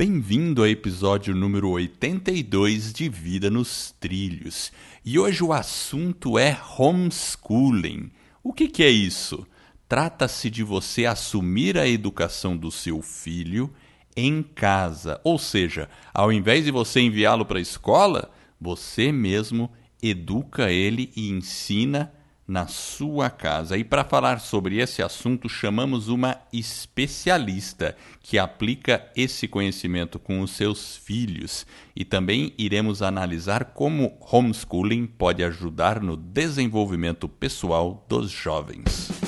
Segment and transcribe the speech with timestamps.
[0.00, 4.70] Bem-vindo ao episódio número 82 de Vida nos Trilhos.
[5.04, 8.12] E hoje o assunto é homeschooling.
[8.40, 9.44] O que, que é isso?
[9.88, 13.74] Trata-se de você assumir a educação do seu filho
[14.16, 15.20] em casa.
[15.24, 18.30] Ou seja, ao invés de você enviá-lo para a escola,
[18.60, 19.68] você mesmo
[20.00, 22.12] educa ele e ensina
[22.48, 23.76] na sua casa.
[23.76, 30.52] E para falar sobre esse assunto, chamamos uma especialista que aplica esse conhecimento com os
[30.52, 39.27] seus filhos e também iremos analisar como homeschooling pode ajudar no desenvolvimento pessoal dos jovens.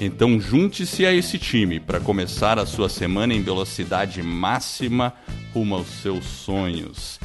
[0.00, 5.14] Então junte-se a esse time para começar a sua semana em velocidade máxima
[5.54, 7.18] rumo aos seus sonhos.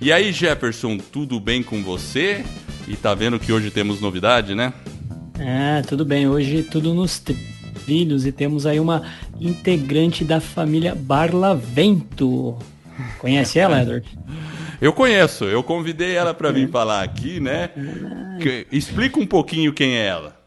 [0.00, 2.44] E aí, Jefferson, tudo bem com você?
[2.86, 4.72] E tá vendo que hoje temos novidade, né?
[5.38, 6.28] É, tudo bem.
[6.28, 7.22] Hoje tudo nos
[7.84, 9.02] trilhos e temos aí uma
[9.40, 12.56] integrante da família Barlavento.
[13.18, 14.06] Conhece ela, Edward?
[14.80, 17.70] Eu conheço, eu convidei ela para vir falar aqui, né?
[18.70, 20.40] Explica um pouquinho quem é ela.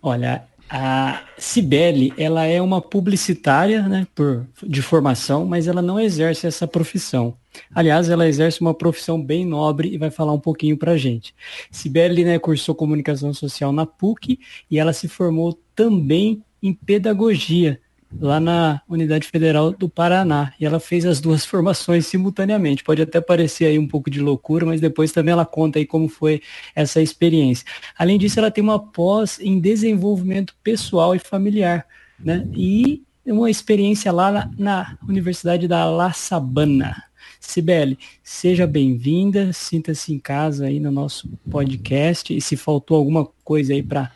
[0.00, 0.44] Olha,
[0.76, 6.66] a Cibele, ela é uma publicitária, né, por, de formação, mas ela não exerce essa
[6.66, 7.36] profissão.
[7.72, 11.32] Aliás, ela exerce uma profissão bem nobre e vai falar um pouquinho pra gente.
[11.70, 17.80] Cibele, né, cursou comunicação social na PUC e ela se formou também em pedagogia
[18.20, 20.52] lá na Unidade Federal do Paraná.
[20.58, 22.84] E ela fez as duas formações simultaneamente.
[22.84, 26.08] Pode até parecer aí um pouco de loucura, mas depois também ela conta aí como
[26.08, 26.40] foi
[26.74, 27.64] essa experiência.
[27.98, 31.86] Além disso, ela tem uma pós em desenvolvimento pessoal e familiar,
[32.18, 32.46] né?
[32.54, 37.04] E uma experiência lá na, na Universidade da La Sabana.
[37.40, 43.74] Sibeli, seja bem-vinda, sinta-se em casa aí no nosso podcast e se faltou alguma coisa
[43.74, 44.10] aí para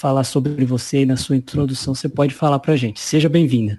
[0.00, 2.98] falar sobre você e na sua introdução, você pode falar para a gente.
[2.98, 3.78] Seja bem-vinda.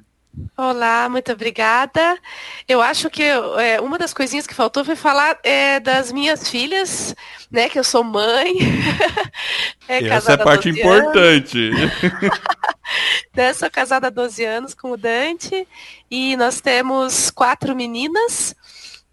[0.55, 2.17] Olá, muito obrigada.
[2.67, 7.15] Eu acho que é, uma das coisinhas que faltou foi falar é, das minhas filhas,
[7.49, 7.67] né?
[7.67, 8.53] Que eu sou mãe.
[9.89, 11.71] é, Essa é a parte importante.
[13.35, 15.67] né, sou casada há 12 anos com o Dante
[16.09, 18.55] e nós temos quatro meninas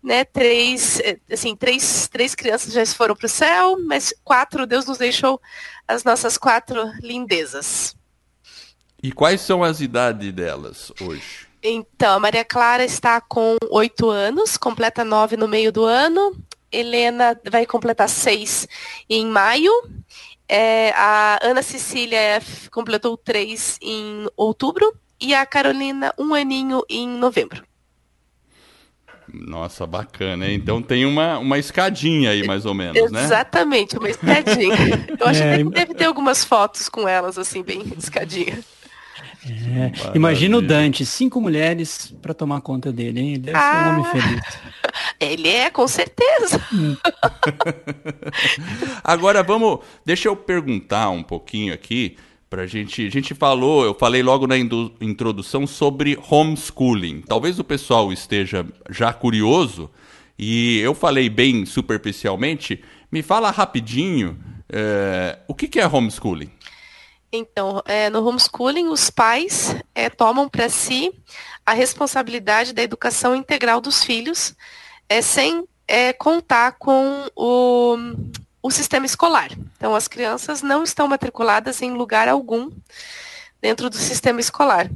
[0.02, 4.86] né, três, eh, assim, três, três crianças já foram para o céu, mas quatro, Deus
[4.86, 5.40] nos deixou
[5.86, 7.96] as nossas quatro lindezas.
[9.02, 11.46] E quais são as idades delas hoje?
[11.62, 16.36] Então, a Maria Clara está com oito anos, completa nove no meio do ano.
[16.70, 18.68] Helena vai completar seis
[19.08, 19.72] em maio.
[20.48, 24.94] É, a Ana Cecília completou três em outubro.
[25.20, 27.67] E a Carolina, um aninho em novembro.
[29.32, 30.50] Nossa, bacana.
[30.50, 33.24] Então tem uma, uma escadinha aí, mais ou menos, né?
[33.24, 34.76] Exatamente, uma escadinha.
[35.18, 38.58] Eu acho é, que deve ter algumas fotos com elas, assim, bem escadinha.
[39.46, 43.40] É, imagina o Dante, cinco mulheres para tomar conta dele, hein?
[43.40, 44.58] Deve ah, ser um homem ah, feliz.
[45.20, 46.60] Ele é, com certeza.
[49.02, 52.16] Agora vamos, deixa eu perguntar um pouquinho aqui
[52.50, 57.20] Pra gente, a gente falou, eu falei logo na introdução sobre homeschooling.
[57.20, 59.90] Talvez o pessoal esteja já curioso
[60.38, 62.82] e eu falei bem superficialmente.
[63.12, 64.38] Me fala rapidinho
[64.70, 66.50] é, o que, que é homeschooling?
[67.32, 71.12] Então, é, no homeschooling, os pais é, tomam para si
[71.64, 74.54] a responsabilidade da educação integral dos filhos,
[75.08, 75.66] é, sem
[76.18, 77.96] contar com o,
[78.68, 79.50] o sistema escolar.
[79.76, 82.70] Então, as crianças não estão matriculadas em lugar algum
[83.60, 84.90] dentro do sistema escolar.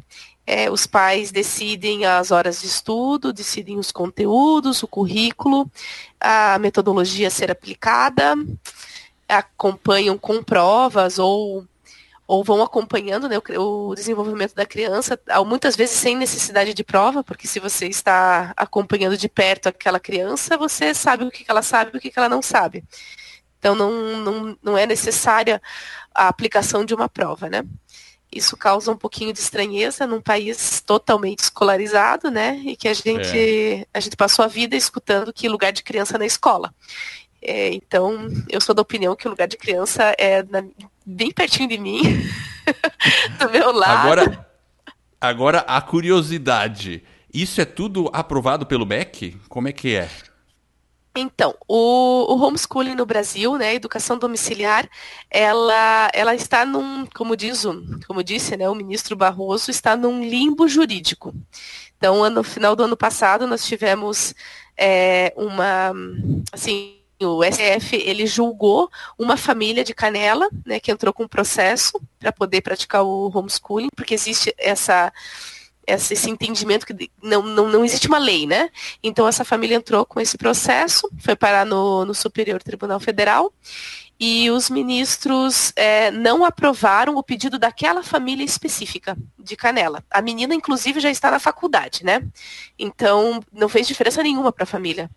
[0.47, 5.71] É, os pais decidem as horas de estudo, decidem os conteúdos, o currículo,
[6.21, 8.35] a metodologia a ser aplicada,
[9.29, 11.65] acompanham com provas ou,
[12.27, 17.25] ou vão acompanhando né, o, o, desenvolvimento da criança, muitas vezes sem necessidade de prova,
[17.25, 21.93] porque se você está acompanhando de perto aquela criança, você sabe o que ela sabe
[21.95, 22.85] e o que ela não sabe.
[23.63, 25.63] Então, não, não, não é necessária
[26.13, 27.63] a aplicação de uma prova, né?
[28.35, 32.61] Isso causa um pouquinho de estranheza num país totalmente escolarizado, né?
[32.65, 33.87] E que a gente, é.
[33.95, 36.75] a gente passou a vida escutando que lugar de criança é na escola.
[37.41, 40.65] É, então, eu sou da opinião que o lugar de criança é na,
[41.07, 42.03] bem pertinho de mim,
[43.39, 44.09] do meu lado.
[44.09, 44.53] Agora,
[45.23, 47.01] Agora, a curiosidade.
[47.33, 49.41] Isso é tudo aprovado pelo MEC?
[49.49, 50.11] Como é que é?
[51.15, 54.89] Então, o, o, homeschooling no Brasil, né, a educação domiciliar,
[55.31, 60.25] ela, ela está num, como diz o, como disse, né, o ministro Barroso, está num
[60.25, 61.35] limbo jurídico.
[61.99, 64.35] Então, no final do ano passado, nós tivemos
[64.77, 65.93] é, uma,
[66.51, 72.01] assim, o STF ele julgou uma família de Canela, né, que entrou com um processo
[72.19, 75.13] para poder praticar o homeschooling, porque existe essa
[75.87, 78.71] esse entendimento que não, não, não existe uma lei, né?
[79.03, 83.53] Então essa família entrou com esse processo, foi parar no, no Superior Tribunal Federal
[84.19, 90.05] e os ministros é, não aprovaram o pedido daquela família específica de Canela.
[90.09, 92.23] A menina, inclusive, já está na faculdade, né?
[92.79, 95.11] Então não fez diferença nenhuma para a família.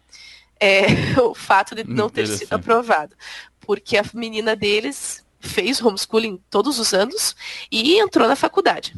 [0.59, 0.87] É,
[1.21, 3.15] o fato de não ter sido aprovado.
[3.59, 7.35] Porque a menina deles fez homeschooling todos os anos
[7.71, 8.95] e entrou na faculdade.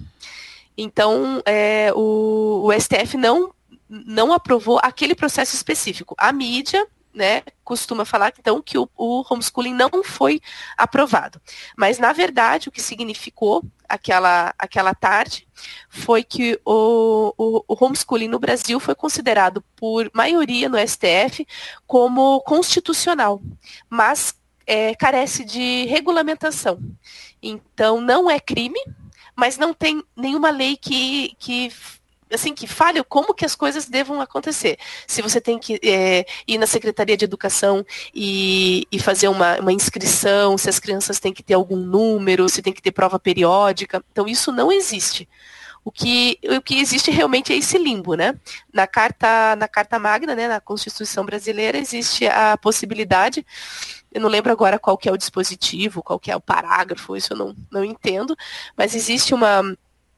[0.77, 3.53] Então, é, o, o STF não,
[3.89, 6.15] não aprovou aquele processo específico.
[6.17, 6.87] A mídia
[7.17, 10.39] né, costuma falar então que o, o, homeschooling não foi
[10.77, 11.41] aprovado.
[11.75, 15.47] Mas, na verdade, o que significou aquela, aquela tarde
[15.89, 21.45] foi que o, o, o homeschooling no Brasil foi considerado por maioria no STF
[21.87, 23.41] como constitucional,
[23.89, 24.35] mas
[24.67, 26.79] é, carece de regulamentação.
[27.41, 28.79] Então, não é crime,
[29.37, 31.71] mas não tem nenhuma lei que, que
[32.33, 34.77] assim que fale como que as coisas devam acontecer.
[35.05, 39.71] Se você tem que é, ir na Secretaria de Educação e, e fazer uma, uma,
[39.71, 44.03] inscrição, se as crianças têm que ter algum número, se tem que ter prova periódica.
[44.11, 45.29] Então, isso não existe.
[45.87, 48.37] O que, o que existe realmente é esse limbo, né?
[48.73, 53.45] Na carta, na carta magna, né, na Constituição brasileira, existe a possibilidade
[54.11, 57.33] eu não lembro agora qual que é o dispositivo, qual que é o parágrafo, isso
[57.33, 58.35] eu não, não entendo,
[58.75, 59.61] mas existe uma,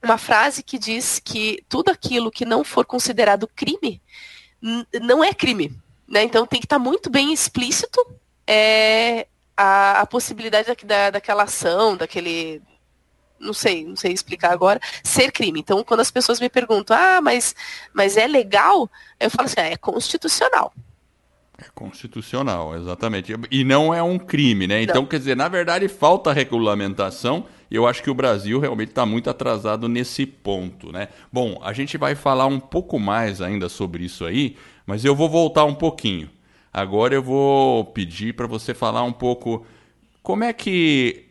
[0.02, 4.02] uma frase que diz que tudo aquilo que não for considerado crime
[5.02, 5.76] não é crime.
[6.08, 6.24] Né?
[6.24, 8.00] Então tem que estar muito bem explícito
[8.48, 12.62] é, a, a possibilidade da, daquela ação, daquele.
[13.40, 15.60] Não sei, não sei explicar agora, ser crime.
[15.60, 17.56] Então, quando as pessoas me perguntam, ah, mas,
[17.94, 18.90] mas é legal,
[19.20, 20.74] eu falo assim, ah, é constitucional.
[21.58, 23.34] É constitucional, exatamente.
[23.52, 24.82] E não é um crime, né?
[24.82, 25.06] Então, não.
[25.06, 27.46] quer dizer, na verdade, falta regulamentação.
[27.70, 31.10] E eu acho que o Brasil realmente está muito atrasado nesse ponto, né?
[31.32, 35.30] Bom, a gente vai falar um pouco mais ainda sobre isso aí, mas eu vou
[35.30, 36.30] voltar um pouquinho.
[36.74, 39.66] Agora eu vou pedir para você falar um pouco
[40.24, 41.29] como é que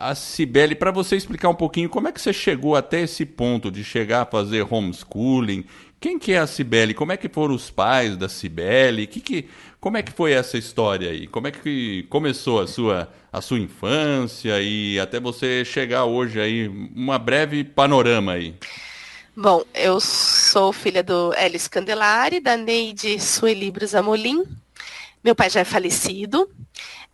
[0.00, 3.70] a Cibele, para você explicar um pouquinho como é que você chegou até esse ponto
[3.70, 5.64] de chegar a fazer homeschooling
[6.00, 6.94] quem que é a Cibele?
[6.94, 9.06] Como é que foram os pais da Cibele?
[9.06, 9.48] Que que,
[9.78, 11.26] como é que foi essa história aí?
[11.26, 16.68] Como é que começou a sua, a sua infância e até você chegar hoje aí?
[16.68, 18.54] Uma breve panorama aí.
[19.36, 24.44] Bom, eu sou filha do Elis Candelari, da Neide Sueli Amolim.
[25.22, 26.48] Meu pai já é falecido.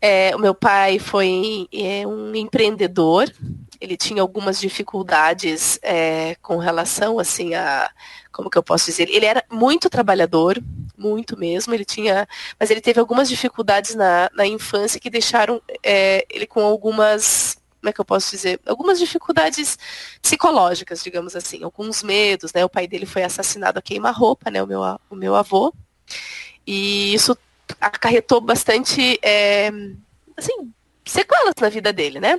[0.01, 3.33] É, o meu pai foi é, um empreendedor.
[3.81, 7.91] Ele tinha algumas dificuldades é, com relação assim a
[8.33, 9.09] como que eu posso dizer?
[9.09, 10.63] Ele era muito trabalhador,
[10.97, 11.73] muito mesmo.
[11.73, 12.29] Ele tinha,
[12.61, 17.91] mas ele teve algumas dificuldades na, na infância que deixaram é, ele com algumas como
[17.91, 18.61] é que eu posso dizer?
[18.67, 19.79] Algumas dificuldades
[20.21, 22.65] psicológicas, digamos assim, alguns medos, né?
[22.65, 24.61] O pai dele foi assassinado a queima-roupa, né?
[24.61, 25.73] O meu, o meu avô.
[26.67, 27.39] E isso
[27.81, 29.71] acarretou bastante, é,
[30.37, 30.73] assim,
[31.05, 32.39] sequelas na vida dele, né?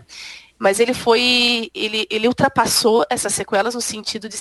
[0.59, 4.37] Mas ele foi, ele, ele ultrapassou essas sequelas no sentido de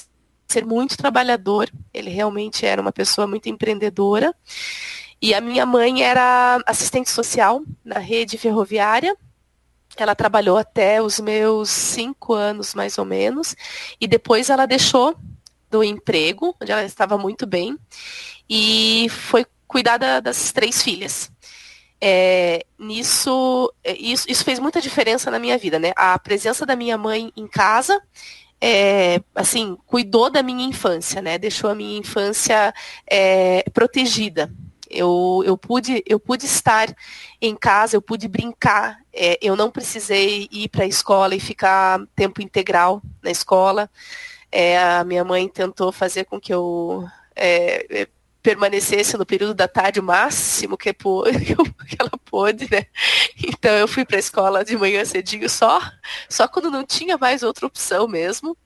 [0.49, 1.71] ser muito trabalhador.
[1.93, 4.35] Ele realmente era uma pessoa muito empreendedora.
[5.21, 9.16] E a minha mãe era assistente social na rede ferroviária.
[9.97, 13.55] Ela trabalhou até os meus cinco anos, mais ou menos.
[14.00, 15.16] E depois ela deixou
[15.71, 17.76] do emprego, onde ela estava muito bem,
[18.49, 19.45] e foi
[19.76, 21.30] cuidar das três filhas.
[22.00, 25.92] É, nisso, é, isso, isso fez muita diferença na minha vida, né?
[25.95, 28.00] A presença da minha mãe em casa
[28.59, 31.37] é, assim, cuidou da minha infância, né?
[31.37, 32.73] Deixou a minha infância
[33.06, 34.50] é, protegida.
[34.88, 36.88] Eu, eu, pude, eu pude estar
[37.38, 42.00] em casa, eu pude brincar, é, eu não precisei ir para a escola e ficar
[42.16, 43.90] tempo integral na escola.
[44.50, 47.06] É, a minha mãe tentou fazer com que eu
[47.37, 48.09] é,
[48.47, 50.95] permanecesse no período da tarde o máximo que,
[51.99, 52.87] ela pôde, né?
[53.45, 55.81] Então eu fui para a escola de manhã cedinho só,
[56.29, 58.57] só quando não tinha mais outra opção mesmo.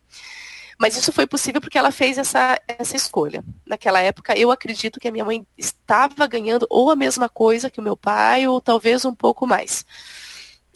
[0.79, 3.43] Mas isso foi possível porque ela fez essa, essa escolha.
[3.67, 7.81] Naquela época, eu acredito que a minha mãe estava ganhando ou a mesma coisa que
[7.81, 9.87] o meu pai, ou talvez um pouco mais.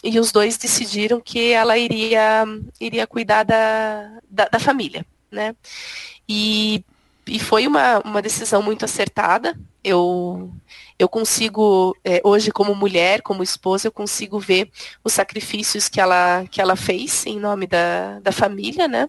[0.03, 2.47] E os dois decidiram que ela iria,
[2.81, 5.55] iria cuidar da, da, da família né?
[6.29, 6.83] E,
[7.27, 9.59] e foi uma, uma decisão muito acertada.
[9.83, 10.53] Eu,
[10.99, 14.71] eu consigo, é, hoje como mulher, como esposa, eu consigo ver
[15.03, 19.09] os sacrifícios que ela, que ela fez em nome da, da família, né?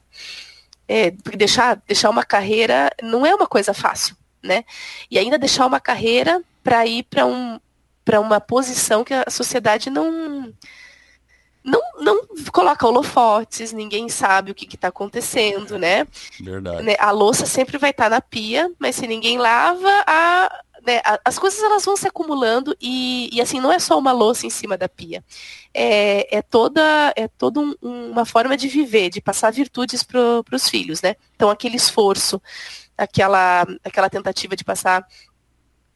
[0.88, 4.64] É, deixar, deixar uma carreira não é uma coisa fácil, né?
[5.10, 7.60] E ainda deixar uma carreira para ir para um,
[8.04, 10.54] para uma posição que a sociedade não
[11.66, 16.06] não, não coloca holofotes, ninguém sabe o que está acontecendo, né?
[16.40, 16.84] Verdade.
[16.84, 21.02] Né, a louça sempre vai estar tá na pia, mas se ninguém lava, a, né,
[21.26, 24.50] as coisas elas vão se acumulando e, e, assim não é só uma louça em
[24.52, 25.24] cima da pia,
[25.74, 30.70] é, é toda é toda um, uma forma de viver, de passar virtudes para os
[30.70, 31.16] filhos, né?
[31.36, 32.40] Então aquele esforço,
[32.96, 35.04] aquela aquela tentativa de passar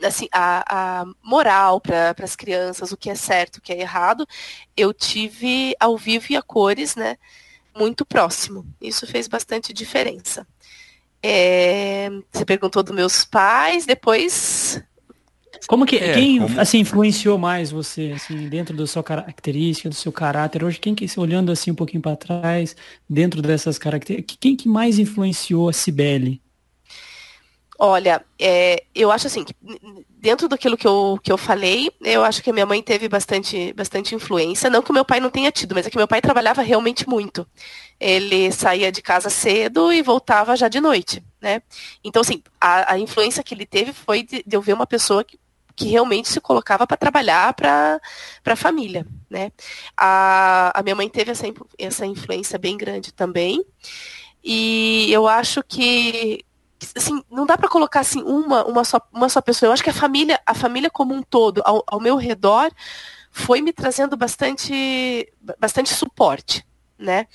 [0.01, 4.27] assim, a, a moral para as crianças, o que é certo, o que é errado,
[4.75, 7.17] eu tive ao vivo e a cores, né,
[7.75, 8.65] muito próximo.
[8.81, 10.47] Isso fez bastante diferença.
[11.21, 14.81] É, você perguntou dos meus pais, depois.
[15.67, 16.59] Como que é, quem como...
[16.59, 20.63] assim influenciou mais você assim dentro da sua característica, do seu caráter?
[20.63, 22.75] Hoje quem que olhando assim um pouquinho para trás,
[23.09, 26.41] dentro dessas características, quem que mais influenciou a Cibele?
[27.81, 29.45] Olha, é, eu acho assim,
[30.09, 33.71] dentro daquilo que eu, que eu falei, eu acho que a minha mãe teve bastante,
[33.71, 34.69] bastante influência.
[34.69, 37.07] Não que o meu pai não tenha tido, mas é que meu pai trabalhava realmente
[37.07, 37.47] muito.
[37.97, 41.61] Ele saía de casa cedo e voltava já de noite, né?
[42.03, 45.23] Então, assim, a, a influência que ele teve foi de, de eu ver uma pessoa
[45.23, 45.39] que,
[45.73, 48.01] que realmente se colocava para trabalhar para
[48.45, 49.53] a família, né?
[49.95, 51.45] A, a minha mãe teve essa,
[51.77, 53.63] essa influência bem grande também.
[54.43, 56.43] E eu acho que
[56.95, 59.69] assim, não dá para colocar assim uma, uma só, uma só pessoa.
[59.69, 62.71] Eu acho que a família, a família como um todo, ao, ao meu redor,
[63.31, 66.65] foi me trazendo bastante, bastante suporte,
[66.97, 67.27] né?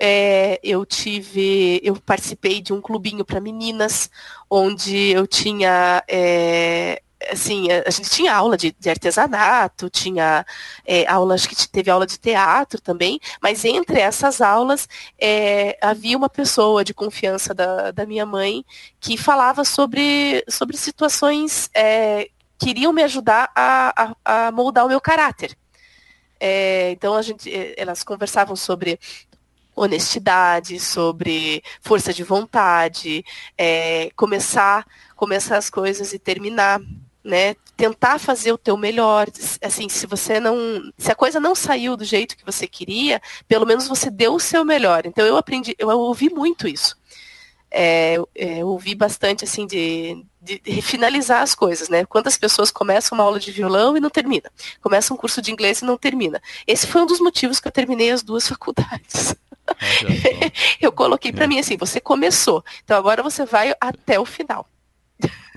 [0.00, 4.08] É, eu tive, eu participei de um clubinho para meninas,
[4.48, 10.46] onde eu tinha é, assim, a gente tinha aula de, de artesanato, tinha
[10.86, 14.88] é, aula, acho que teve aula de teatro também, mas entre essas aulas
[15.20, 18.64] é, havia uma pessoa de confiança da, da minha mãe
[19.00, 24.88] que falava sobre, sobre situações é, que iriam me ajudar a, a, a moldar o
[24.88, 25.56] meu caráter.
[26.40, 28.98] É, então a gente, é, elas conversavam sobre
[29.74, 33.24] honestidade, sobre força de vontade,
[33.56, 36.80] é, começar, começar as coisas e terminar
[37.28, 37.54] né?
[37.76, 39.28] Tentar fazer o teu melhor,
[39.62, 40.56] assim, se você não,
[40.96, 44.40] se a coisa não saiu do jeito que você queria, pelo menos você deu o
[44.40, 45.06] seu melhor.
[45.06, 46.96] Então eu aprendi, eu ouvi muito isso.
[47.70, 52.06] É, é, eu ouvi bastante assim de, de, de, finalizar as coisas, né?
[52.06, 55.82] Quantas pessoas começam uma aula de violão e não termina, começam um curso de inglês
[55.82, 56.40] e não termina.
[56.66, 59.36] Esse foi um dos motivos que eu terminei as duas faculdades.
[60.80, 61.46] eu coloquei para é.
[61.46, 64.66] mim assim, você começou, então agora você vai até o final.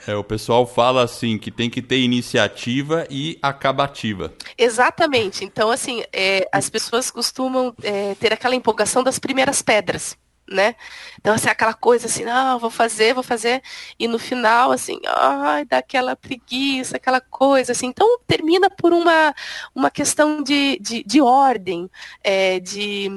[0.07, 4.33] É, o pessoal fala assim que tem que ter iniciativa e acabativa.
[4.57, 5.45] Exatamente.
[5.45, 10.17] Então, assim, é, as pessoas costumam é, ter aquela empolgação das primeiras pedras,
[10.49, 10.75] né?
[11.19, 13.61] Então, assim, aquela coisa assim, não, vou fazer, vou fazer,
[13.99, 17.87] e no final, assim, ai, dá aquela preguiça, aquela coisa, assim.
[17.87, 19.35] Então, termina por uma,
[19.75, 21.89] uma questão de, de, de ordem,
[22.23, 23.09] é, de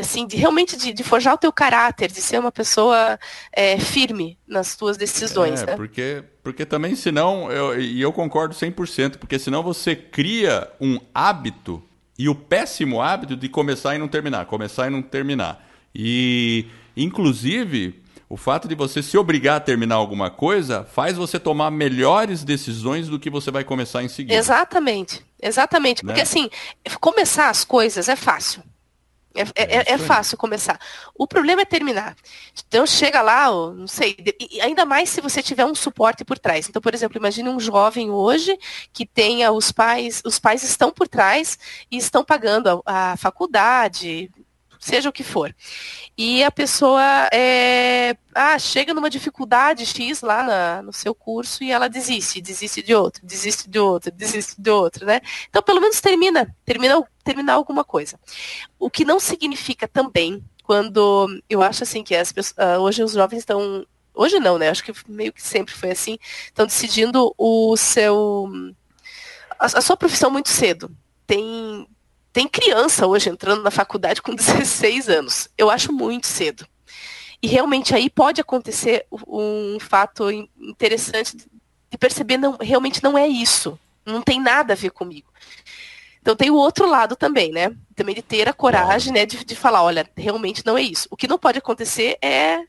[0.00, 3.18] assim, de realmente de, de, forjar o teu caráter, de ser uma pessoa
[3.52, 5.62] é, firme nas tuas decisões.
[5.62, 5.76] É, né?
[5.76, 11.82] porque, porque também senão, eu, e eu concordo 100%, porque senão você cria um hábito,
[12.18, 15.66] e o péssimo hábito de começar e não terminar, começar e não terminar.
[15.94, 21.70] E, inclusive, o fato de você se obrigar a terminar alguma coisa faz você tomar
[21.70, 24.38] melhores decisões do que você vai começar em seguida.
[24.38, 26.02] Exatamente, exatamente.
[26.02, 26.22] Porque né?
[26.22, 26.48] assim,
[27.00, 28.62] começar as coisas é fácil.
[29.34, 30.78] É, é, é, é, fácil começar.
[31.14, 32.16] O problema é terminar.
[32.66, 36.68] Então chega lá, não sei, e ainda mais se você tiver um suporte por trás.
[36.68, 38.58] Então, por exemplo, imagine um jovem hoje
[38.92, 41.58] que tenha os pais, os pais estão por trás
[41.90, 44.30] e estão pagando a, a faculdade,
[44.80, 45.54] seja o que for.
[46.16, 51.70] E a pessoa é, ah, chega numa dificuldade X lá na, no seu curso e
[51.70, 55.20] ela desiste, desiste de outro, desiste de outro, desiste de outro, né?
[55.48, 58.18] Então, pelo menos termina, termina, terminar alguma coisa.
[58.78, 63.12] O que não significa também, quando eu acho assim que as pessoas, ah, hoje os
[63.12, 64.68] jovens estão hoje não, né?
[64.68, 66.18] Acho que meio que sempre foi assim.
[66.46, 68.48] Estão decidindo o seu
[69.58, 70.90] a, a, sua profissão muito cedo.
[71.26, 71.69] Tem
[72.32, 75.48] tem criança hoje entrando na faculdade com 16 anos.
[75.56, 76.66] Eu acho muito cedo.
[77.42, 83.78] E realmente aí pode acontecer um fato interessante de perceber não realmente não é isso.
[84.04, 85.30] Não tem nada a ver comigo.
[86.20, 87.74] Então tem o outro lado também, né?
[87.96, 91.08] Também de ter a coragem, né, de, de falar, olha, realmente não é isso.
[91.10, 92.60] O que não pode acontecer é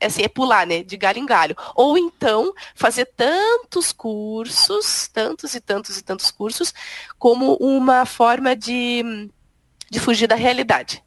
[0.00, 1.56] assim, é pular, né, de galho em galho.
[1.74, 6.72] Ou então fazer tantos cursos, tantos e tantos e tantos cursos,
[7.18, 9.28] como uma forma de,
[9.90, 11.02] de fugir da realidade.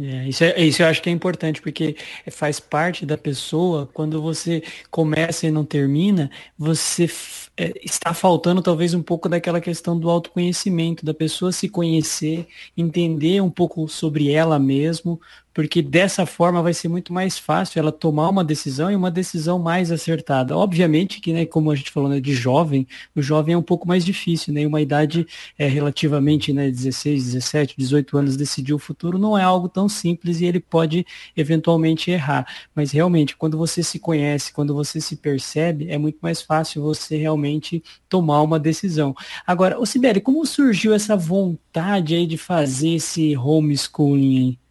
[0.00, 1.96] É, isso, é, isso eu acho que é importante, porque
[2.32, 6.28] faz parte da pessoa, quando você começa e não termina,
[6.58, 7.08] você
[7.56, 13.40] é, está faltando talvez um pouco daquela questão do autoconhecimento, da pessoa se conhecer, entender
[13.40, 15.20] um pouco sobre ela mesmo,
[15.54, 19.58] porque dessa forma vai ser muito mais fácil ela tomar uma decisão e uma decisão
[19.58, 20.56] mais acertada.
[20.56, 23.86] Obviamente que, né, como a gente falou, né, de jovem, o jovem é um pouco
[23.86, 25.24] mais difícil, né, uma idade
[25.56, 30.40] é, relativamente, né, 16, 17, 18 anos decidir o futuro não é algo tão simples
[30.40, 31.06] e ele pode
[31.36, 32.46] eventualmente errar.
[32.74, 37.16] Mas realmente, quando você se conhece, quando você se percebe, é muito mais fácil você
[37.16, 39.14] realmente tomar uma decisão.
[39.46, 44.63] Agora, Sibeli, como surgiu essa vontade aí de fazer esse homeschooling aí?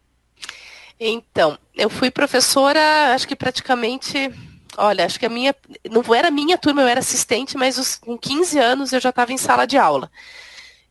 [1.06, 2.80] Então, eu fui professora,
[3.14, 4.32] acho que praticamente,
[4.78, 5.54] olha, acho que a minha,
[5.90, 9.30] não era minha turma, eu era assistente, mas os, com 15 anos eu já estava
[9.30, 10.10] em sala de aula.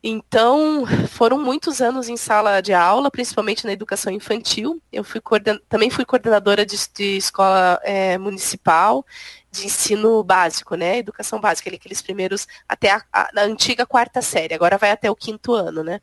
[0.05, 4.81] Então, foram muitos anos em sala de aula, principalmente na educação infantil.
[4.91, 5.22] Eu fui
[5.69, 9.05] também fui coordenadora de, de escola é, municipal
[9.50, 10.98] de ensino básico, né?
[10.98, 15.15] Educação básica, aqueles primeiros, até a, a, a, antiga quarta série, agora vai até o
[15.15, 16.01] quinto ano, né?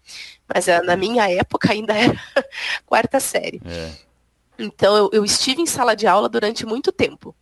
[0.48, 2.14] Mas a, na minha época ainda era
[2.86, 3.60] quarta série.
[3.66, 3.90] É.
[4.58, 7.34] Então, eu, eu estive em sala de aula durante muito tempo.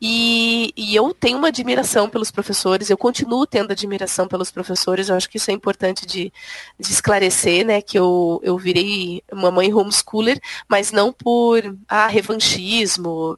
[0.00, 5.16] E, e, eu tenho uma admiração pelos professores, eu continuo tendo admiração pelos professores, eu
[5.16, 6.32] acho que isso é importante de,
[6.78, 13.36] de esclarecer, né, que eu, eu virei uma mãe homeschooler, mas não por ah, revanchismo,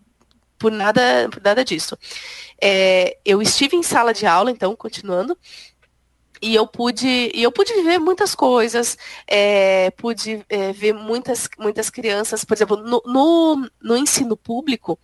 [0.58, 1.96] por nada, por nada disso.
[2.60, 5.36] É, eu estive em sala de aula, então, continuando,
[6.42, 11.90] e eu pude, e eu pude viver muitas coisas, é, pude é, ver muitas, muitas
[11.90, 14.98] crianças, por exemplo, no, no, no ensino público,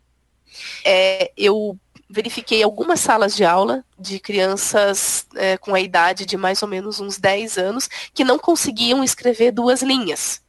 [0.85, 6.63] é, eu verifiquei algumas salas de aula de crianças é, com a idade de mais
[6.63, 10.41] ou menos uns 10 anos que não conseguiam escrever duas linhas.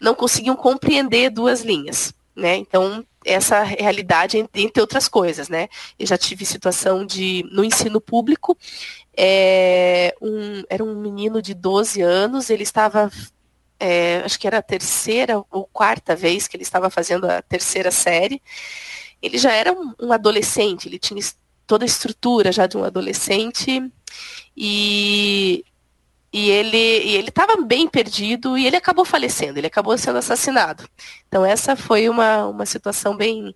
[0.00, 2.12] Não conseguiam compreender duas linhas.
[2.36, 2.56] Né?
[2.56, 5.68] Então, essa realidade, entre outras coisas, né?
[5.98, 8.58] Eu já tive situação de, no ensino público,
[9.16, 13.10] é, um, era um menino de 12 anos, ele estava,
[13.78, 17.90] é, acho que era a terceira ou quarta vez que ele estava fazendo a terceira
[17.90, 18.42] série,
[19.24, 21.20] ele já era um, um adolescente, ele tinha
[21.66, 23.90] toda a estrutura já de um adolescente
[24.56, 25.64] e,
[26.32, 30.88] e ele e ele estava bem perdido e ele acabou falecendo, ele acabou sendo assassinado.
[31.26, 33.54] Então essa foi uma, uma situação bem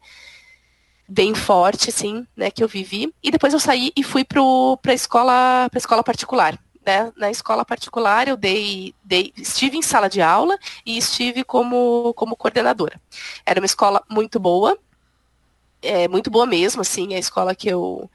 [1.09, 3.12] bem forte, assim, né, que eu vivi.
[3.22, 6.59] E depois eu saí e fui para escola, pra escola particular.
[6.85, 7.12] Né?
[7.16, 12.37] Na escola particular eu dei, dei, estive em sala de aula e estive como, como
[12.37, 13.00] coordenadora.
[13.44, 14.78] Era uma escola muito boa,
[15.83, 18.11] é muito boa mesmo, assim, a escola que eu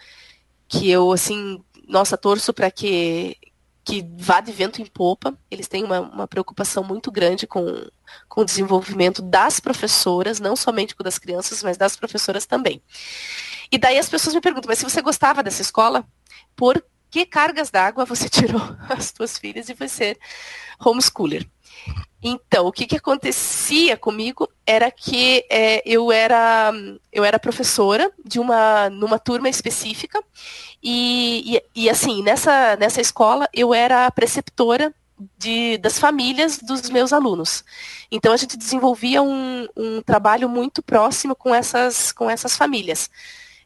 [0.68, 3.38] que eu assim, nossa, torço para que
[3.86, 5.38] que vá de vento em popa.
[5.52, 7.66] Eles têm uma, uma preocupação muito grande com,
[8.30, 12.82] com o desenvolvimento das professoras, não somente com das crianças, mas das professoras também.
[13.72, 16.06] E daí as pessoas me perguntam, mas se você gostava dessa escola,
[16.56, 20.18] por que cargas d'água você tirou as suas filhas e ser
[20.84, 21.48] homeschooler?
[22.24, 26.72] Então, o que, que acontecia comigo era que é, eu, era,
[27.12, 30.24] eu era professora de uma numa turma específica
[30.82, 34.92] e, e, e, assim, nessa, nessa escola eu era preceptora
[35.38, 37.64] de, das famílias dos meus alunos.
[38.10, 43.10] Então a gente desenvolvia um, um trabalho muito próximo com essas, com essas famílias.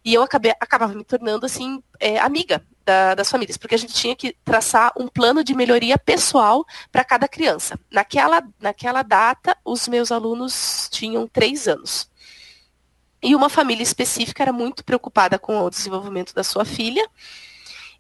[0.04, 3.94] E eu acabei, acabava me tornando assim é, amiga da, das famílias, porque a gente
[3.94, 7.78] tinha que traçar um plano de melhoria pessoal para cada criança.
[7.92, 12.10] Naquela, naquela data, os meus alunos tinham três anos.
[13.22, 17.06] E uma família específica era muito preocupada com o desenvolvimento da sua filha.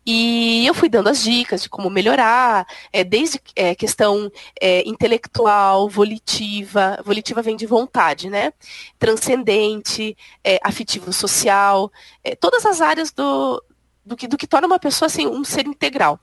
[0.10, 5.89] E eu fui dando as dicas de como melhorar, é, desde é, questão é, intelectual,
[5.89, 8.54] volitiva, volitiva vem de vontade, né?
[8.97, 11.91] Transcendente, é, afetivo social,
[12.23, 13.62] é, todas as áreas do,
[14.08, 16.20] do que, do que torna uma pessoa assim, um ser integral.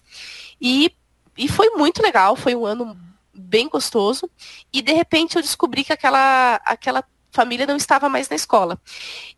[0.61, 0.93] E,
[1.37, 2.97] e foi muito legal, foi um ano
[3.33, 4.29] bem gostoso.
[4.73, 8.81] E de repente eu descobri que aquela, aquela família não estava mais na escola.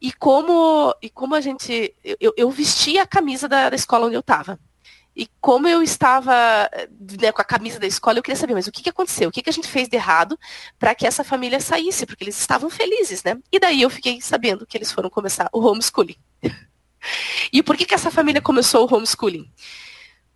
[0.00, 1.94] E como, e como a gente.
[2.20, 2.54] Eu, eu
[3.00, 4.59] a camisa da, da escola onde eu estava.
[5.16, 6.68] E como eu estava
[7.18, 9.30] né, com a camisa da escola, eu queria saber, mas o que, que aconteceu?
[9.30, 10.38] O que, que a gente fez de errado
[10.78, 12.04] para que essa família saísse?
[12.04, 13.38] Porque eles estavam felizes, né?
[13.50, 16.16] E daí eu fiquei sabendo que eles foram começar o homeschooling.
[17.52, 19.50] E por que, que essa família começou o homeschooling?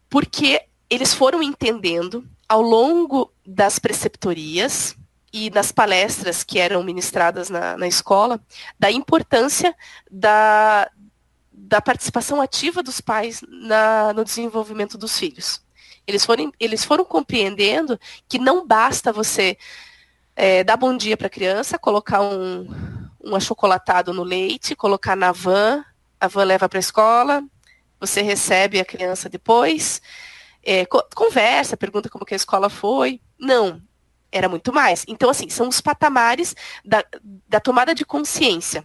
[0.08, 4.96] Porque eles foram entendendo ao longo das preceptorias
[5.32, 8.40] e nas palestras que eram ministradas na, na escola,
[8.78, 9.74] da importância
[10.10, 10.90] da,
[11.52, 15.62] da participação ativa dos pais na, no desenvolvimento dos filhos.
[16.06, 19.56] Eles foram, eles foram compreendendo que não basta você
[20.34, 22.66] é, dar bom dia para a criança, colocar um,
[23.22, 25.84] um achocolatado no leite, colocar na van,
[26.20, 27.42] a van leva para a escola,
[27.98, 30.00] você recebe a criança depois,
[30.62, 33.20] é, conversa, pergunta como que a escola foi.
[33.38, 33.82] Não,
[34.30, 35.04] era muito mais.
[35.08, 36.54] Então, assim, são os patamares
[36.84, 37.04] da,
[37.48, 38.84] da tomada de consciência.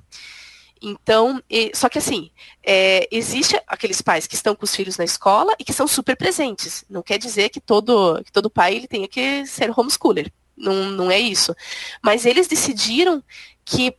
[0.81, 2.29] Então, e, só que assim,
[2.63, 6.15] é, existe aqueles pais que estão com os filhos na escola e que são super
[6.15, 6.85] presentes.
[6.89, 10.31] Não quer dizer que todo, que todo pai ele tenha que ser homeschooler.
[10.55, 11.55] Não, não é isso.
[12.03, 13.23] Mas eles decidiram
[13.63, 13.95] que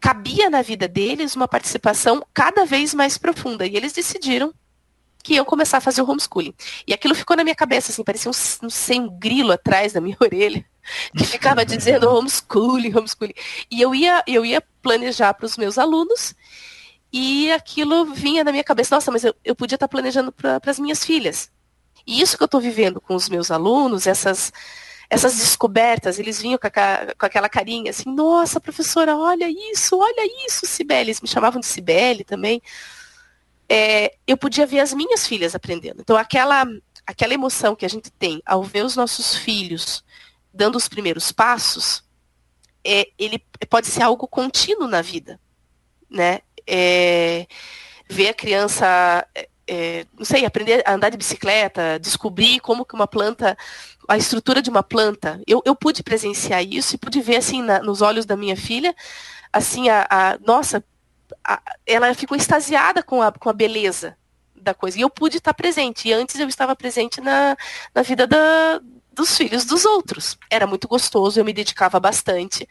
[0.00, 3.66] cabia na vida deles uma participação cada vez mais profunda.
[3.66, 4.52] E eles decidiram
[5.22, 6.54] que iam começar a fazer o homeschooling.
[6.86, 10.16] E aquilo ficou na minha cabeça, assim, parecia um, um, sem grilo atrás da minha
[10.20, 10.64] orelha,
[11.16, 13.34] que ficava dizendo homeschooling, homeschooling.
[13.70, 16.34] E eu ia, eu ia planejar para os meus alunos,
[17.12, 20.78] e aquilo vinha na minha cabeça, nossa, mas eu, eu podia estar planejando para as
[20.78, 21.50] minhas filhas.
[22.06, 24.52] E isso que eu estou vivendo com os meus alunos, essas,
[25.10, 26.70] essas descobertas, eles vinham com, a,
[27.18, 31.10] com, aquela carinha assim, nossa, professora, olha isso, olha isso, Cibele.
[31.10, 32.62] Eles me chamavam de Cibele também
[33.70, 36.00] é, eu podia ver as minhas filhas aprendendo.
[36.00, 36.66] Então, aquela,
[37.06, 40.04] aquela emoção que a gente tem ao ver os nossos filhos
[40.52, 42.02] dando os primeiros passos,
[42.84, 45.38] é, ele pode ser algo contínuo na vida,
[46.10, 46.40] né?
[46.66, 47.46] É,
[48.08, 49.24] ver a criança,
[49.72, 53.56] é, não sei, aprender a andar de bicicleta, descobrir como que uma planta,
[54.08, 55.40] a estrutura de uma planta.
[55.46, 58.92] Eu, eu pude presenciar isso e pude ver assim na, nos olhos da minha filha,
[59.52, 60.82] assim a, a nossa,
[61.44, 64.16] a, ela ficou extasiada com a, com a beleza
[64.56, 64.98] da coisa.
[64.98, 66.08] E eu pude estar presente.
[66.08, 67.56] E antes eu estava presente na,
[67.94, 68.80] na vida da,
[69.12, 70.36] dos filhos dos outros.
[70.50, 72.68] Era muito gostoso, eu me dedicava bastante.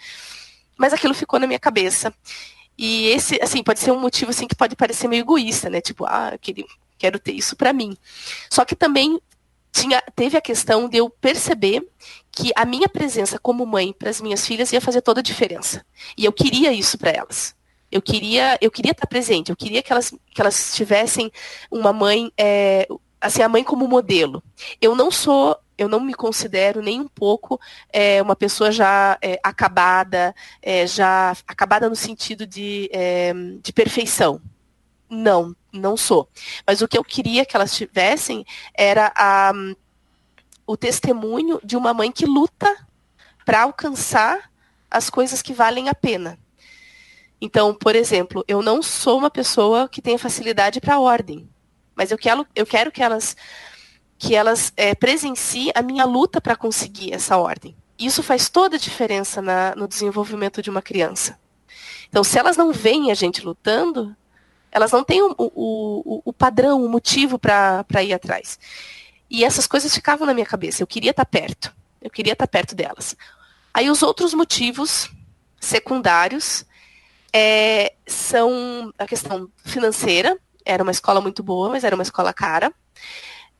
[0.77, 2.13] Mas aquilo ficou na minha cabeça.
[2.77, 5.79] E esse, assim, pode ser um motivo assim que pode parecer meio egoísta, né?
[5.79, 6.65] Tipo, ah, eu queria,
[6.99, 7.97] quero ter isso para mim.
[8.49, 9.19] Só que também
[9.71, 11.87] tinha, teve a questão de eu perceber
[12.31, 15.85] que a minha presença como mãe para as minhas filhas ia fazer toda a diferença.
[16.17, 17.55] E eu queria isso para elas.
[17.91, 21.31] Eu queria, eu queria estar presente, eu queria que elas, que elas tivessem
[21.71, 22.87] uma mãe, é,
[23.19, 24.43] assim, a mãe como modelo.
[24.79, 27.59] Eu não sou, eu não me considero nem um pouco
[27.91, 34.39] é, uma pessoa já é, acabada, é, já acabada no sentido de, é, de perfeição.
[35.09, 36.29] Não, não sou.
[36.65, 39.51] Mas o que eu queria que elas tivessem era a,
[40.67, 42.75] o testemunho de uma mãe que luta
[43.43, 44.51] para alcançar
[44.89, 46.37] as coisas que valem a pena.
[47.41, 51.49] Então, por exemplo, eu não sou uma pessoa que tenha facilidade para ordem,
[51.95, 53.35] mas eu quero, eu quero que elas
[54.17, 57.73] que elas é, presenciem a minha luta para conseguir essa ordem.
[57.97, 61.39] Isso faz toda a diferença na, no desenvolvimento de uma criança.
[62.09, 64.13] Então, se elas não veem a gente lutando,
[64.71, 68.59] elas não têm o, o, o, padrão, o motivo para ir atrás.
[69.29, 70.81] E essas coisas ficavam na minha cabeça.
[70.81, 71.73] Eu queria estar tá perto.
[72.01, 73.15] Eu queria estar tá perto delas.
[73.73, 75.09] Aí os outros motivos
[75.59, 76.65] secundários
[77.33, 82.73] é, são a questão financeira, era uma escola muito boa, mas era uma escola cara.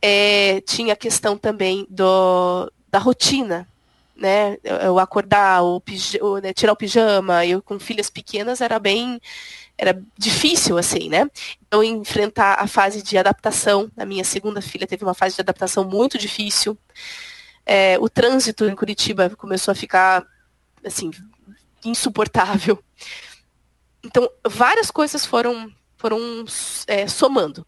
[0.02, 3.68] É, tinha a questão também do, da rotina,
[4.16, 4.58] né?
[4.92, 5.62] O acordar,
[6.42, 9.20] né, tirar o pijama, eu com filhas pequenas era bem
[9.80, 11.30] era difícil assim, né?
[11.66, 15.86] Então enfrentar a fase de adaptação, a minha segunda filha teve uma fase de adaptação
[15.86, 16.78] muito difícil.
[17.66, 20.26] É, o trânsito em Curitiba começou a ficar
[20.86, 21.12] assim
[21.86, 22.84] insuportável.
[24.04, 26.46] Então, várias coisas foram, foram
[26.88, 27.66] é, somando.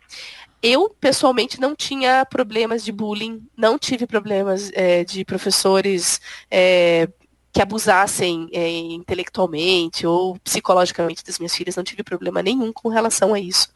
[0.62, 7.08] Eu, pessoalmente, não tinha problemas de bullying, não tive problemas é, de professores é,
[7.52, 13.34] que abusassem é, intelectualmente ou psicologicamente das minhas filhas, não tive problema nenhum com relação
[13.34, 13.70] a isso.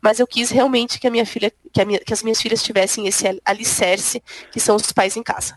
[0.00, 3.06] Mas eu quis realmente que a minha filha, que, minha, que as minhas filhas tivessem
[3.06, 5.56] esse alicerce, que são os pais em casa.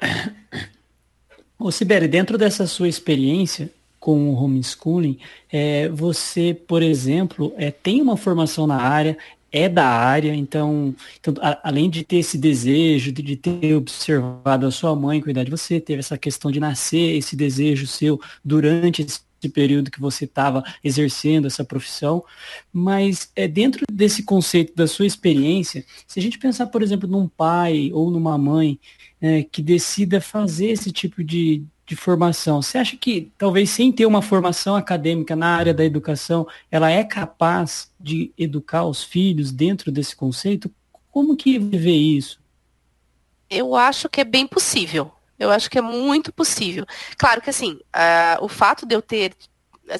[1.58, 3.70] Ô Sibeli, dentro dessa sua experiência,
[4.04, 5.18] com o homeschooling,
[5.50, 9.16] é, você, por exemplo, é, tem uma formação na área,
[9.54, 14.66] é da área, então, então a, além de ter esse desejo, de, de, ter observado
[14.66, 19.02] a sua mãe cuidar de você, teve essa questão de nascer, esse desejo seu durante
[19.02, 22.24] esse período que você estava exercendo essa profissão,
[22.72, 27.28] mas é dentro desse conceito da sua experiência, se a gente pensar, por exemplo, num
[27.28, 28.80] pai ou numa mãe
[29.20, 32.62] é, que decida fazer esse tipo de, de formação.
[32.62, 37.04] Você acha que talvez sem ter uma formação acadêmica na área da educação, ela é
[37.04, 40.70] capaz de educar os filhos dentro desse conceito?
[41.10, 42.40] Como que vê isso?
[43.50, 45.12] Eu acho que é bem possível.
[45.38, 46.86] Eu acho que é muito possível.
[47.18, 49.34] Claro que assim, uh, o fato de eu ter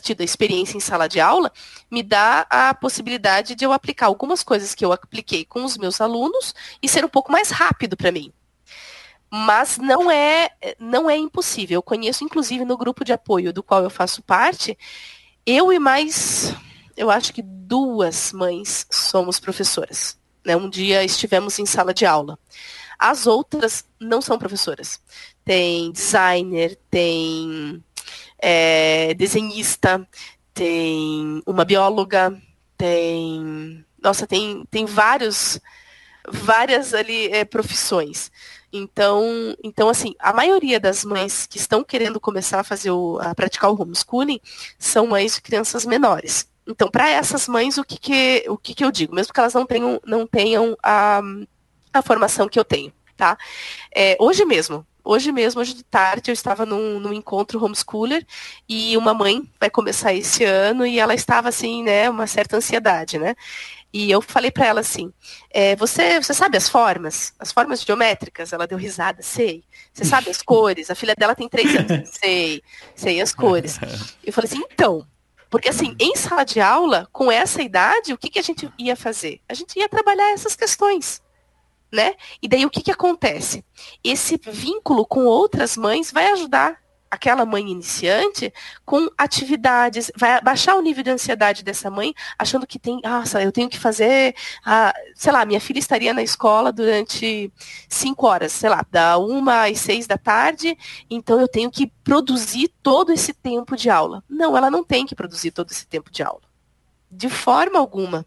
[0.00, 1.52] tido a experiência em sala de aula
[1.90, 6.00] me dá a possibilidade de eu aplicar algumas coisas que eu apliquei com os meus
[6.00, 8.32] alunos e ser um pouco mais rápido para mim.
[9.36, 11.78] Mas não é não é impossível.
[11.78, 14.78] Eu conheço inclusive no grupo de apoio do qual eu faço parte,
[15.44, 16.54] eu e mais
[16.96, 20.16] eu acho que duas mães somos professoras.
[20.44, 20.56] Né?
[20.56, 22.38] Um dia estivemos em sala de aula.
[22.96, 25.00] As outras não são professoras.
[25.44, 27.82] Tem designer, tem
[28.38, 30.06] é, desenhista,
[30.52, 32.40] tem uma bióloga,
[32.78, 33.84] tem.
[34.00, 35.58] Nossa, tem, tem vários,
[36.30, 38.30] várias ali é, profissões.
[38.76, 43.32] Então, então, assim, a maioria das mães que estão querendo começar a fazer o, a
[43.32, 44.40] praticar o homeschooling
[44.76, 46.48] são mães de crianças menores.
[46.66, 49.14] Então, para essas mães, o que, que, o que, que eu digo?
[49.14, 51.22] Mesmo que elas não tenham, não tenham a,
[51.92, 53.38] a formação que eu tenho, tá?
[53.94, 58.26] É, hoje mesmo, hoje mesmo, hoje de tarde, eu estava num, num encontro homeschooler
[58.68, 63.18] e uma mãe vai começar esse ano e ela estava assim, né, uma certa ansiedade,
[63.18, 63.34] né?
[63.92, 65.12] E eu falei para ela assim:
[65.50, 67.32] é, você, você sabe as formas?
[67.38, 68.52] As formas geométricas?
[68.52, 69.62] Ela deu risada, sei.
[69.92, 70.90] Você sabe as cores?
[70.90, 72.60] A filha dela tem três anos, sei,
[72.96, 73.78] sei as cores.
[74.24, 75.06] Eu falei assim: então,
[75.54, 78.96] porque, assim, em sala de aula, com essa idade, o que, que a gente ia
[78.96, 79.40] fazer?
[79.48, 81.22] A gente ia trabalhar essas questões.
[81.94, 82.14] Né?
[82.42, 83.64] E daí o que, que acontece?
[84.02, 86.82] Esse vínculo com outras mães vai ajudar
[87.14, 88.52] aquela mãe iniciante
[88.84, 93.52] com atividades, vai baixar o nível de ansiedade dessa mãe, achando que tem, nossa, eu
[93.52, 97.52] tenho que fazer, ah, sei lá, minha filha estaria na escola durante
[97.88, 100.76] cinco horas, sei lá, da uma às seis da tarde,
[101.08, 104.24] então eu tenho que produzir todo esse tempo de aula.
[104.28, 106.42] Não, ela não tem que produzir todo esse tempo de aula.
[107.08, 108.26] De forma alguma.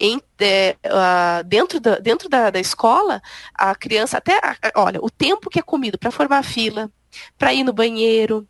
[0.00, 3.20] Em, é, uh, dentro, da, dentro da, da, escola,
[3.52, 4.40] a criança até,
[4.76, 6.90] olha, o tempo que é comido para formar fila,
[7.36, 8.46] para ir no banheiro,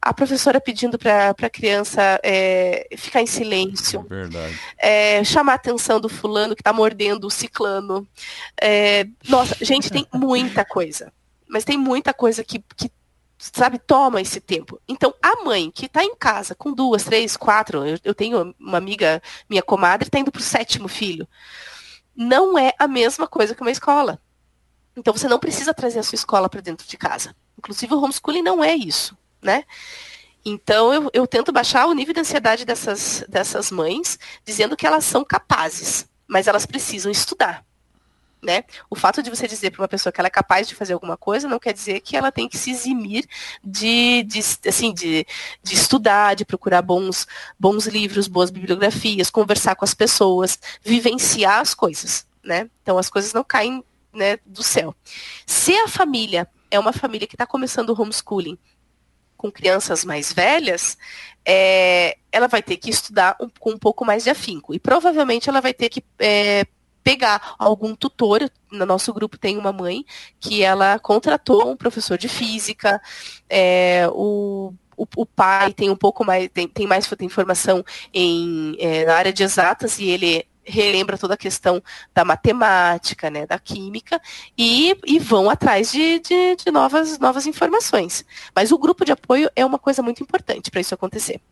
[0.00, 4.06] a professora pedindo para a criança é, ficar em silêncio,
[4.78, 8.06] é, chamar a atenção do fulano que está mordendo o ciclano.
[8.60, 11.12] É, nossa, gente, tem muita coisa.
[11.48, 12.90] Mas tem muita coisa que, que
[13.38, 14.80] sabe, toma esse tempo.
[14.88, 18.78] Então, a mãe que está em casa com duas, três, quatro, eu, eu tenho uma
[18.78, 21.28] amiga, minha comadre, está indo para o sétimo filho.
[22.14, 24.20] Não é a mesma coisa que uma escola.
[24.96, 27.36] Então, você não precisa trazer a sua escola para dentro de casa.
[27.58, 29.64] Inclusive, o homeschooling não é isso, né?
[30.44, 35.04] Então, eu, eu tento baixar o nível de ansiedade dessas, dessas mães, dizendo que elas
[35.04, 37.64] são capazes, mas elas precisam estudar.
[38.42, 38.64] Né?
[38.88, 41.16] O fato de você dizer para uma pessoa que ela é capaz de fazer alguma
[41.16, 43.26] coisa não quer dizer que ela tem que se eximir
[43.64, 45.26] de, de, assim, de,
[45.62, 47.26] de estudar, de procurar bons,
[47.58, 52.26] bons livros, boas bibliografias, conversar com as pessoas, vivenciar as coisas.
[52.44, 52.70] Né?
[52.82, 54.94] Então as coisas não caem né, do céu.
[55.46, 58.58] Se a família é uma família que está começando o homeschooling
[59.36, 60.96] com crianças mais velhas,
[61.44, 64.74] é, ela vai ter que estudar um, com um pouco mais de afinco.
[64.74, 66.64] E provavelmente ela vai ter que é,
[67.06, 68.50] pegar algum tutor.
[68.72, 70.04] No nosso grupo tem uma mãe
[70.40, 73.00] que ela contratou um professor de física,
[73.48, 78.74] é, o o, o, pai tem um pouco mais, tem, tem mais tem formação em,
[78.78, 81.82] é, na área de exatas e ele relembra toda a questão
[82.14, 84.18] da matemática, né, da química,
[84.56, 88.24] e, e vão atrás de, de, de novas, novas informações.
[88.54, 91.42] Mas o grupo de apoio é uma coisa muito importante para isso acontecer.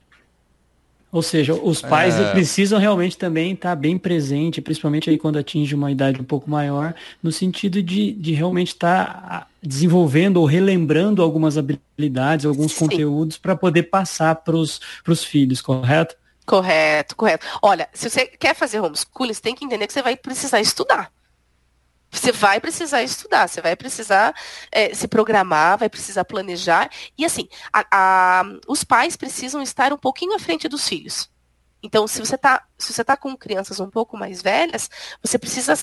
[1.14, 2.32] Ou seja, os pais é...
[2.32, 6.92] precisam realmente também estar bem presente, principalmente aí quando atinge uma idade um pouco maior,
[7.22, 12.88] no sentido de, de realmente estar desenvolvendo ou relembrando algumas habilidades, alguns Sim.
[12.88, 14.80] conteúdos para poder passar para os
[15.24, 16.16] filhos, correto?
[16.44, 17.46] Correto, correto.
[17.62, 21.12] Olha, se você quer fazer homeschooling, você tem que entender que você vai precisar estudar.
[22.14, 24.34] Você vai precisar estudar, você vai precisar
[24.70, 26.88] é, se programar, vai precisar planejar.
[27.18, 31.28] E assim, a, a, os pais precisam estar um pouquinho à frente dos filhos.
[31.84, 34.90] Então, se você está se você tá com crianças um pouco mais velhas,
[35.22, 35.74] você precisa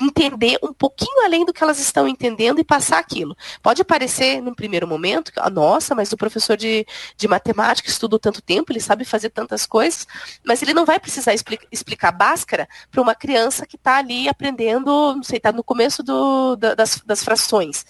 [0.00, 3.36] entender um pouquinho além do que elas estão entendendo e passar aquilo.
[3.62, 6.84] Pode parecer, num primeiro momento, que, nossa, mas o professor de,
[7.16, 10.06] de matemática estudou tanto tempo, ele sabe fazer tantas coisas,
[10.44, 15.14] mas ele não vai precisar explica, explicar Bhaskara para uma criança que está ali aprendendo,
[15.14, 17.86] não sei, está no começo do, da, das, das frações.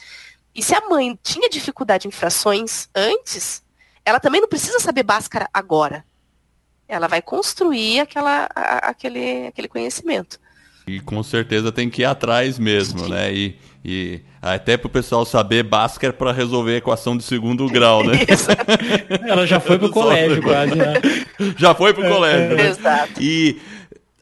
[0.55, 3.63] E se a mãe tinha dificuldade em frações antes,
[4.05, 6.05] ela também não precisa saber Bhaskara agora
[6.89, 10.39] ela vai construir aquela, aquele, aquele conhecimento.
[10.87, 13.11] E com certeza tem que ir atrás mesmo, Sim.
[13.11, 13.35] né?
[13.35, 18.05] E, e até para o pessoal saber Bhaskara para resolver a equação de segundo grau,
[18.05, 18.19] né?
[19.27, 20.77] Ela já foi para o colégio quase.
[20.77, 20.95] Já,
[21.59, 22.57] já foi para o é, colégio.
[22.57, 22.69] Né?
[22.69, 23.21] Exato.
[23.21, 23.61] E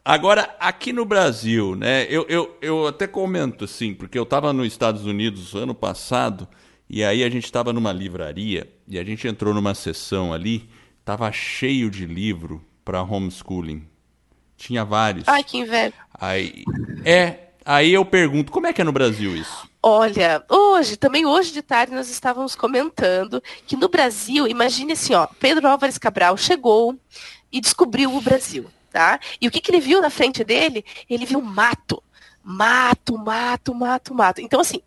[0.03, 2.07] agora, aqui no Brasil, né?
[2.09, 6.47] Eu, eu, eu até comento assim, porque eu estava nos Estados Unidos ano passado
[6.89, 10.67] E aí a gente estava numa livraria e a gente entrou numa sessão ali,
[11.05, 13.87] tava cheio de livro para homeschooling.
[14.57, 15.27] Tinha vários.
[15.27, 15.93] Ai, que inveja.
[16.13, 16.63] Aí,
[17.05, 19.69] é, aí eu pergunto, como é que é no Brasil isso?
[19.83, 25.27] Olha, hoje, também hoje de tarde nós estávamos comentando que no Brasil, imagine assim, ó,
[25.39, 26.97] Pedro Álvares Cabral chegou
[27.51, 29.19] e descobriu o Brasil, tá?
[29.39, 30.83] E o que, que ele viu na frente dele?
[31.07, 32.01] Ele viu mato.
[32.43, 34.41] Mato, mato, mato, mato.
[34.41, 34.81] Então, assim,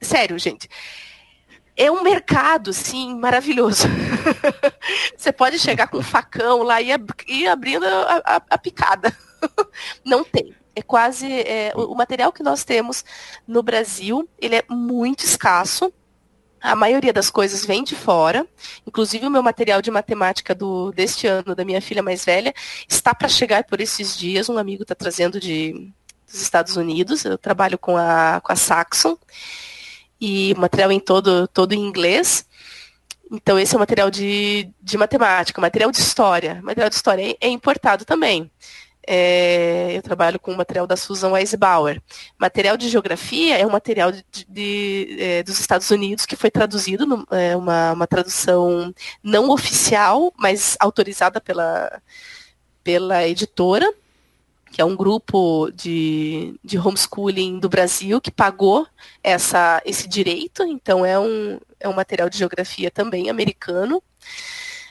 [0.00, 0.68] sério, gente
[1.76, 3.88] é um mercado, sim, maravilhoso.
[5.16, 6.90] Você pode chegar com um facão lá e
[7.26, 9.16] ir abrindo a, a, a picada.
[10.04, 10.54] Não tem.
[10.76, 11.30] É quase.
[11.32, 13.04] É, o, o material que nós temos
[13.46, 15.92] no Brasil, ele é muito escasso.
[16.60, 18.46] A maioria das coisas vem de fora.
[18.86, 22.54] Inclusive o meu material de matemática do, deste ano, da minha filha mais velha,
[22.88, 24.48] está para chegar por esses dias.
[24.48, 25.92] Um amigo está trazendo de,
[26.26, 27.24] dos Estados Unidos.
[27.24, 29.18] Eu trabalho com a, com a Saxon
[30.24, 32.46] e material em todo, todo em inglês.
[33.30, 36.60] Então, esse é o material de, de matemática, material de história.
[36.62, 38.50] Material de história é, importado também.
[39.06, 42.00] É, eu trabalho com o material da Susan Weisbauer.
[42.38, 47.04] Material de geografia é um material de, de, é, dos Estados Unidos que foi traduzido,
[47.04, 52.00] no, é uma, uma tradução não oficial, mas autorizada pela,
[52.82, 53.92] pela editora
[54.74, 58.84] que é um grupo de, de homeschooling do Brasil que pagou
[59.22, 64.02] essa, esse direito, então é um, é um material de geografia também americano.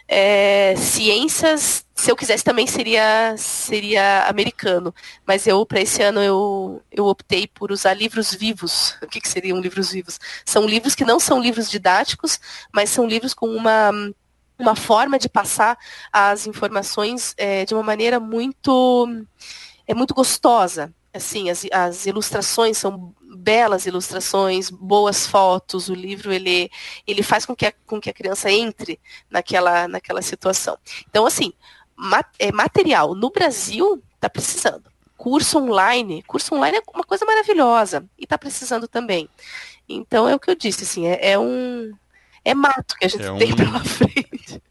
[0.07, 4.95] É, ciências, se eu quisesse também seria seria americano,
[5.27, 8.95] mas eu para esse ano eu, eu optei por usar livros vivos.
[9.03, 10.17] O que, que seriam livros vivos?
[10.45, 12.39] São livros que não são livros didáticos,
[12.71, 13.91] mas são livros com uma
[14.57, 15.77] uma forma de passar
[16.11, 19.25] as informações é, de uma maneira muito
[19.93, 20.93] é muito gostosa.
[21.13, 26.69] Assim, as, as ilustrações são belas ilustrações, boas fotos, o livro ele,
[27.05, 30.77] ele faz com que, a, com que a criança entre naquela, naquela situação.
[31.09, 31.53] Então, assim,
[32.39, 34.91] é, material no Brasil está precisando.
[35.15, 39.29] Curso online, curso online é uma coisa maravilhosa e está precisando também.
[39.87, 41.93] Então é o que eu disse, assim, é, é um
[42.43, 43.55] é mato que a gente é tem um...
[43.55, 44.61] pela frente.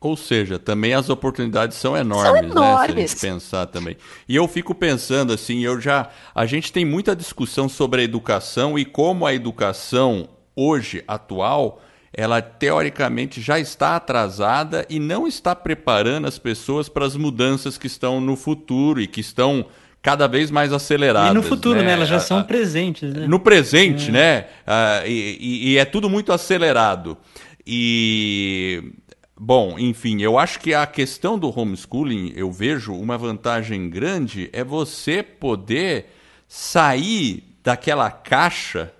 [0.00, 2.96] Ou seja, também as oportunidades são enormes, são enormes.
[2.96, 3.06] né?
[3.06, 3.96] Se a gente pensar também.
[4.28, 6.10] E eu fico pensando assim, eu já.
[6.34, 12.40] A gente tem muita discussão sobre a educação e como a educação hoje, atual, ela
[12.40, 18.20] teoricamente já está atrasada e não está preparando as pessoas para as mudanças que estão
[18.20, 19.66] no futuro e que estão
[20.00, 21.30] cada vez mais aceleradas.
[21.30, 21.86] E no futuro, né?
[21.86, 21.92] né?
[21.94, 23.26] Elas já são presentes, né?
[23.26, 24.12] No presente, é.
[24.12, 24.46] né?
[24.66, 27.16] Ah, e, e é tudo muito acelerado.
[27.66, 28.92] E
[29.46, 34.64] Bom, enfim, eu acho que a questão do homeschooling, eu vejo uma vantagem grande é
[34.64, 36.06] você poder
[36.48, 38.90] sair daquela caixa,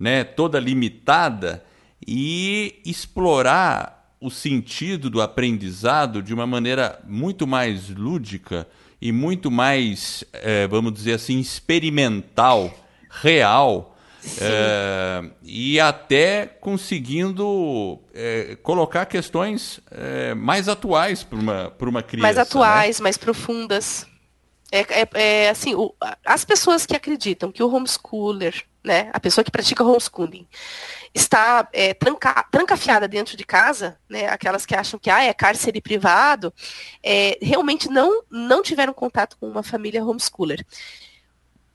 [0.00, 1.62] né, toda limitada
[2.08, 8.66] e explorar o sentido do aprendizado de uma maneira muito mais lúdica
[8.98, 12.72] e muito mais, é, vamos dizer assim, experimental,
[13.10, 13.91] real,
[14.40, 22.22] é, e até conseguindo é, colocar questões é, mais atuais para uma, uma criança.
[22.22, 23.02] Mais atuais, né?
[23.02, 24.06] mais profundas.
[24.70, 29.44] É, é, é, assim, o, as pessoas que acreditam que o homeschooler, né, a pessoa
[29.44, 30.48] que pratica homeschooling,
[31.14, 35.80] está é, tranca, trancafiada dentro de casa, né, aquelas que acham que ah, é cárcere
[35.82, 36.54] privado,
[37.02, 40.64] é, realmente não, não tiveram contato com uma família homeschooler.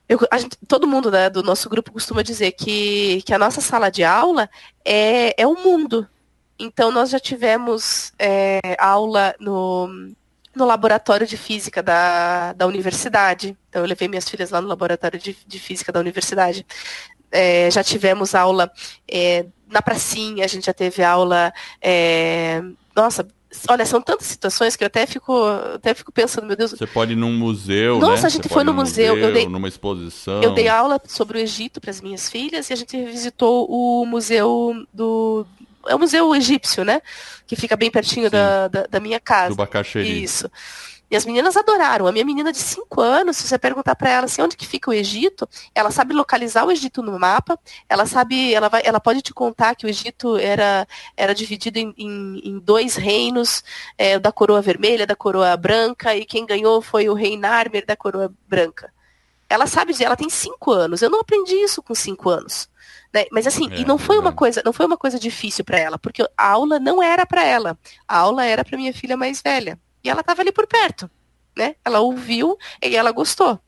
[0.08, 3.90] Eu, gente, todo mundo né, do nosso grupo costuma dizer que, que a nossa sala
[3.90, 4.48] de aula
[4.84, 6.08] é, é o mundo.
[6.58, 9.86] Então, nós já tivemos é, aula no,
[10.56, 13.56] no laboratório de física da, da universidade.
[13.68, 16.66] Então, eu levei minhas filhas lá no laboratório de, de física da universidade.
[17.30, 18.72] É, já tivemos aula
[19.06, 21.52] é, na pracinha, a gente já teve aula.
[21.82, 22.62] É,
[22.96, 23.28] nossa,
[23.68, 25.32] Olha, são tantas situações que eu até fico,
[25.74, 26.72] até fico pensando, meu Deus.
[26.72, 28.26] Você pode ir num museu, Nossa, né?
[28.26, 30.42] a gente foi no museu, museu, eu dei, numa exposição.
[30.42, 34.04] Eu dei aula sobre o Egito para as minhas filhas e a gente visitou o
[34.04, 35.46] museu do
[35.86, 37.00] é o museu egípcio, né?
[37.46, 39.50] Que fica bem pertinho da, da, da, minha casa.
[39.50, 40.22] Do Bacaxeri.
[40.22, 40.50] Isso.
[41.10, 42.06] E as meninas adoraram.
[42.06, 44.90] A minha menina de 5 anos, se você perguntar para ela assim, onde que fica
[44.90, 49.22] o Egito, ela sabe localizar o Egito no mapa, ela sabe, ela, vai, ela pode
[49.22, 50.86] te contar que o Egito era,
[51.16, 53.64] era dividido em, em, em dois reinos,
[53.96, 57.96] é, da coroa vermelha, da coroa branca, e quem ganhou foi o rei Narmer da
[57.96, 58.92] coroa branca.
[59.48, 61.00] Ela sabe dizer, ela tem 5 anos.
[61.00, 62.68] Eu não aprendi isso com 5 anos.
[63.12, 63.24] Né?
[63.32, 65.98] Mas assim, é, e não foi uma coisa, não foi uma coisa difícil para ela,
[65.98, 67.78] porque a aula não era para ela.
[68.06, 69.80] A aula era para minha filha mais velha.
[70.02, 71.10] E ela estava ali por perto,
[71.56, 71.74] né?
[71.84, 73.60] Ela ouviu e ela gostou.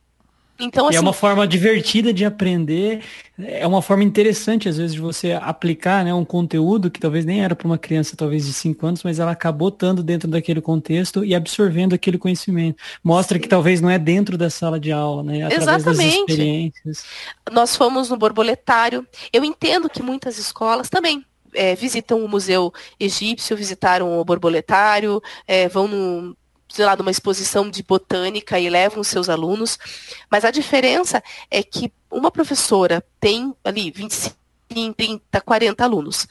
[0.60, 3.02] Então, assim, é uma forma divertida de aprender,
[3.38, 7.42] é uma forma interessante, às vezes, de você aplicar né, um conteúdo que talvez nem
[7.42, 11.24] era para uma criança, talvez de 5 anos, mas ela acabou estando dentro daquele contexto
[11.24, 12.76] e absorvendo aquele conhecimento.
[13.02, 13.42] Mostra Sim.
[13.42, 15.42] que talvez não é dentro da sala de aula, né?
[15.42, 15.96] Através Exatamente.
[15.96, 17.04] das experiências.
[17.50, 19.06] Nós fomos no borboletário.
[19.32, 21.24] Eu entendo que muitas escolas também
[21.54, 26.36] é, visitam o Museu Egípcio, visitaram o borboletário, é, vão
[26.68, 29.78] sei lá, numa exposição de botânica e levam os seus alunos.
[30.30, 34.36] Mas a diferença é que uma professora tem ali 25,
[34.68, 36.28] 30, 40 alunos.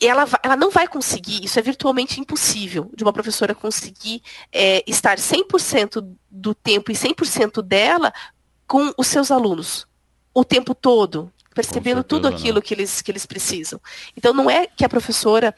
[0.00, 4.22] Ela, ela não vai conseguir, isso é virtualmente impossível, de uma professora conseguir
[4.52, 8.12] é, estar 100% do tempo e 100% dela
[8.66, 9.86] com os seus alunos
[10.34, 13.80] o tempo todo, percebendo tudo aquilo que eles, que eles precisam.
[14.16, 15.54] Então, não é que a professora.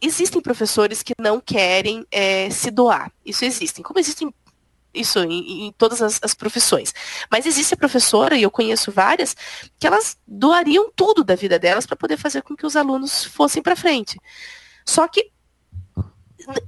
[0.00, 3.10] Existem professores que não querem é, se doar.
[3.24, 3.82] Isso existem.
[3.82, 4.32] Como existem
[4.92, 6.94] isso em, em todas as, as, profissões.
[7.30, 9.34] Mas existe a professora, e eu conheço várias,
[9.78, 13.60] que elas doariam tudo da vida delas para poder fazer com que os alunos fossem
[13.60, 14.20] para frente.
[14.86, 15.32] Só que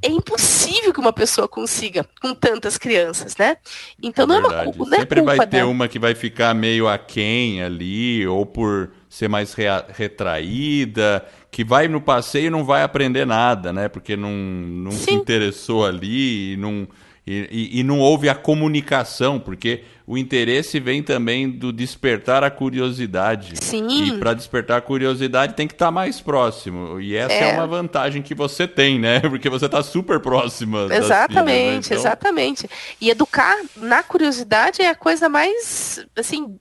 [0.03, 3.57] é impossível que uma pessoa consiga com tantas crianças, né?
[4.03, 4.85] Então não é, uma culpa.
[4.85, 5.71] Não é Sempre vai ter dela.
[5.71, 12.01] uma que vai ficar meio aquém ali, ou por ser mais retraída, que vai no
[12.01, 13.89] passeio e não vai aprender nada, né?
[13.89, 16.87] Porque não, não se interessou ali e não
[17.27, 22.51] e, e, e, não houve a comunicação, porque o interesse vem também do despertar a
[22.51, 23.55] curiosidade.
[23.61, 23.89] Sim.
[23.89, 27.01] E para despertar a curiosidade tem que estar tá mais próximo.
[27.01, 27.51] E essa é.
[27.51, 27.55] é.
[27.55, 29.19] uma vantagem que você tem, né?
[29.29, 30.87] Porque você está super próxima.
[30.89, 31.79] Exatamente, filhas, né?
[31.79, 31.97] então...
[31.99, 32.71] exatamente.
[33.01, 36.57] E educar na curiosidade é a coisa mais, assim,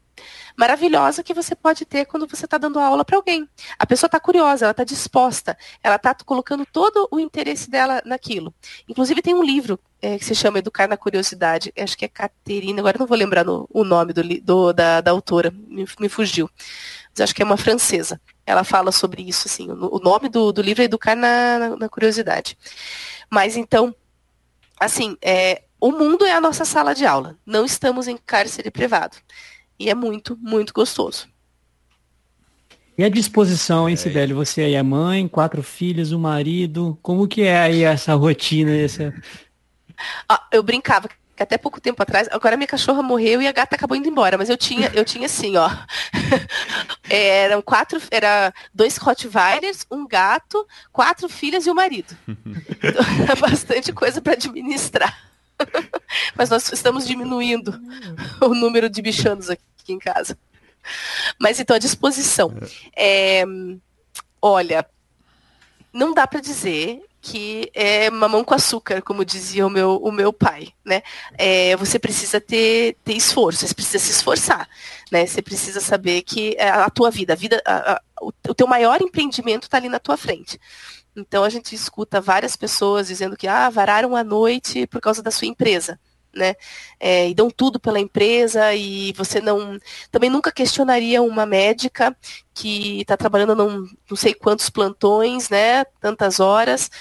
[0.57, 3.47] maravilhosa que você pode ter quando você está dando aula para alguém.
[3.77, 8.53] A pessoa está curiosa, ela está disposta, ela está colocando todo o interesse dela naquilo.
[8.87, 12.79] Inclusive tem um livro é, que se chama Educar na Curiosidade, acho que é Caterina,
[12.79, 16.47] agora não vou lembrar no, o nome do, do da, da, autora, me, me, fugiu.
[17.09, 18.21] Mas acho que é uma francesa.
[18.45, 19.71] Ela fala sobre isso, assim.
[19.71, 22.55] O, o nome do, do, livro é Educar na, na, na Curiosidade.
[23.31, 23.95] Mas então,
[24.79, 27.35] assim, é, o mundo é a nossa sala de aula.
[27.43, 29.17] Não estamos em cárcere privado.
[29.79, 31.27] E é muito, muito gostoso.
[32.97, 33.95] E a disposição, hein.
[33.95, 34.33] Sibeli?
[34.33, 36.97] Você aí é mãe, quatro filhos, um marido.
[37.01, 38.71] Como que é aí essa rotina?
[38.71, 39.13] Essa...
[40.27, 43.75] Ah, eu brincava que até pouco tempo atrás, agora minha cachorra morreu e a gata
[43.75, 45.69] acabou indo embora, mas eu tinha, eu tinha assim, ó.
[47.09, 52.17] Eram quatro, era dois Rottweilers, um gato, quatro filhas e o um marido.
[52.27, 55.15] Então, bastante coisa para administrar.
[56.35, 57.79] Mas nós estamos diminuindo
[58.41, 60.37] o número de bichanos aqui em casa.
[61.39, 62.53] Mas então, a disposição.
[62.95, 63.43] É,
[64.41, 64.85] olha,
[65.93, 70.31] não dá para dizer que é mamão com açúcar, como dizia o meu, o meu
[70.31, 71.01] pai, né?
[71.35, 74.69] É, você precisa ter, ter esforço, você precisa se esforçar,
[75.11, 75.25] né?
[75.25, 79.63] Você precisa saber que a tua vida, a vida, a, a, o teu maior empreendimento
[79.63, 80.59] está ali na tua frente.
[81.15, 85.31] Então a gente escuta várias pessoas dizendo que ah, vararam a noite por causa da
[85.31, 85.99] sua empresa.
[86.35, 86.55] Né?
[86.99, 89.79] É, e dão tudo pela empresa e você não
[90.11, 92.15] também nunca questionaria uma médica
[92.53, 95.85] que está trabalhando num, não sei quantos plantões, né?
[96.01, 96.91] Tantas horas.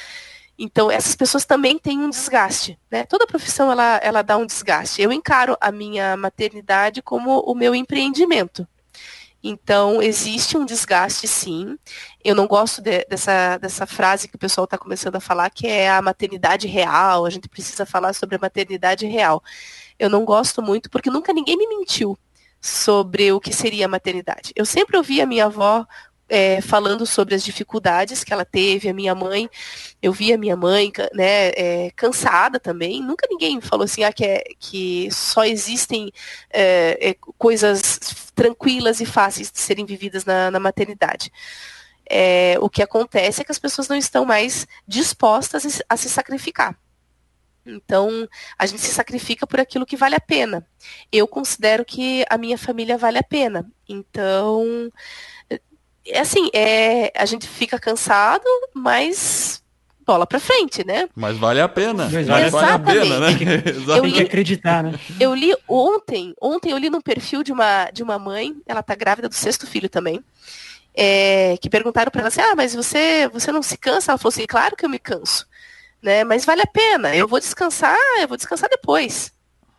[0.58, 3.04] Então essas pessoas também têm um desgaste, né?
[3.04, 5.02] Toda profissão ela, ela dá um desgaste.
[5.02, 8.66] Eu encaro a minha maternidade como o meu empreendimento.
[9.46, 11.78] Então, existe um desgaste, sim.
[12.24, 15.66] Eu não gosto de, dessa, dessa frase que o pessoal está começando a falar, que
[15.66, 19.44] é a maternidade real, a gente precisa falar sobre a maternidade real.
[19.98, 22.18] Eu não gosto muito, porque nunca ninguém me mentiu
[22.58, 24.50] sobre o que seria a maternidade.
[24.56, 25.86] Eu sempre ouvi a minha avó
[26.26, 29.46] é, falando sobre as dificuldades que ela teve, a minha mãe,
[30.00, 34.24] eu vi a minha mãe né, é, cansada também, nunca ninguém falou assim, ah, que,
[34.24, 36.10] é, que só existem
[36.50, 41.32] é, é coisas tranquilas e fáceis de serem vividas na, na maternidade.
[42.08, 46.78] É, o que acontece é que as pessoas não estão mais dispostas a se sacrificar.
[47.66, 48.28] Então,
[48.58, 50.66] a gente se sacrifica por aquilo que vale a pena.
[51.10, 53.66] Eu considero que a minha família vale a pena.
[53.88, 54.92] Então,
[56.06, 59.63] é assim, é, a gente fica cansado, mas
[60.04, 61.08] bola para frente, né?
[61.14, 62.08] Mas vale a pena.
[62.10, 63.28] Mas vale, vale a pena, né?
[63.96, 64.98] Eu li, acreditar, né?
[65.18, 68.94] Eu li ontem, ontem eu li num perfil de uma, de uma mãe, ela tá
[68.94, 70.22] grávida do sexto filho também,
[70.94, 74.12] é, que perguntaram para ela assim, ah, mas você, você não se cansa?
[74.12, 75.46] Ela falou assim, claro que eu me canso,
[76.02, 76.24] né?
[76.24, 79.32] Mas vale a pena, eu vou descansar, eu vou descansar depois.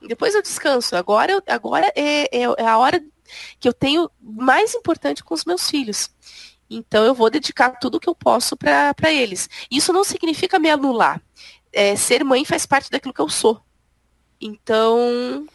[0.07, 0.95] Depois eu descanso.
[0.95, 3.01] Agora, eu, agora é, é, é a hora
[3.59, 6.09] que eu tenho mais importante com os meus filhos.
[6.69, 9.49] Então eu vou dedicar tudo que eu posso para eles.
[9.69, 11.21] Isso não significa me anular.
[11.71, 13.61] É, ser mãe faz parte daquilo que eu sou.
[14.41, 15.45] Então,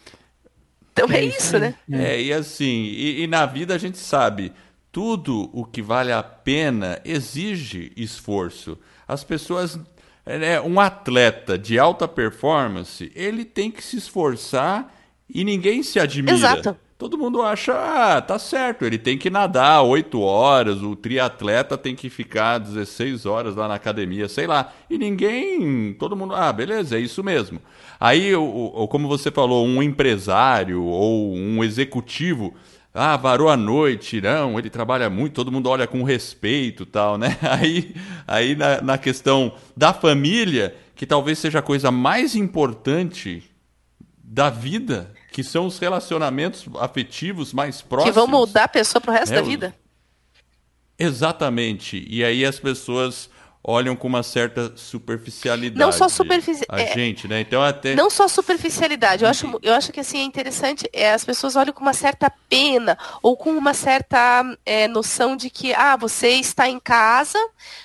[0.93, 1.75] Então é, é isso, né?
[1.91, 4.53] É, e assim, e, e na vida a gente sabe,
[4.91, 8.77] tudo o que vale a pena exige esforço.
[9.07, 9.79] As pessoas
[10.25, 14.93] é, um atleta de alta performance, ele tem que se esforçar
[15.29, 16.35] e ninguém se admira.
[16.35, 16.77] Exato.
[17.01, 21.95] Todo mundo acha, ah, tá certo, ele tem que nadar 8 horas, o triatleta tem
[21.95, 24.71] que ficar 16 horas lá na academia, sei lá.
[24.87, 27.59] E ninguém, todo mundo, ah, beleza, é isso mesmo.
[27.99, 32.53] Aí, o, como você falou, um empresário ou um executivo,
[32.93, 37.35] ah, varou a noite, não, ele trabalha muito, todo mundo olha com respeito tal, né?
[37.41, 37.95] Aí,
[38.27, 43.41] aí na, na questão da família, que talvez seja a coisa mais importante
[44.23, 48.13] da vida, que são os relacionamentos afetivos mais próximos.
[48.13, 49.37] Que vão moldar a pessoa pro resto né?
[49.37, 49.73] da vida.
[50.99, 52.05] Exatamente.
[52.07, 53.29] E aí as pessoas
[53.63, 55.79] olham com uma certa superficialidade.
[55.79, 56.81] Não só superficialidade.
[56.81, 57.41] A é, gente, né?
[57.41, 59.23] Então até Não só superficialidade.
[59.23, 60.89] Eu acho, eu acho que assim é interessante.
[60.91, 65.49] É, as pessoas olham com uma certa pena ou com uma certa é, noção de
[65.49, 67.39] que ah, você está em casa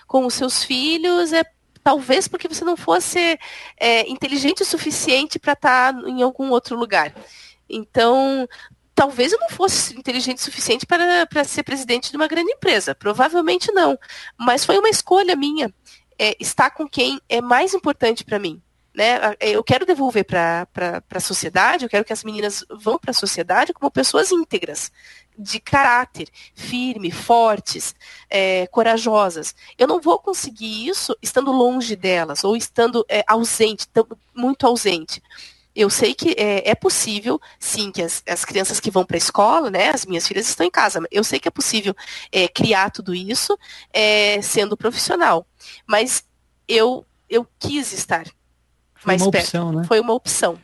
[0.07, 1.45] com os seus filhos é
[1.87, 3.39] talvez porque você não fosse
[3.79, 7.15] é, inteligente o suficiente para estar tá em algum outro lugar.
[7.71, 8.49] Então,
[8.93, 12.93] talvez eu não fosse inteligente o suficiente para, para ser presidente de uma grande empresa.
[12.93, 13.97] Provavelmente não.
[14.37, 15.73] Mas foi uma escolha minha
[16.19, 18.61] é, estar com quem é mais importante para mim.
[18.93, 19.21] Né?
[19.39, 20.67] Eu quero devolver para
[21.09, 24.91] a sociedade, eu quero que as meninas vão para a sociedade como pessoas íntegras,
[25.39, 27.95] de caráter, firme, fortes,
[28.31, 29.55] é, corajosas.
[29.79, 33.87] Eu não vou conseguir isso estando longe delas ou estando é, ausente,
[34.35, 35.23] muito ausente.
[35.75, 39.19] Eu sei que é, é possível, sim, que as, as, crianças que vão para a
[39.19, 41.95] escola, né, as minhas filhas estão em casa, eu sei que é possível
[42.33, 43.59] é, criar tudo isso
[43.93, 45.47] é, sendo profissional.
[45.87, 46.25] Mas
[46.67, 48.25] eu, eu quis estar
[48.95, 49.45] Foi mais uma perto.
[49.45, 49.85] Opção, né?
[49.87, 50.59] Foi uma opção.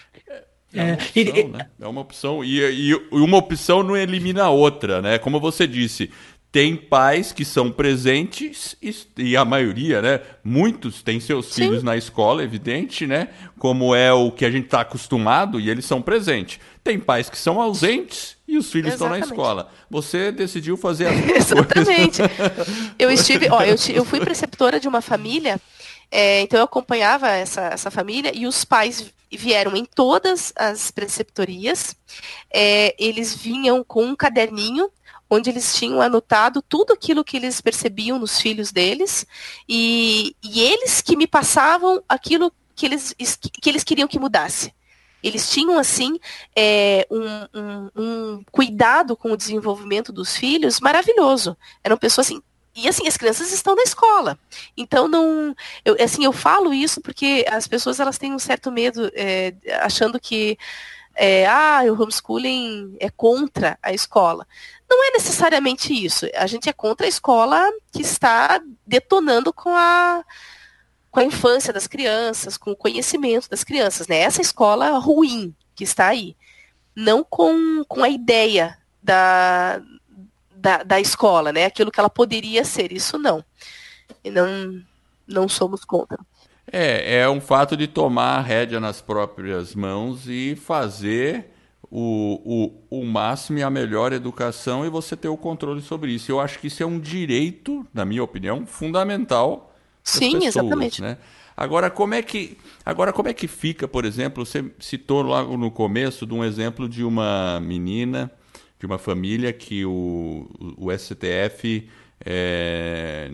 [0.74, 1.66] É uma opção, e, né?
[1.80, 2.44] é uma opção.
[2.44, 5.18] E, e, uma opção não elimina a outra, né?
[5.18, 6.10] Como você disse,
[6.52, 10.20] tem pais que são presentes e, e a maioria, né?
[10.44, 11.62] Muitos têm seus Sim.
[11.64, 13.28] filhos na escola, evidente, né?
[13.58, 16.60] Como é o que a gente está acostumado e eles são presentes.
[16.84, 19.22] Tem pais que são ausentes e os filhos Exatamente.
[19.22, 19.72] estão na escola.
[19.90, 22.20] Você decidiu fazer as Exatamente.
[22.98, 25.58] eu estive, ó, eu, eu fui preceptora de uma família
[26.12, 31.96] é, então eu acompanhava essa, essa família e os pais vieram em todas as preceptorias.
[32.52, 34.90] É, eles vinham com um caderninho
[35.30, 39.26] onde eles tinham anotado tudo aquilo que eles percebiam nos filhos deles
[39.66, 44.74] e, e eles que me passavam aquilo que eles, que eles queriam que mudasse.
[45.22, 46.18] Eles tinham, assim,
[46.54, 51.56] é, um, um, um, cuidado com o desenvolvimento dos filhos maravilhoso.
[51.82, 52.42] Eram pessoas, assim,
[52.74, 54.38] e assim, as crianças estão na escola.
[54.76, 55.54] Então não.
[55.84, 60.18] Eu, assim, eu falo isso porque as pessoas elas têm um certo medo, é, achando
[60.18, 60.58] que
[61.14, 64.46] é, ah, o homeschooling é contra a escola.
[64.88, 66.26] Não é necessariamente isso.
[66.34, 70.24] A gente é contra a escola que está detonando com a,
[71.10, 74.08] com a infância das crianças, com o conhecimento das crianças.
[74.08, 74.18] Né?
[74.18, 76.36] Essa escola ruim que está aí.
[76.94, 79.82] Não com, com a ideia da,
[80.62, 81.64] da, da escola, né?
[81.64, 82.92] Aquilo que ela poderia ser.
[82.92, 83.44] Isso não.
[84.22, 84.80] E não,
[85.26, 86.18] não somos contra.
[86.70, 91.50] É, é um fato de tomar a rédea nas próprias mãos e fazer
[91.90, 96.30] o, o, o máximo e a melhor educação e você ter o controle sobre isso.
[96.30, 99.74] Eu acho que isso é um direito, na minha opinião, fundamental.
[100.04, 101.02] Sim, pessoas, exatamente.
[101.02, 101.18] Né?
[101.56, 102.56] Agora, como é que
[102.86, 106.88] agora como é que fica, por exemplo, você citou logo no começo de um exemplo
[106.88, 108.30] de uma menina
[108.82, 111.88] de uma família que o, o STF
[112.24, 113.30] é,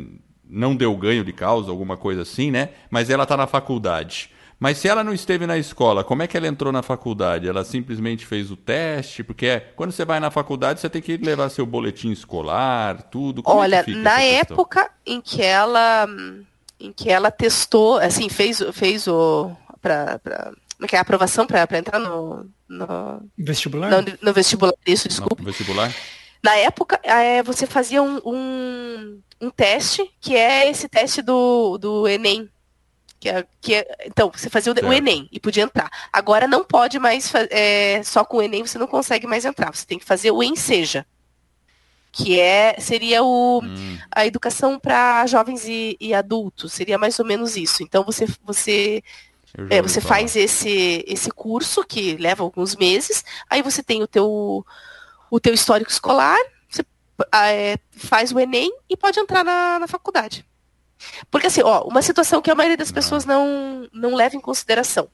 [0.46, 2.68] não deu ganho de causa, alguma coisa assim, né?
[2.90, 4.30] Mas ela está na faculdade.
[4.60, 7.48] Mas se ela não esteve na escola, como é que ela entrou na faculdade?
[7.48, 9.24] Ela simplesmente fez o teste?
[9.24, 13.42] Porque é, quando você vai na faculdade, você tem que levar seu boletim escolar, tudo.
[13.42, 16.06] Como é Olha, é na época em que ela
[16.78, 20.52] em que ela testou, assim, fez, fez o como é
[20.86, 23.90] que é a aprovação para entrar no, no vestibular?
[23.90, 25.42] No, no, vestibular, isso, desculpa.
[25.42, 25.92] No vestibular?
[26.42, 32.06] Na época, é, você fazia um, um, um, teste, que é esse teste do, do
[32.06, 32.48] Enem.
[33.18, 35.90] Que é, que é, então, você fazia o, o, Enem e podia entrar.
[36.12, 39.74] Agora não pode mais, é, só com o Enem você não consegue mais entrar.
[39.74, 41.04] Você tem que fazer o Enseja.
[42.12, 43.98] Que é, seria o, hum.
[44.10, 46.72] a educação para jovens e, e adultos.
[46.72, 47.82] Seria mais ou menos isso.
[47.82, 49.02] Então, você, você
[49.70, 50.16] é, você falar.
[50.16, 54.64] faz esse, esse curso que leva alguns meses, aí você tem o teu,
[55.30, 56.38] o teu histórico escolar,
[56.68, 56.84] você
[57.34, 60.46] é, faz o Enem e pode entrar na, na faculdade.
[61.30, 65.08] Porque assim, ó, uma situação que a maioria das pessoas não, não leva em consideração.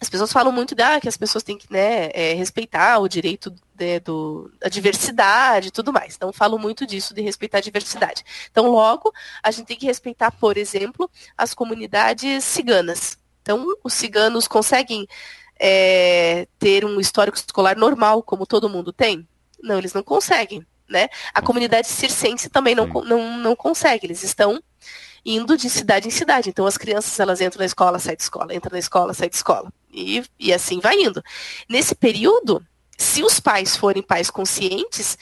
[0.00, 3.08] as pessoas falam muito da ah, que as pessoas têm que né, é, respeitar o
[3.08, 6.14] direito de, né, do, da diversidade e tudo mais.
[6.14, 8.24] Então, falo muito disso, de respeitar a diversidade.
[8.50, 9.12] Então, logo,
[9.42, 13.21] a gente tem que respeitar, por exemplo, as comunidades ciganas.
[13.42, 15.06] Então, os ciganos conseguem
[15.58, 19.28] é, ter um histórico escolar normal, como todo mundo tem?
[19.62, 20.66] Não, eles não conseguem.
[20.88, 21.08] Né?
[21.32, 24.06] A comunidade circense também não, não, não consegue.
[24.06, 24.62] Eles estão
[25.24, 26.50] indo de cidade em cidade.
[26.50, 29.36] Então as crianças elas entram na escola, saem de escola, entram na escola, saem de
[29.36, 29.72] escola.
[29.92, 31.22] E, e assim vai indo.
[31.68, 32.64] Nesse período,
[32.98, 35.16] se os pais forem pais conscientes,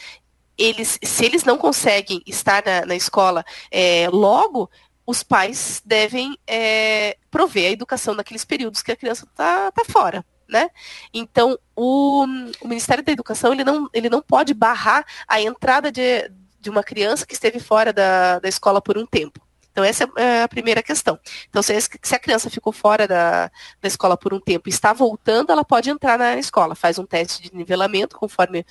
[0.56, 4.70] eles, se eles não conseguem estar na, na escola é, logo,
[5.10, 10.24] os pais devem é, prover a educação naqueles períodos que a criança está tá fora.
[10.48, 10.68] Né?
[11.12, 12.24] Então, o,
[12.60, 16.30] o, Ministério da Educação ele não, ele não pode barrar a entrada de,
[16.60, 19.40] de uma criança que esteve fora da, da escola por um tempo.
[19.72, 21.18] Então, essa é a primeira questão.
[21.48, 23.50] Então, se a criança ficou fora da,
[23.80, 27.06] da escola por um tempo e está voltando, ela pode entrar na escola, faz um
[27.06, 28.66] teste de nivelamento conforme,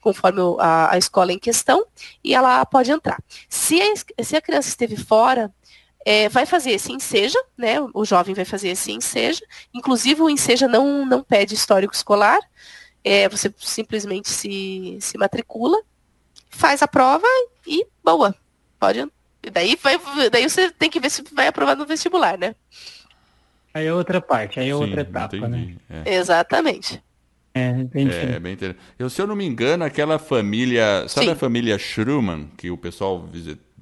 [0.00, 1.86] conforme a, a escola em questão
[2.22, 3.18] e ela pode entrar.
[3.48, 5.50] Se a, se a criança esteve fora,
[6.04, 7.76] é, vai fazer esse enseja, né?
[7.94, 9.44] O jovem vai fazer esse enseja.
[9.72, 12.40] Inclusive, o enseja não, não pede histórico escolar.
[13.04, 15.80] É, você simplesmente se, se matricula,
[16.48, 17.26] faz a prova
[17.66, 18.34] e boa.
[18.78, 19.08] Pode
[19.52, 19.98] Daí, vai,
[20.30, 22.54] daí você tem que ver se vai aprovar no vestibular, né?
[23.74, 25.58] Aí é outra parte, aí é Sim, outra etapa, né?
[25.58, 25.78] entendi.
[25.88, 26.02] né?
[26.04, 26.14] É.
[26.14, 27.02] Exatamente.
[27.54, 28.84] É, bem é, bem interessante.
[28.98, 31.06] Eu, se eu não me engano, aquela família.
[31.08, 31.32] Sabe Sim.
[31.32, 33.28] a família Schruman, que o pessoal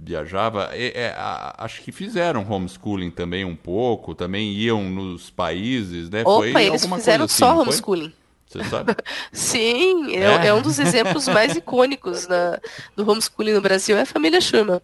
[0.03, 0.71] viajava?
[0.73, 6.23] É, é, a, acho que fizeram homeschooling também um pouco, também iam nos países, né?
[6.25, 8.13] Opa, foi eles fizeram assim, só homeschooling.
[8.47, 8.97] Você sabe?
[9.33, 10.47] Sim, é, é.
[10.49, 12.59] é, um dos exemplos mais icônicos na,
[12.97, 14.81] do homeschooling no Brasil, é a família Schurman.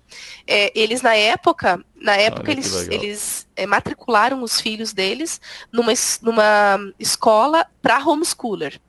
[0.46, 5.40] É, eles, na época, na época eles, eles é, matricularam os filhos deles
[5.72, 5.92] numa,
[6.22, 8.80] numa escola para homeschooler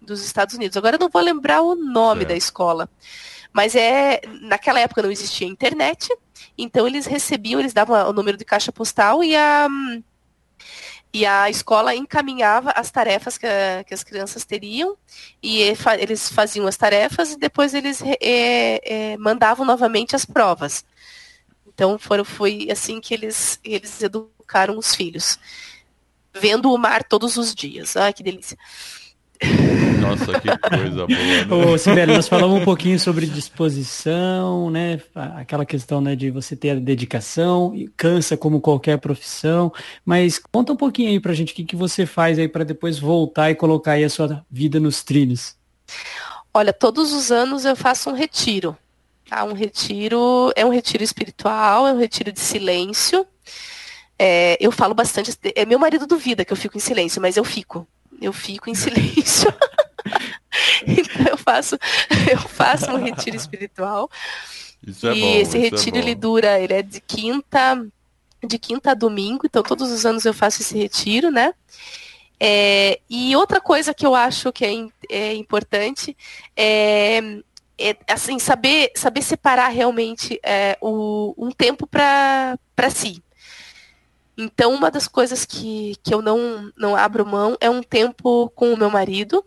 [0.00, 0.76] dos Estados Unidos.
[0.76, 2.88] Agora eu não vou lembrar o nome da escola.
[3.52, 6.08] Mas é naquela época não existia internet,
[6.56, 9.68] então eles recebiam, eles davam o número de caixa postal e a
[11.14, 14.96] e a escola encaminhava as tarefas que, a, que as crianças teriam,
[15.42, 15.60] e
[15.98, 20.86] eles faziam as tarefas e depois eles é, é, mandavam novamente as provas.
[21.66, 25.38] Então foram, foi assim que eles, eles educaram os filhos.
[26.34, 27.94] Vendo o mar todos os dias.
[27.94, 28.56] Ai, que delícia.
[30.00, 31.08] Nossa, que coisa boa.
[31.08, 31.72] Né?
[31.72, 35.00] Ô, Sibeli, nós falamos um pouquinho sobre disposição, né?
[35.14, 39.72] Aquela questão né, de você ter a dedicação, e cansa como qualquer profissão.
[40.04, 42.98] Mas conta um pouquinho aí pra gente o que, que você faz aí para depois
[42.98, 45.56] voltar e colocar aí a sua vida nos trilhos.
[46.52, 48.76] Olha, todos os anos eu faço um retiro.
[49.28, 49.44] Tá?
[49.44, 53.26] Um retiro, é um retiro espiritual, é um retiro de silêncio.
[54.18, 55.32] É, eu falo bastante.
[55.54, 57.86] É meu marido duvida que eu fico em silêncio, mas eu fico
[58.22, 59.52] eu fico em silêncio.
[60.86, 61.76] então eu faço,
[62.30, 64.10] eu faço um retiro espiritual.
[64.86, 67.86] Isso é e bom, esse é retiro é ele dura, ele é de quinta,
[68.44, 71.54] de quinta a domingo, então todos os anos eu faço esse retiro, né?
[72.44, 74.72] É, e outra coisa que eu acho que é,
[75.08, 76.16] é importante
[76.56, 77.40] é,
[77.78, 82.58] é, assim, saber, saber separar realmente é, o, um tempo para
[82.90, 83.22] si.
[84.36, 88.72] Então, uma das coisas que, que eu não, não abro mão é um tempo com
[88.72, 89.44] o meu marido.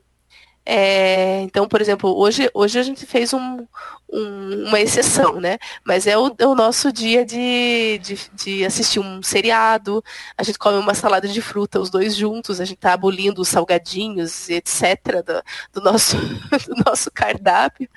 [0.68, 3.68] É, então, por exemplo, hoje, hoje a gente fez um,
[4.12, 5.60] um, uma exceção, né?
[5.86, 10.04] Mas é o, é o nosso dia de, de, de, assistir um seriado,
[10.36, 13.48] a gente come uma salada de fruta, os dois juntos, a gente tá abolindo os
[13.48, 16.18] salgadinhos, etc., do, do nosso,
[16.68, 17.88] do nosso cardápio.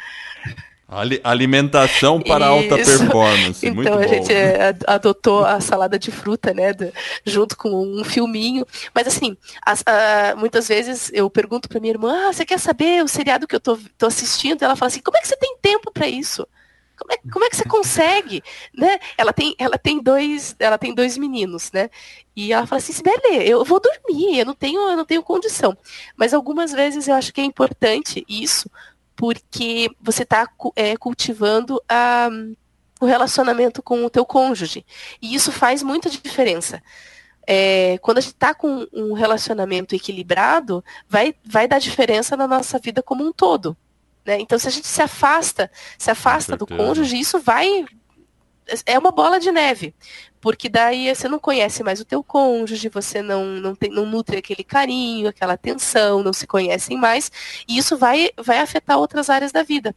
[1.22, 2.72] Alimentação para Isso.
[2.72, 3.66] alta performance.
[3.66, 4.08] Então Muito a bom.
[4.08, 6.72] gente é, adotou a salada de fruta, né?
[7.26, 8.66] junto com um filminho.
[8.94, 9.84] Mas assim, as,
[10.38, 13.60] muitas vezes eu pergunto para minha irmã, ah, você quer saber o seriado que eu
[13.60, 14.62] tô, tô assistindo?
[14.62, 16.48] Ela fala assim, como é que você tem tempo para isso?
[16.98, 18.42] Como é, como é, que você consegue?
[18.74, 18.98] né?
[19.18, 21.90] Ela tem, ela tem dois, ela tem dois meninos, né?
[22.34, 25.76] E ela fala assim, Sibeli, eu vou dormir, eu não tenho, eu não tenho condição.
[26.16, 28.70] Mas algumas vezes eu acho que é importante isso,
[29.18, 32.30] porque você está é, cultivando a,
[33.00, 34.86] o relacionamento com o teu cônjuge.
[35.20, 36.80] E isso faz muita diferença.
[37.44, 42.78] É, quando a gente está com um relacionamento equilibrado, vai, vai dar diferença na nossa
[42.78, 43.76] vida como um todo.
[44.24, 44.38] Né?
[44.38, 47.86] Então, se a gente se afasta, se afasta do cônjuge, isso vai.
[48.86, 49.96] É uma bola de neve.
[50.40, 54.38] Porque daí você não conhece mais o teu cônjuge, você não, não, tem, não nutre
[54.38, 57.30] aquele carinho, aquela atenção, não se conhecem mais,
[57.66, 59.94] e isso vai, vai afetar outras áreas da vida.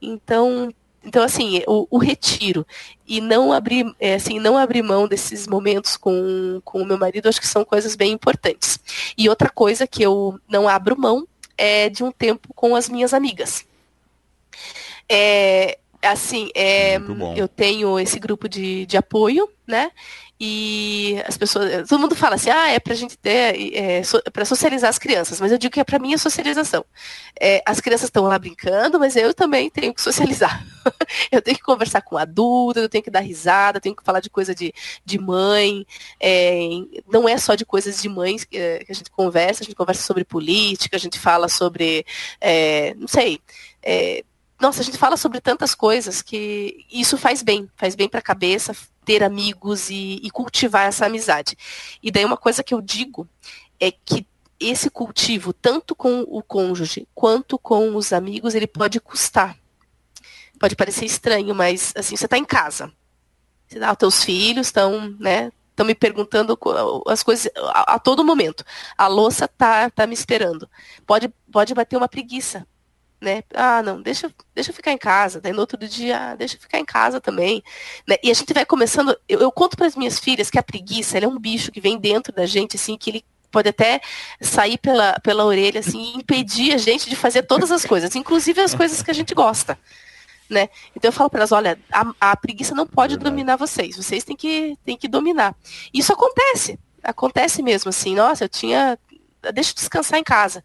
[0.00, 0.72] Então,
[1.04, 2.64] então, assim, o, o, retiro
[3.06, 7.28] e não abrir, é, assim, não abrir mão desses momentos com, com o meu marido,
[7.28, 8.78] acho que são coisas bem importantes.
[9.18, 11.26] E outra coisa que eu não abro mão
[11.58, 13.66] é de um tempo com as minhas amigas.
[15.08, 16.96] É, assim, é,
[17.36, 19.90] eu tenho esse grupo de, de apoio, né?
[20.44, 24.44] E as pessoas, todo mundo fala assim, ah, é pra gente ter, é, so, para
[24.44, 26.84] socializar as crianças, mas eu digo que é para mim a socialização.
[27.40, 30.66] É, as crianças estão lá brincando, mas eu também tenho que socializar.
[31.30, 34.28] eu tenho que conversar com adulto, eu tenho que dar risada, tenho que falar de
[34.28, 34.74] coisa de,
[35.04, 35.86] de mãe.
[36.18, 36.58] É,
[37.06, 40.02] não é só de coisas de mães que, é, a gente conversa, a gente conversa
[40.02, 42.04] sobre política, a gente fala sobre,
[42.40, 43.38] é, não sei,
[43.80, 44.24] é,
[44.62, 48.22] nossa, a gente fala sobre tantas coisas que isso faz bem, faz bem para a
[48.22, 48.72] cabeça,
[49.04, 51.58] ter amigos e, e, cultivar essa amizade.
[52.00, 53.28] E daí uma coisa que eu digo
[53.80, 54.24] é que
[54.60, 59.58] esse cultivo, tanto com o cônjuge quanto com os amigos, ele pode custar.
[60.60, 62.92] Pode parecer estranho, mas assim, você está em casa.
[63.66, 66.56] Você dá, os teus filhos estão, né, estão me perguntando
[67.08, 68.64] as coisas a, a, todo momento.
[68.96, 70.70] A louça tá, tá me esperando.
[71.04, 72.64] Pode, pode bater uma preguiça
[73.22, 73.42] né?
[73.54, 75.40] Ah, não, deixa, deixa eu ficar em casa.
[75.40, 77.62] Daí no outro dia, ah, deixa eu ficar em casa também.
[78.06, 78.16] Né?
[78.22, 79.16] E a gente vai começando.
[79.28, 81.98] Eu, eu conto para as minhas filhas que a preguiça é um bicho que vem
[81.98, 84.00] dentro da gente, assim, que ele pode até
[84.40, 88.60] sair pela, pela orelha, assim, e impedir a gente de fazer todas as coisas, inclusive
[88.60, 89.78] as coisas que a gente gosta.
[90.50, 90.68] Né?
[90.96, 93.30] Então eu falo para elas, olha, a, a, preguiça não pode Verdade.
[93.30, 95.54] dominar vocês, vocês têm que, têm que dominar.
[95.94, 98.98] Isso acontece, acontece mesmo, assim, nossa, eu tinha.
[99.54, 100.62] Deixa eu descansar em casa.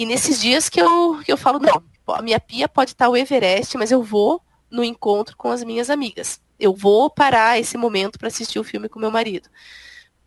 [0.00, 3.14] E nesses dias que eu, que eu falo, não, a minha pia pode estar o
[3.14, 4.40] Everest, mas eu vou
[4.70, 6.40] no encontro com as minhas amigas.
[6.58, 9.50] Eu vou parar esse momento para assistir o filme com meu marido.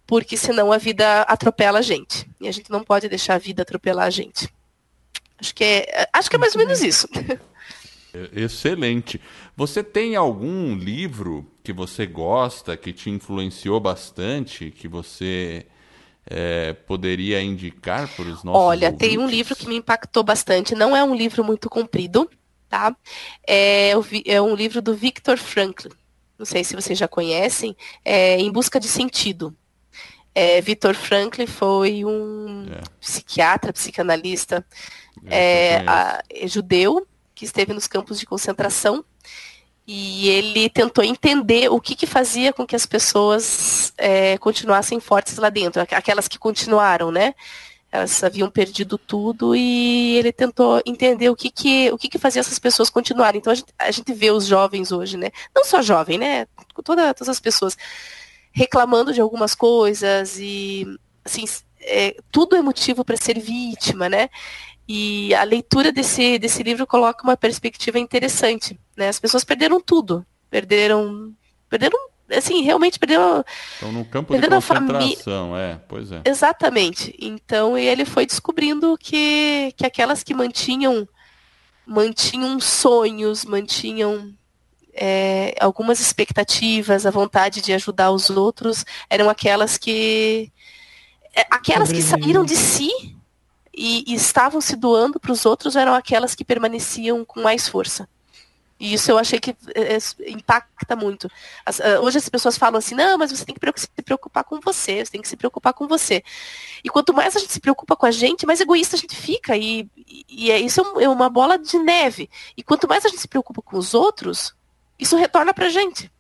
[0.06, 2.30] Porque senão a vida atropela a gente.
[2.40, 4.48] E a gente não pode deixar a vida atropelar a gente.
[5.40, 7.08] Acho que é, acho que é mais ou menos isso.
[8.32, 9.20] Excelente.
[9.58, 15.66] Você tem algum livro que você gosta, que te influenciou bastante, que você
[16.26, 19.10] é, poderia indicar para os nossos Olha, ouvintes?
[19.10, 20.76] tem um livro que me impactou bastante.
[20.76, 22.30] Não é um livro muito comprido,
[22.70, 22.96] tá?
[23.48, 23.92] É,
[24.26, 25.90] é um livro do Viktor Frankl.
[26.38, 27.76] Não sei se vocês já conhecem.
[28.04, 29.56] É Em Busca de Sentido.
[30.36, 32.82] É, Viktor Frankl foi um é.
[33.00, 34.66] psiquiatra, psicanalista
[35.26, 39.04] é, a, é judeu que esteve nos campos de concentração
[39.86, 45.38] e ele tentou entender o que, que fazia com que as pessoas é, continuassem fortes
[45.38, 47.36] lá dentro, aquelas que continuaram, né?
[47.92, 52.40] Elas haviam perdido tudo e ele tentou entender o que, que, o que, que fazia
[52.40, 53.40] essas pessoas continuarem.
[53.40, 55.30] Então a gente, a gente vê os jovens hoje, né?
[55.56, 56.48] Não só jovem, né?
[56.84, 57.78] Toda, todas as pessoas
[58.52, 60.88] reclamando de algumas coisas e
[61.24, 61.46] assim,
[61.82, 64.30] é, tudo é motivo para ser vítima, né?
[64.88, 68.80] E a leitura desse, desse livro coloca uma perspectiva interessante.
[68.98, 69.08] Né?
[69.08, 70.26] As pessoas perderam tudo.
[70.50, 71.34] Perderam.
[71.70, 71.98] Perderam.
[72.32, 73.44] Assim, realmente perderam.
[73.74, 76.22] Estão no campo de concentração, é, pois é.
[76.26, 77.16] Exatamente.
[77.20, 81.08] Então ele foi descobrindo que, que aquelas que mantinham
[81.86, 84.34] mantinham sonhos, mantinham
[84.94, 90.52] é, algumas expectativas, a vontade de ajudar os outros, eram aquelas que.
[91.36, 93.13] É, aquelas que saíram de si
[93.76, 98.08] e, e estavam se doando para os outros eram aquelas que permaneciam com mais força.
[98.80, 101.30] E isso eu achei que é, é impacta muito.
[101.66, 104.60] As, uh, hoje as pessoas falam assim, não, mas você tem que se preocupar com
[104.60, 106.22] você, você tem que se preocupar com você.
[106.84, 109.56] E quanto mais a gente se preocupa com a gente, mais egoísta a gente fica.
[109.56, 109.90] E,
[110.28, 112.30] e, é, isso é, é uma bola de neve.
[112.58, 114.54] E quanto mais a gente se preocupa com os outros,
[115.00, 116.12] isso retorna pra gente.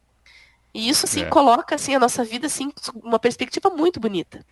[0.74, 1.26] E isso, assim, é.
[1.26, 2.72] coloca, assim, a nossa vida, assim,
[3.04, 4.43] uma perspectiva muito bonita.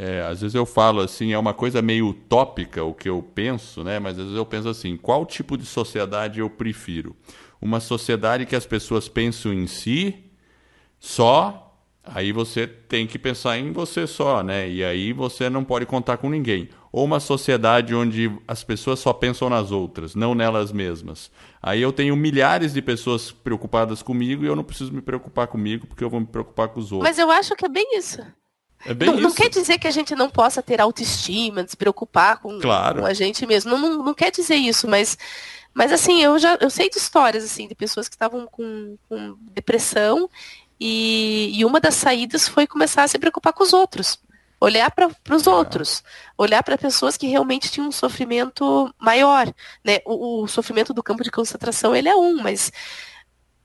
[0.00, 3.82] É, às vezes eu falo assim, é uma coisa meio utópica o que eu penso,
[3.82, 3.98] né?
[3.98, 7.16] Mas às vezes eu penso assim, qual tipo de sociedade eu prefiro?
[7.60, 10.14] Uma sociedade que as pessoas pensam em si
[11.00, 14.70] só, aí você tem que pensar em você só, né?
[14.70, 16.68] E aí você não pode contar com ninguém.
[16.92, 21.28] Ou uma sociedade onde as pessoas só pensam nas outras, não nelas mesmas.
[21.60, 25.88] Aí eu tenho milhares de pessoas preocupadas comigo e eu não preciso me preocupar comigo
[25.88, 27.10] porque eu vou me preocupar com os outros.
[27.10, 28.22] Mas eu acho que é bem isso.
[28.86, 32.60] É não, não, quer dizer que a gente não possa ter autoestima, se preocupar com,
[32.60, 33.00] claro.
[33.00, 33.70] com a gente mesmo.
[33.70, 35.18] Não, não, não, quer dizer isso, mas,
[35.74, 39.36] mas assim, eu já eu sei de histórias assim de pessoas que estavam com, com
[39.52, 40.30] depressão
[40.80, 44.18] e, e uma das saídas foi começar a se preocupar com os outros.
[44.60, 45.50] Olhar para os é.
[45.50, 46.02] outros,
[46.36, 49.52] olhar para pessoas que realmente tinham um sofrimento maior.
[49.84, 50.00] Né?
[50.04, 52.72] O, o sofrimento do campo de concentração ele é um, mas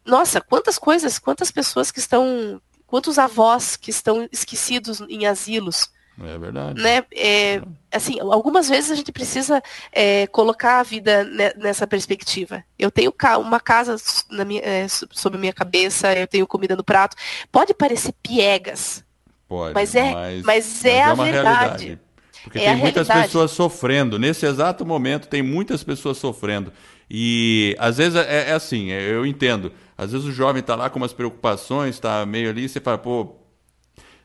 [0.05, 2.61] nossa, quantas coisas, quantas pessoas que estão
[2.93, 5.89] Quantos avós que estão esquecidos em asilos,
[6.23, 6.79] É verdade.
[6.79, 7.03] Né?
[7.11, 7.59] É,
[7.91, 11.23] assim, algumas vezes a gente precisa é, colocar a vida
[11.57, 12.63] nessa perspectiva.
[12.77, 13.95] Eu tenho uma casa
[14.29, 17.17] na minha, é, sobre a minha cabeça, eu tenho comida no prato.
[17.51, 19.03] Pode parecer piegas.
[19.49, 21.85] Pode, mas é, mas, mas é, a verdade.
[21.85, 21.99] Realidade.
[22.43, 23.31] Porque é tem muitas realidade.
[23.31, 24.19] pessoas sofrendo.
[24.19, 26.71] Nesse exato momento, tem muitas pessoas sofrendo.
[27.09, 29.71] E às vezes é, é assim, é, eu entendo.
[30.03, 33.35] Às vezes o jovem está lá com umas preocupações, está meio ali, você fala, pô,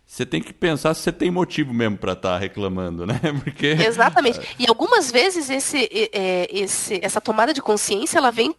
[0.06, 3.20] você tem que pensar se você tem motivo mesmo para estar tá reclamando, né?
[3.44, 4.40] Porque exatamente.
[4.58, 8.54] E algumas vezes esse, é, esse, essa tomada de consciência ela vem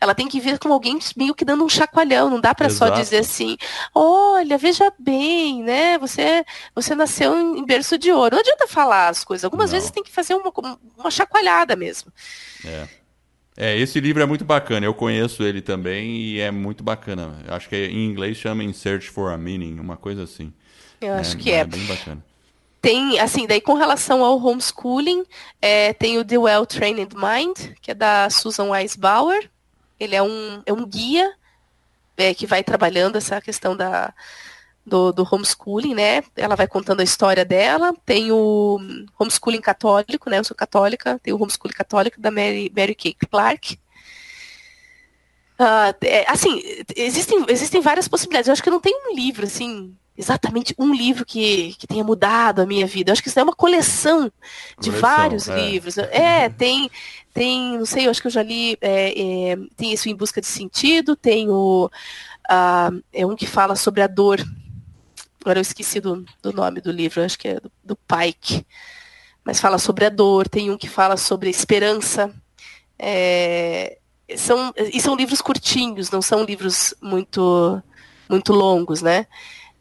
[0.00, 2.88] ela tem que vir com alguém meio que dando um chacoalhão, não dá para só
[2.90, 3.56] dizer assim,
[3.94, 5.96] olha, veja bem, né?
[5.98, 6.44] Você,
[6.74, 8.34] você nasceu em berço de ouro.
[8.34, 9.44] Não adianta falar as coisas.
[9.44, 9.78] Algumas não.
[9.78, 10.52] vezes tem que fazer uma,
[10.98, 12.12] uma chacoalhada mesmo.
[12.64, 12.88] É.
[13.62, 14.86] É, esse livro é muito bacana.
[14.86, 17.36] Eu conheço ele também e é muito bacana.
[17.46, 20.50] Acho que em inglês chama In Search for a Meaning, uma coisa assim.
[20.98, 21.56] Eu acho é, que é.
[21.56, 22.24] É bem bacana.
[22.80, 25.24] Tem, assim, daí com relação ao homeschooling,
[25.60, 29.50] é, tem o The Well Trained Mind, que é da Susan Weisbauer.
[29.98, 31.30] Ele é um, é um guia
[32.16, 34.14] é, que vai trabalhando essa questão da,
[34.84, 36.22] do, do, homeschooling, né?
[36.36, 37.94] Ela vai contando a história dela.
[38.04, 38.78] Tem o
[39.18, 40.38] homeschooling católico, né?
[40.38, 41.18] Eu sou católica.
[41.22, 43.78] Tem o homeschooling católico da Mary, Mary Kay Clark.
[45.60, 46.62] Uh, é, assim,
[46.96, 48.48] existem, existem várias possibilidades.
[48.48, 52.60] Eu acho que não tem um livro, assim, exatamente um livro que, que tenha mudado
[52.60, 53.10] a minha vida.
[53.10, 54.32] Eu acho que isso é uma coleção
[54.78, 55.70] de coleção, vários é.
[55.70, 55.96] livros.
[56.10, 56.90] É, tem,
[57.32, 60.40] tem, não sei, eu acho que eu já li, é, é, tem isso em busca
[60.40, 64.40] de sentido, tem o, uh, é um que fala sobre a dor.
[65.42, 68.66] Agora eu esqueci do, do nome do livro, acho que é do, do Pike.
[69.44, 72.32] Mas fala sobre a dor, tem um que fala sobre a esperança.
[72.98, 73.98] É,
[74.36, 77.82] são, e são livros curtinhos, não são livros muito,
[78.28, 79.26] muito longos, né?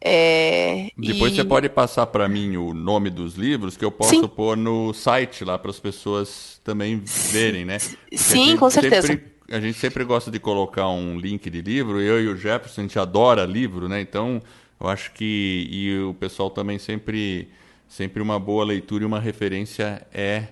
[0.02, 1.36] É, Depois e...
[1.36, 4.28] você pode passar para mim o nome dos livros que eu posso Sim.
[4.28, 7.80] pôr no site lá para as pessoas também verem, né?
[7.80, 9.08] Porque Sim, com certeza.
[9.08, 12.00] Sempre, a gente sempre gosta de colocar um link de livro.
[12.00, 14.00] Eu e o Jefferson a gente adora livro, né?
[14.00, 14.42] Então
[14.80, 17.50] eu acho que e o pessoal também sempre
[17.88, 20.50] sempre uma boa leitura e uma referência é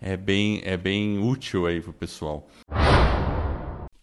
[0.00, 2.48] é bem é bem útil aí para o pessoal.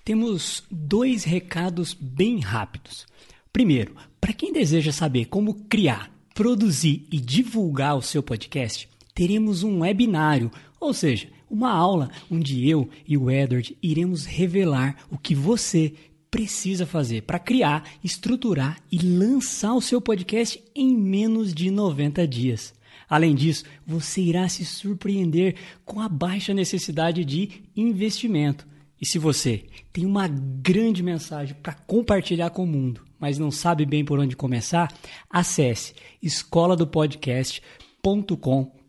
[0.03, 3.05] Temos dois recados bem rápidos.
[3.53, 9.79] Primeiro, para quem deseja saber como criar, produzir e divulgar o seu podcast, teremos um
[9.79, 15.93] webinário, ou seja, uma aula onde eu e o Edward iremos revelar o que você
[16.33, 22.73] precisa fazer para criar, estruturar e lançar o seu podcast em menos de 90 dias.
[23.07, 25.55] Além disso, você irá se surpreender
[25.85, 28.67] com a baixa necessidade de investimento.
[28.99, 33.85] E se você tem uma grande mensagem para compartilhar com o mundo, mas não sabe
[33.85, 34.91] bem por onde começar,
[35.29, 36.75] acesse escola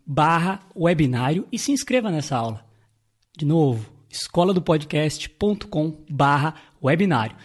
[0.07, 2.65] barra webinário e se inscreva nessa aula.
[3.37, 4.55] De novo, escola
[6.09, 6.55] barra
[6.85, 7.37] webinário.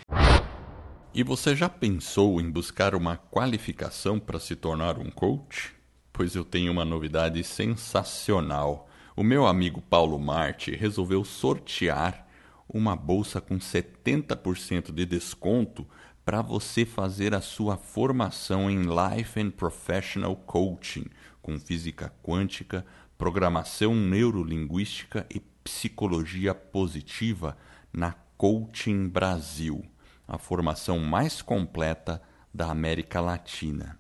[1.13, 5.73] E você já pensou em buscar uma qualificação para se tornar um coach?
[6.11, 8.89] Pois eu tenho uma novidade sensacional.
[9.15, 12.27] O meu amigo Paulo Marte resolveu sortear
[12.67, 15.87] uma bolsa com 70% de desconto
[16.23, 21.05] para você fazer a sua formação em Life and Professional Coaching,
[21.41, 22.85] com física quântica,
[23.17, 27.57] programação neurolinguística e psicologia positiva
[27.91, 29.83] na Coaching Brasil,
[30.25, 32.21] a formação mais completa
[32.53, 33.99] da América Latina.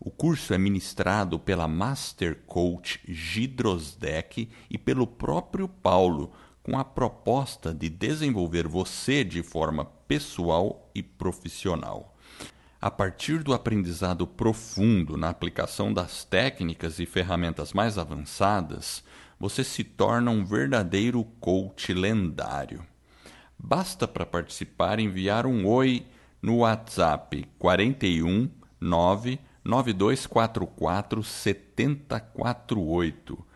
[0.00, 6.32] O curso é ministrado pela Master Coach Gidrosdeck e pelo próprio Paulo
[6.64, 12.16] com a proposta de desenvolver você de forma pessoal e profissional.
[12.80, 19.04] A partir do aprendizado profundo na aplicação das técnicas e ferramentas mais avançadas,
[19.38, 22.84] você se torna um verdadeiro coach lendário.
[23.58, 26.06] Basta para participar enviar um oi
[26.40, 28.48] no WhatsApp 41
[28.80, 33.46] 99244 7048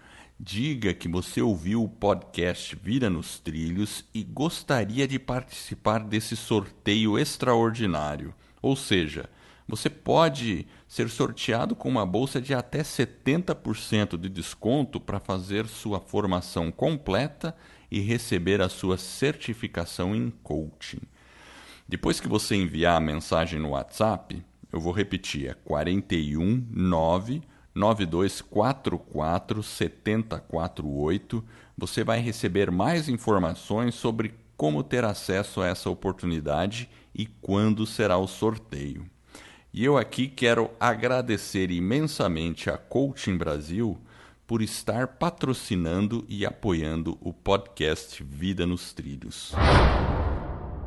[0.43, 7.19] Diga que você ouviu o podcast Vira nos Trilhos e gostaria de participar desse sorteio
[7.19, 8.33] extraordinário.
[8.63, 9.29] Ou seja,
[9.69, 16.01] você pode ser sorteado com uma bolsa de até 70% de desconto para fazer sua
[16.01, 17.55] formação completa
[17.91, 21.01] e receber a sua certificação em coaching.
[21.89, 27.43] Depois que você enviar a mensagem no WhatsApp, eu vou repetir, é 419
[27.75, 31.45] 9244 7048.
[31.77, 38.19] Você vai receber mais informações sobre como ter acesso a essa oportunidade e quando será
[38.19, 39.07] o sorteio.
[39.73, 43.99] E eu aqui quero agradecer imensamente a Coaching Brasil
[44.51, 49.53] por estar patrocinando e apoiando o podcast Vida nos Trilhos.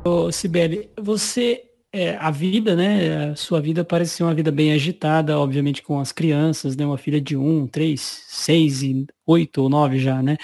[0.04, 3.30] Ô, Sibeli, você é, a vida, né?
[3.30, 6.84] A sua vida parece ser uma vida bem agitada, obviamente com as crianças, né?
[6.84, 10.36] Uma filha de um, três, seis e oito ou nove já, né?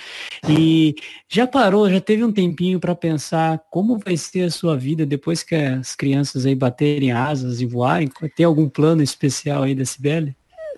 [0.48, 0.94] E
[1.28, 5.42] já parou, já teve um tempinho para pensar como vai ser a sua vida depois
[5.42, 8.10] que as crianças aí baterem asas e voarem?
[8.34, 10.34] Tem algum plano especial aí da Sibeli?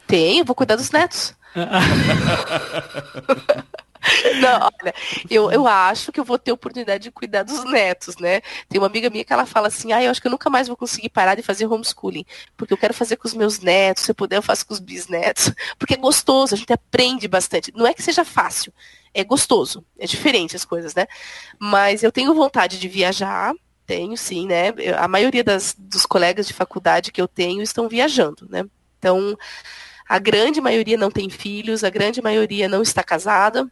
[0.09, 1.41] Tem, vou cuidar dos netos.
[4.41, 4.95] Não, olha,
[5.31, 8.41] eu, eu acho que eu vou ter oportunidade de cuidar dos netos, né?
[8.69, 10.67] Tem uma amiga minha que ela fala assim, ah, eu acho que eu nunca mais
[10.67, 12.25] vou conseguir parar de fazer homeschooling,
[12.57, 14.81] porque eu quero fazer com os meus netos, se eu puder eu faço com os
[14.81, 17.73] bisnetos, porque é gostoso, a gente aprende bastante.
[17.75, 18.73] Não é que seja fácil,
[19.15, 21.07] é gostoso, é diferente as coisas, né?
[21.59, 23.55] Mas eu tenho vontade de viajar,
[23.87, 24.69] tenho sim, né?
[24.99, 28.65] A maioria das, dos colegas de faculdade que eu tenho estão viajando, né?
[28.99, 29.37] Então,
[30.13, 33.67] a grande maioria não tem filhos, a grande maioria não está casada,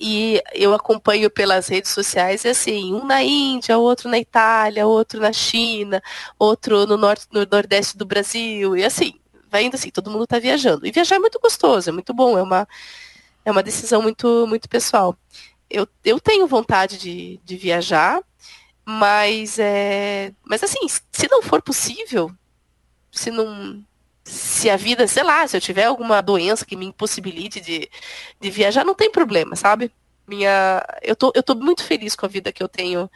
[0.00, 5.20] e eu acompanho pelas redes sociais, e assim, um na Índia, outro na Itália, outro
[5.20, 6.02] na China,
[6.38, 10.38] outro no, norte, no Nordeste do Brasil, e assim, vai indo assim, todo mundo está
[10.38, 10.86] viajando.
[10.86, 12.66] E viajar é muito gostoso, é muito bom, é uma,
[13.44, 15.14] é uma decisão muito, muito pessoal.
[15.68, 18.22] Eu, eu tenho vontade de, de viajar,
[18.86, 22.32] mas, é, mas assim, se não for possível,
[23.12, 23.84] se não,
[24.28, 27.88] se a vida, sei lá, se eu tiver alguma doença que me impossibilite de,
[28.38, 29.90] de viajar, não tem problema, sabe?
[30.26, 33.10] Minha, eu tô, eu tô muito feliz com a vida que eu tenho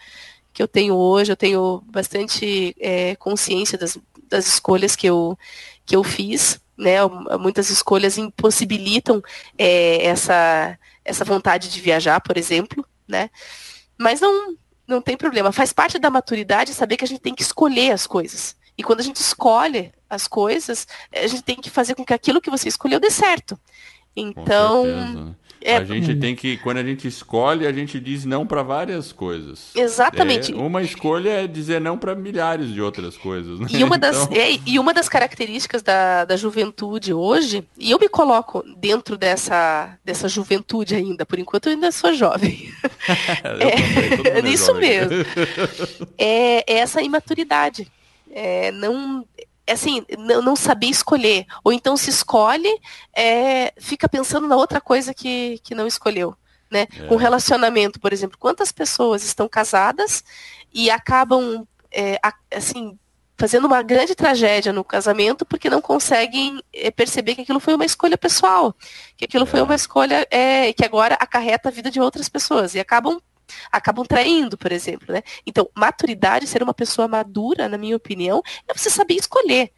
[0.52, 3.98] que eu tenho hoje, eu tenho bastante é, consciência das,
[4.28, 5.38] das escolhas que eu,
[5.86, 6.96] que eu fiz, né?
[7.40, 9.22] Muitas escolhas impossibilitam
[9.56, 13.30] é, essa, essa vontade de viajar, por exemplo, né?
[13.98, 14.54] Mas não,
[14.86, 15.52] não tem problema.
[15.52, 18.54] Faz parte da maturidade saber que a gente tem que escolher as coisas.
[18.76, 22.40] E quando a gente escolhe as coisas, a gente tem que fazer com que aquilo
[22.40, 23.58] que você escolheu dê certo.
[24.14, 25.76] Então, é...
[25.76, 29.70] A gente tem que, quando a gente escolhe, a gente diz não para várias coisas.
[29.74, 30.52] Exatamente.
[30.52, 33.60] É, uma escolha é dizer não para milhares de outras coisas.
[33.60, 33.66] Né?
[33.70, 34.36] E, uma das, então...
[34.36, 39.96] é, e uma das características da, da juventude hoje, e eu me coloco dentro dessa,
[40.04, 42.72] dessa juventude ainda, por enquanto eu ainda sou jovem.
[43.60, 45.24] é, é isso mesmo.
[46.18, 47.86] é, é essa imaturidade.
[48.32, 49.26] É, não
[49.70, 51.46] assim, não, não saber escolher.
[51.62, 52.80] Ou então se escolhe,
[53.14, 56.34] é, fica pensando na outra coisa que, que não escolheu.
[56.70, 56.86] Né?
[56.98, 57.06] É.
[57.06, 60.24] Com relacionamento, por exemplo, quantas pessoas estão casadas
[60.72, 62.18] e acabam é,
[62.50, 62.98] assim
[63.36, 67.84] fazendo uma grande tragédia no casamento porque não conseguem é, perceber que aquilo foi uma
[67.84, 68.74] escolha pessoal,
[69.16, 69.62] que aquilo foi é.
[69.62, 73.20] uma escolha é, que agora acarreta a vida de outras pessoas e acabam
[73.70, 75.22] acabam traindo, por exemplo, né?
[75.46, 79.70] Então, maturidade, ser uma pessoa madura, na minha opinião, é você saber escolher.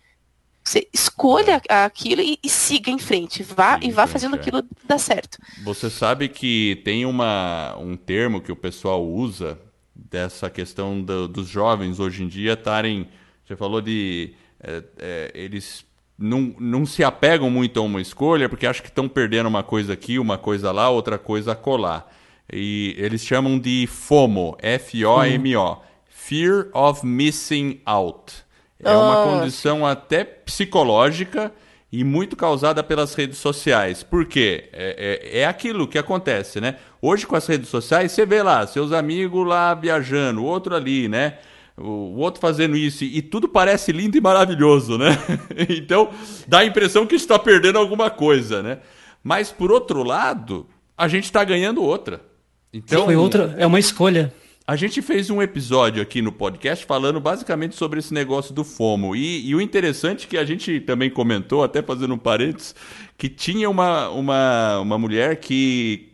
[0.62, 4.38] Você escolha aquilo e, e siga em frente, vá Sim, e vá fazendo é.
[4.38, 5.36] aquilo dar certo.
[5.62, 9.58] Você sabe que tem uma, um termo que o pessoal usa
[9.94, 13.08] dessa questão do, dos jovens hoje em dia estarem.
[13.44, 14.34] Você falou de.
[14.58, 15.84] É, é, eles
[16.18, 19.92] não, não se apegam muito a uma escolha porque acham que estão perdendo uma coisa
[19.92, 22.10] aqui, uma coisa lá, outra coisa a colar.
[22.52, 25.78] E eles chamam de FOMO, F-O-M-O,
[26.08, 28.44] Fear of Missing Out.
[28.78, 31.52] É uma condição até psicológica
[31.90, 34.02] e muito causada pelas redes sociais.
[34.02, 34.68] Por quê?
[34.72, 36.76] É, é, é, aquilo que acontece, né?
[37.00, 41.08] Hoje com as redes sociais, você vê lá, seus amigos lá viajando, o outro ali,
[41.08, 41.38] né?
[41.76, 45.16] O outro fazendo isso, e tudo parece lindo e maravilhoso, né?
[45.68, 46.10] então,
[46.46, 48.80] dá a impressão que está perdendo alguma coisa, né?
[49.22, 50.66] Mas, por outro lado,
[50.96, 52.33] a gente está ganhando outra.
[52.74, 54.34] Então, Foi outra, é uma escolha.
[54.66, 59.14] A gente fez um episódio aqui no podcast falando basicamente sobre esse negócio do FOMO.
[59.14, 62.74] E, e, o interessante é que a gente também comentou, até fazendo um parênteses,
[63.16, 66.08] que tinha uma, uma, uma mulher que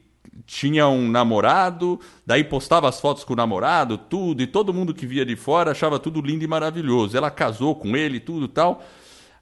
[0.45, 5.07] tinha um namorado, daí postava as fotos com o namorado, tudo, e todo mundo que
[5.07, 7.17] via de fora achava tudo lindo e maravilhoso.
[7.17, 8.85] Ela casou com ele, tudo tal.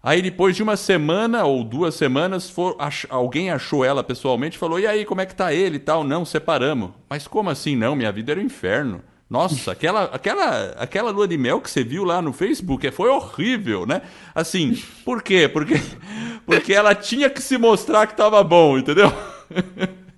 [0.02, 4.58] Aí depois de uma semana ou duas semanas, for, ach, alguém achou ela pessoalmente e
[4.58, 6.04] falou: E aí, como é que tá ele e tal?
[6.04, 6.90] Não, separamos.
[7.10, 7.96] Mas como assim não?
[7.96, 9.02] Minha vida era um inferno.
[9.28, 13.10] Nossa, aquela, aquela, aquela lua de mel que você viu lá no Facebook é, foi
[13.10, 14.00] horrível, né?
[14.34, 15.46] Assim, por quê?
[15.46, 15.74] Porque,
[16.46, 19.12] porque ela tinha que se mostrar que tava bom, entendeu?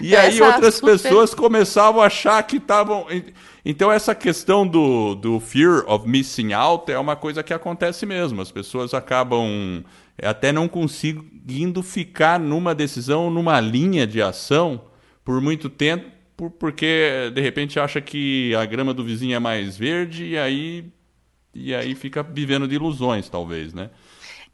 [0.00, 0.92] E aí outras super...
[0.92, 3.06] pessoas começavam a achar que estavam.
[3.70, 8.42] Então, essa questão do, do fear of missing out é uma coisa que acontece mesmo.
[8.42, 9.84] As pessoas acabam
[10.20, 14.80] até não conseguindo ficar numa decisão, numa linha de ação
[15.24, 20.24] por muito tempo, porque de repente acha que a grama do vizinho é mais verde
[20.24, 20.92] e aí
[21.54, 23.90] e aí fica vivendo de ilusões, talvez, né?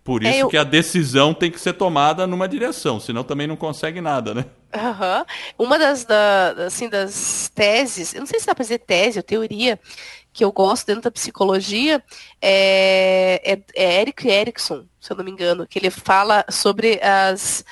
[0.07, 0.48] Por é, isso é, eu...
[0.48, 4.44] que a decisão tem que ser tomada numa direção, senão também não consegue nada, né?
[4.72, 5.66] Uhum.
[5.66, 9.22] Uma das, da, assim, das teses, eu não sei se dá para dizer tese ou
[9.24, 9.80] teoria,
[10.32, 12.00] que eu gosto dentro da psicologia,
[12.40, 17.64] é, é, é Eric Erickson, se eu não me engano, que ele fala sobre as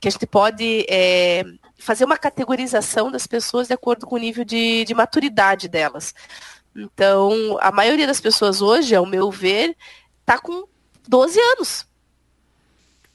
[0.00, 1.44] que a gente pode é,
[1.76, 6.12] fazer uma categorização das pessoas de acordo com o nível de, de maturidade delas.
[6.74, 9.76] Então, a maioria das pessoas hoje, ao meu ver,
[10.20, 10.66] está com
[11.08, 11.86] 12 anos.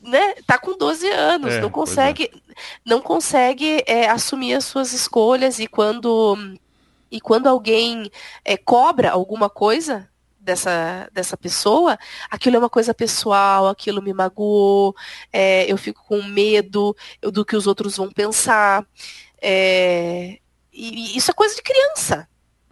[0.01, 0.33] Né?
[0.45, 2.31] Tá com 12 anos, é, não consegue, é.
[2.85, 6.37] não consegue é, assumir as suas escolhas e quando
[7.09, 8.11] e quando alguém
[8.43, 11.97] é, cobra alguma coisa dessa, dessa pessoa,
[12.29, 14.95] aquilo é uma coisa pessoal, aquilo me magoou,
[15.31, 18.85] é, eu fico com medo do que os outros vão pensar.
[19.41, 20.39] É,
[20.73, 22.27] e, e isso é coisa de criança.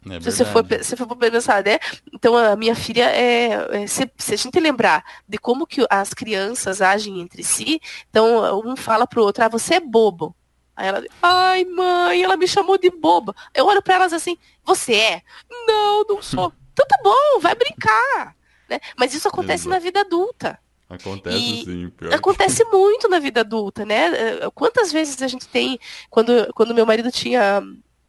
[0.09, 1.77] É se você for, se for pensar, né?
[2.11, 6.11] Então a minha filha é, é se, se, a gente lembrar de como que as
[6.13, 7.79] crianças agem entre si,
[8.09, 10.35] então um fala pro outro, ah, você é bobo.
[10.75, 13.35] Aí ela, ai mãe, ela me chamou de boba.
[13.53, 15.21] Eu olho para elas assim, você é?
[15.67, 16.51] Não, não sou.
[16.73, 18.35] então tá bom, vai brincar.
[18.67, 18.79] Né?
[18.97, 19.69] Mas isso acontece Exato.
[19.69, 20.59] na vida adulta.
[20.89, 21.91] Acontece e sim.
[22.11, 24.09] Acontece muito na vida adulta, né?
[24.53, 25.79] Quantas vezes a gente tem,
[26.09, 27.61] quando, quando meu marido tinha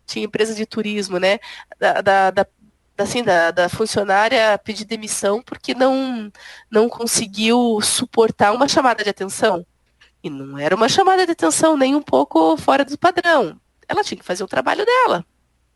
[0.06, 1.38] tinha empresa de turismo, né?
[1.78, 2.46] Da, da, da
[2.98, 6.30] assim, da, da, funcionária pedir demissão porque não,
[6.70, 9.66] não conseguiu suportar uma chamada de atenção.
[10.22, 13.58] E não era uma chamada de atenção nem um pouco fora do padrão.
[13.88, 15.24] Ela tinha que fazer o trabalho dela.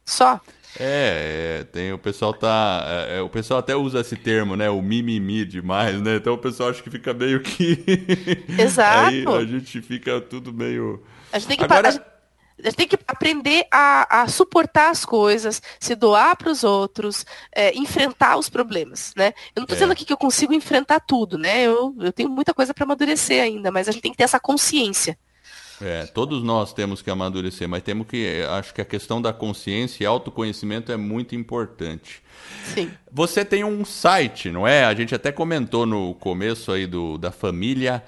[0.05, 0.41] Só.
[0.79, 4.69] É, é tem o pessoal tá, é, é o pessoal até usa esse termo, né,
[4.69, 6.17] o mimimi demais, né?
[6.17, 7.83] Então o pessoal acha que fica meio que
[8.59, 9.09] Exato.
[9.09, 11.03] Aí a gente fica tudo meio
[11.33, 11.91] A gente tem que Agora...
[11.91, 12.16] parar
[12.59, 17.27] a gente tem que aprender a, a suportar as coisas, se doar para os outros,
[17.55, 19.29] é, enfrentar os problemas, né?
[19.55, 19.77] Eu não estou é.
[19.77, 21.63] dizendo aqui que eu consigo enfrentar tudo, né?
[21.63, 24.41] Eu, eu tenho muita coisa para amadurecer ainda, mas a gente tem que ter essa
[24.41, 25.19] consciência.
[25.81, 30.05] É, todos nós temos que amadurecer, mas temos que, acho que a questão da consciência
[30.05, 32.23] e autoconhecimento é muito importante.
[32.75, 32.91] Sim.
[33.13, 34.85] Você tem um site, não é?
[34.85, 38.03] A gente até comentou no começo aí do, da família.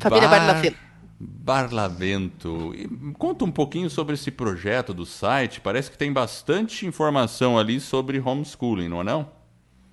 [0.00, 0.87] Família Bar...
[1.20, 2.72] Barlavento.
[2.72, 3.14] Barlavento.
[3.18, 5.60] conta um pouquinho sobre esse projeto do site.
[5.60, 9.30] Parece que tem bastante informação ali sobre homeschooling, não é não?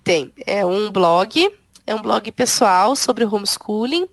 [0.04, 0.32] Tem.
[0.46, 1.50] É um blog,
[1.84, 4.08] é um blog pessoal sobre homeschooling.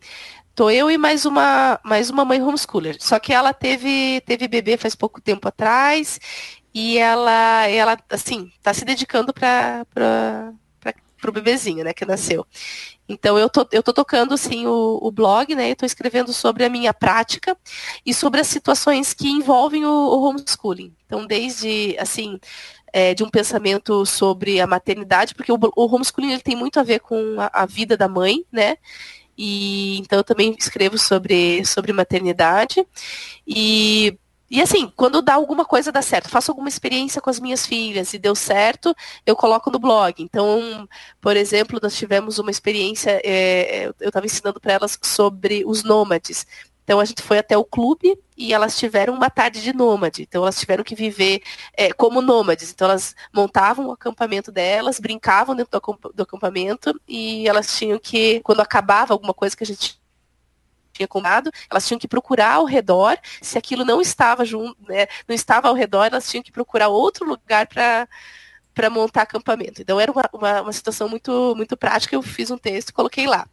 [0.56, 2.98] Tô eu e mais uma, mais uma mãe homeschooler.
[3.00, 6.20] Só que ela teve, teve bebê faz pouco tempo atrás
[6.74, 10.54] e ela, ela assim, está se dedicando para
[11.24, 12.46] para o bebezinho, né, que nasceu.
[13.08, 15.72] Então eu tô, eu tô tocando assim o, o blog, né?
[15.72, 17.58] Eu tô escrevendo sobre a minha prática
[18.06, 20.94] e sobre as situações que envolvem o, o homeschooling.
[21.06, 22.40] Então, desde assim,
[22.92, 26.84] é, de um pensamento sobre a maternidade, porque o, o homeschooling ele tem muito a
[26.84, 28.78] ver com a, a vida da mãe, né?
[29.38, 32.86] E então eu também escrevo sobre, sobre maternidade.
[33.48, 34.18] E
[34.54, 38.14] e assim, quando dá alguma coisa dá certo, faço alguma experiência com as minhas filhas
[38.14, 38.96] e deu certo,
[39.26, 40.22] eu coloco no blog.
[40.22, 40.88] Então,
[41.20, 46.46] por exemplo, nós tivemos uma experiência, é, eu estava ensinando para elas sobre os nômades.
[46.84, 50.22] Então a gente foi até o clube e elas tiveram uma tarde de nômade.
[50.22, 51.42] Então elas tiveram que viver
[51.76, 52.72] é, como nômades.
[52.72, 55.82] Então elas montavam o acampamento delas, brincavam dentro
[56.14, 60.00] do acampamento e elas tinham que, quando acabava alguma coisa que a gente
[60.94, 65.36] tinha combinado, elas tinham que procurar ao redor, se aquilo não estava junto, né, não
[65.36, 68.08] estava ao redor, elas tinham que procurar outro lugar para
[68.74, 69.84] para montar acampamento.
[69.84, 73.28] Então era uma, uma, uma, situação muito, muito prática, eu fiz um texto e coloquei
[73.28, 73.48] lá.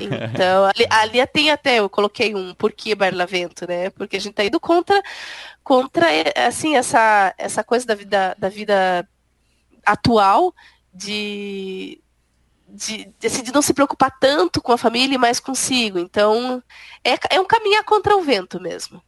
[0.00, 3.90] Então, ali, ali, tem até, eu coloquei um porquê Barlavento, né?
[3.90, 5.02] Porque a gente está indo contra,
[5.62, 6.06] contra
[6.46, 9.08] assim, essa, essa coisa da vida, da vida
[9.84, 10.54] atual
[10.94, 12.00] de,
[12.68, 15.98] de, assim, de não se preocupar tanto com a família e mais consigo.
[15.98, 16.62] Então,
[17.04, 19.02] é, é um caminhar contra o vento mesmo.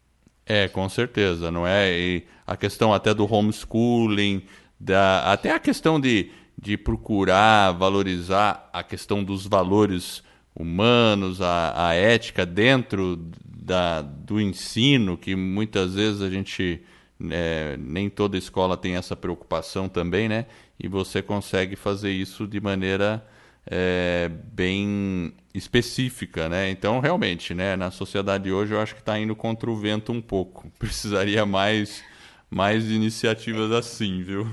[0.45, 1.93] É, com certeza, não é?
[1.93, 4.45] E a questão até do homeschooling,
[4.83, 6.31] da, até a questão de,
[6.61, 15.17] de procurar valorizar a questão dos valores humanos, a, a ética dentro da, do ensino,
[15.17, 16.83] que muitas vezes a gente
[17.31, 20.47] é, nem toda escola tem essa preocupação também, né?
[20.79, 23.25] E você consegue fazer isso de maneira
[23.65, 26.71] é, bem específica, né?
[26.71, 30.21] Então, realmente, né, na sociedade hoje eu acho que está indo contra o vento um
[30.21, 30.69] pouco.
[30.77, 32.03] Precisaria mais,
[32.51, 34.53] mais iniciativas assim, viu?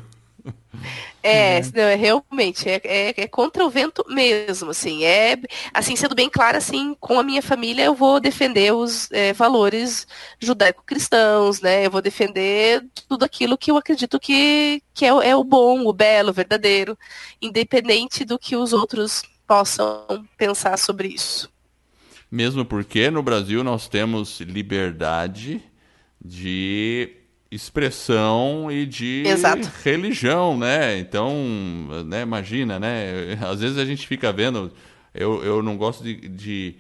[1.21, 1.71] É, uhum.
[1.76, 5.38] não, é realmente, é, é, é, contra o vento mesmo, assim, é,
[5.73, 10.07] assim, sendo bem claro, assim, com a minha família eu vou defender os é, valores
[10.39, 15.43] judaico-cristãos, né, eu vou defender tudo aquilo que eu acredito que, que é, é o
[15.43, 16.97] bom, o belo, o verdadeiro,
[17.41, 21.51] independente do que os outros possam pensar sobre isso.
[22.31, 25.61] Mesmo porque no Brasil nós temos liberdade
[26.23, 27.18] de
[27.51, 29.71] expressão e de Exato.
[29.84, 30.99] religião, né?
[30.99, 31.34] Então,
[32.05, 33.38] né, imagina, né?
[33.41, 34.71] Às vezes a gente fica vendo,
[35.13, 36.76] eu, eu não gosto de, de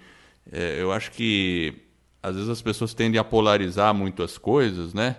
[0.51, 1.73] é, eu acho que
[2.21, 5.17] às vezes as pessoas tendem a polarizar muito as coisas, né?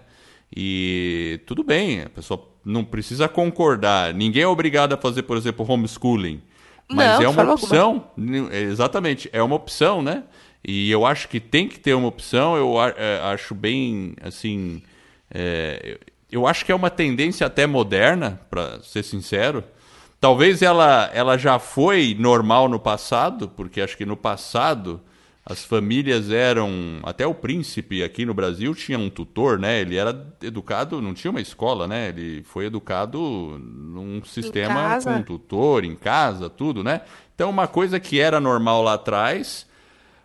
[0.54, 4.12] E tudo bem, a pessoa não precisa concordar.
[4.12, 6.42] Ninguém é obrigado a fazer, por exemplo, homeschooling.
[6.88, 8.10] Mas não, é uma opção.
[8.16, 8.54] Alguma.
[8.54, 10.24] Exatamente, é uma opção, né?
[10.62, 12.56] E eu acho que tem que ter uma opção.
[12.56, 14.82] Eu é, acho bem, assim,
[15.32, 15.98] é,
[16.30, 19.64] eu acho que é uma tendência até moderna, para ser sincero.
[20.20, 25.00] Talvez ela, ela já foi normal no passado, porque acho que no passado
[25.44, 27.00] as famílias eram.
[27.02, 29.80] Até o príncipe aqui no Brasil tinha um tutor, né?
[29.80, 32.10] Ele era educado, não tinha uma escola, né?
[32.10, 33.18] Ele foi educado
[33.58, 37.00] num sistema com um tutor, em casa, tudo, né?
[37.34, 39.66] Então, uma coisa que era normal lá atrás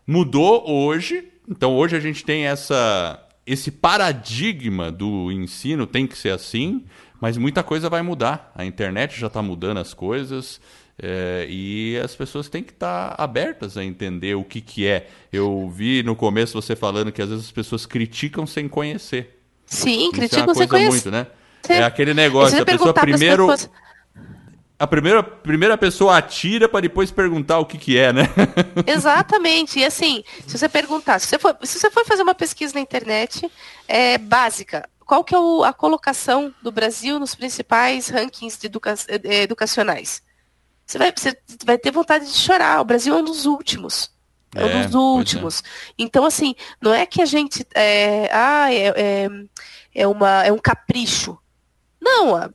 [0.06, 1.32] mudou hoje.
[1.50, 6.84] Então, hoje a gente tem essa esse paradigma do ensino tem que ser assim,
[7.22, 8.52] mas muita coisa vai mudar.
[8.56, 10.60] A internet já está mudando as coisas.
[10.98, 15.08] É, e as pessoas têm que estar tá abertas a entender o que, que é.
[15.32, 19.40] Eu vi no começo você falando que às vezes as pessoas criticam sem conhecer.
[19.66, 20.90] Sim, Isso criticam é sem conhecer.
[20.90, 21.28] Muito, né?
[21.68, 23.48] É aquele negócio, a pessoa primeiro.
[23.48, 23.70] Pessoas
[24.86, 28.24] a primeira, primeira pessoa atira para depois perguntar o que, que é, né?
[28.86, 29.80] Exatamente.
[29.80, 32.80] E assim, se você perguntar, se você for, se você for fazer uma pesquisa na
[32.80, 33.52] internet
[33.88, 39.42] é, básica, qual que é o, a colocação do Brasil nos principais rankings educa, é,
[39.42, 40.22] educacionais?
[40.86, 41.36] Você vai, você
[41.66, 42.80] vai ter vontade de chorar.
[42.80, 44.12] O Brasil é um dos últimos.
[44.56, 45.60] É, um dos é, últimos.
[45.62, 45.94] É.
[45.98, 47.66] Então, assim, não é que a gente.
[47.74, 49.30] É, ah, é, é,
[49.96, 51.38] é, uma, é um capricho.
[52.00, 52.54] Não,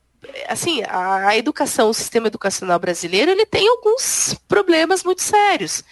[0.49, 5.85] assim, a, a, educação, o sistema educacional brasileiro, ele tem alguns problemas muito sérios.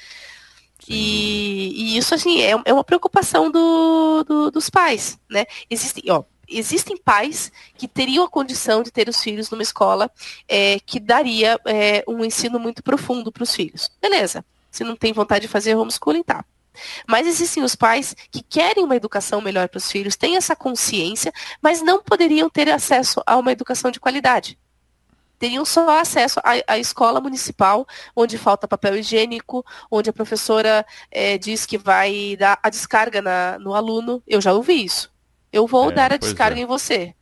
[0.88, 5.44] E, e, isso, assim, é, é uma preocupação do, do, dos pais, né?
[5.68, 10.10] Existem, ó, existem pais que teriam a condição de ter os filhos numa escola
[10.48, 13.90] é, que daria é, um ensino muito profundo para os filhos.
[14.00, 14.44] Beleza.
[14.70, 16.44] Se não tem vontade de fazer homeschooling, tá.
[17.06, 21.32] Mas existem os pais que querem uma educação melhor para os filhos, têm essa consciência,
[21.60, 24.58] mas não poderiam ter acesso a uma educação de qualidade.
[25.38, 31.38] Teriam só acesso à, à escola municipal, onde falta papel higiênico, onde a professora é,
[31.38, 34.20] diz que vai dar a descarga na, no aluno.
[34.26, 35.12] Eu já ouvi isso.
[35.52, 36.62] Eu vou é, dar a descarga é.
[36.62, 37.14] em você.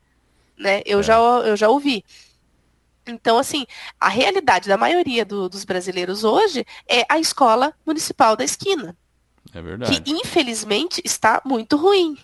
[0.59, 0.81] Né?
[0.87, 1.03] Eu, é.
[1.03, 2.03] já, eu já ouvi.
[3.07, 3.67] Então, assim,
[4.01, 8.97] a realidade da maioria do, dos brasileiros hoje é a escola municipal da esquina.
[9.55, 10.01] É verdade.
[10.01, 12.17] Que infelizmente está muito ruim.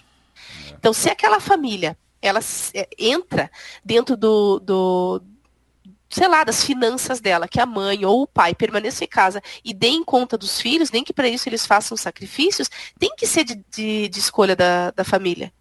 [0.69, 0.75] É.
[0.75, 2.41] Então, se aquela família ela
[2.75, 3.51] é, entra
[3.85, 5.23] dentro do, do,
[6.09, 9.75] sei lá, das finanças dela, que a mãe ou o pai permaneçam em casa e
[9.75, 13.65] deem conta dos filhos, nem que para isso eles façam sacrifícios, tem que ser de,
[13.71, 15.53] de, de escolha da, da família.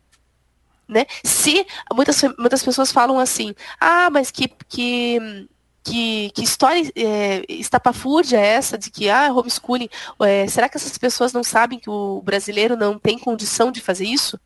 [0.88, 1.06] Né?
[1.24, 5.48] Se muitas, muitas pessoas falam assim, ah, mas que, que
[5.84, 9.90] que, que história é, estapafúrdia é essa de que, ah, homeschooling,
[10.22, 14.06] é, será que essas pessoas não sabem que o brasileiro não tem condição de fazer
[14.06, 14.40] isso?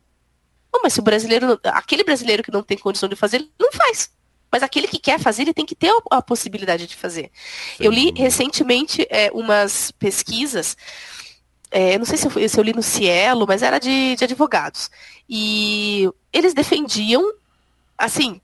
[0.72, 3.72] Não, mas se o brasileiro, aquele brasileiro que não tem condição de fazer, ele não
[3.72, 4.10] faz.
[4.50, 7.30] Mas aquele que quer fazer, ele tem que ter a, a possibilidade de fazer.
[7.76, 7.84] Sim.
[7.84, 10.76] Eu li recentemente é, umas pesquisas,
[11.70, 14.90] é, não sei se eu, se eu, li no Cielo, mas era de, de advogados.
[15.28, 17.22] E eles defendiam,
[17.98, 18.40] assim,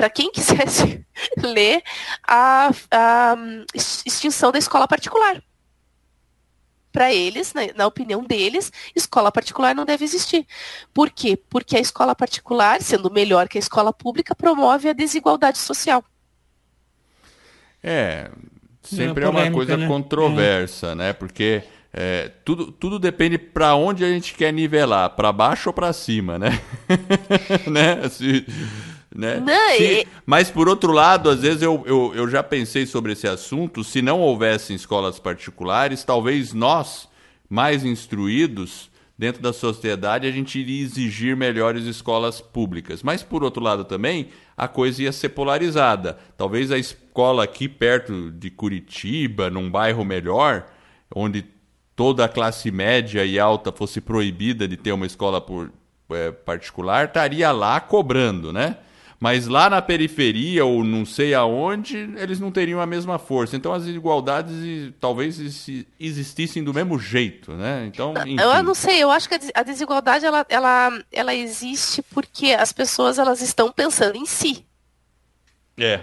[0.00, 1.04] para quem quisesse
[1.36, 1.82] ler
[2.26, 3.36] a, a,
[3.74, 5.42] extinção da escola particular.
[6.90, 10.46] Para eles, na, na, opinião deles, escola particular não deve existir.
[10.94, 11.36] Por quê?
[11.36, 16.02] Porque a escola particular, sendo melhor que a escola pública, promove a desigualdade social.
[17.84, 18.30] É,
[18.82, 19.86] sempre é, polêmica, é uma coisa né?
[19.86, 20.94] controversa, é.
[20.94, 21.12] né?
[21.12, 21.62] Porque
[21.92, 26.38] é, tudo, tudo depende para onde a gente quer nivelar, para baixo ou para cima,
[26.38, 26.58] né?
[27.70, 28.08] né?
[28.08, 28.46] Se,
[29.14, 29.40] né?
[29.40, 30.06] Não, se, e...
[30.24, 33.82] Mas, por outro lado, às vezes eu, eu, eu já pensei sobre esse assunto.
[33.82, 37.08] Se não houvessem escolas particulares, talvez nós,
[37.48, 43.02] mais instruídos, dentro da sociedade a gente iria exigir melhores escolas públicas.
[43.02, 46.16] Mas, por outro lado, também a coisa ia ser polarizada.
[46.36, 50.66] Talvez a escola aqui perto de Curitiba, num bairro melhor,
[51.14, 51.44] onde
[51.96, 55.70] toda a classe média e alta fosse proibida de ter uma escola por,
[56.10, 58.76] é, particular, estaria lá cobrando, né?
[59.20, 63.54] Mas lá na periferia ou não sei aonde, eles não teriam a mesma força.
[63.54, 65.38] Então as desigualdades talvez
[66.00, 67.84] existissem do mesmo jeito, né?
[67.86, 68.40] Então, enfim.
[68.40, 73.18] Eu não sei, eu acho que a desigualdade ela, ela, ela existe porque as pessoas
[73.18, 74.64] elas estão pensando em si.
[75.76, 76.00] É.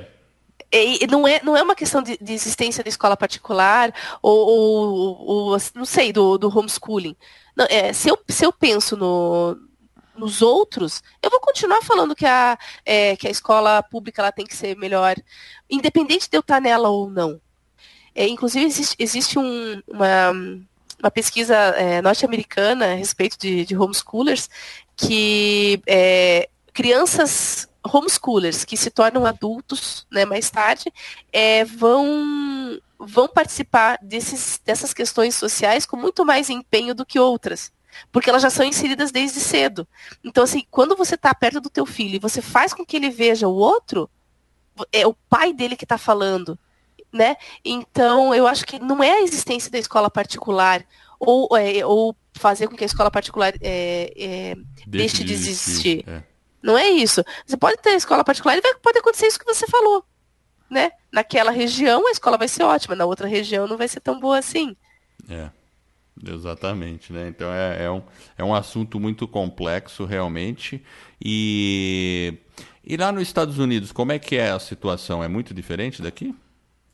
[0.71, 3.91] E não é, não é uma questão de, de existência de escola particular
[4.21, 7.15] ou, ou, ou não sei, do, do homeschooling.
[7.55, 9.57] Não, é, se, eu, se eu penso no,
[10.17, 14.45] nos outros, eu vou continuar falando que a, é, que a escola pública ela tem
[14.45, 15.15] que ser melhor,
[15.69, 17.39] independente de eu estar nela ou não.
[18.15, 20.31] É, inclusive, existe, existe um, uma,
[20.99, 24.49] uma pesquisa é, norte-americana a respeito de, de homeschoolers,
[24.95, 30.91] que é, crianças homeschoolers que se tornam adultos né, mais tarde
[31.31, 37.71] é, vão, vão participar desses, dessas questões sociais com muito mais empenho do que outras
[38.11, 39.87] porque elas já são inseridas desde cedo.
[40.23, 43.09] Então, assim, quando você está perto do teu filho e você faz com que ele
[43.09, 44.09] veja o outro,
[44.91, 46.57] é o pai dele que está falando,
[47.11, 47.35] né?
[47.63, 50.85] Então, eu acho que não é a existência da escola particular
[51.19, 54.55] ou, é, ou fazer com que a escola particular é, é,
[54.85, 56.03] deixe de existir.
[56.07, 56.23] É.
[56.61, 57.23] Não é isso.
[57.45, 60.03] Você pode ter a escola particular e vai, pode acontecer isso que você falou.
[60.69, 60.91] Né?
[61.11, 64.37] Naquela região a escola vai ser ótima, na outra região não vai ser tão boa
[64.37, 64.75] assim.
[65.29, 65.49] É.
[66.25, 67.27] Exatamente, né?
[67.27, 68.01] Então é, é, um,
[68.37, 70.83] é um assunto muito complexo realmente.
[71.23, 72.33] E,
[72.83, 75.23] e lá nos Estados Unidos, como é que é a situação?
[75.23, 76.33] É muito diferente daqui?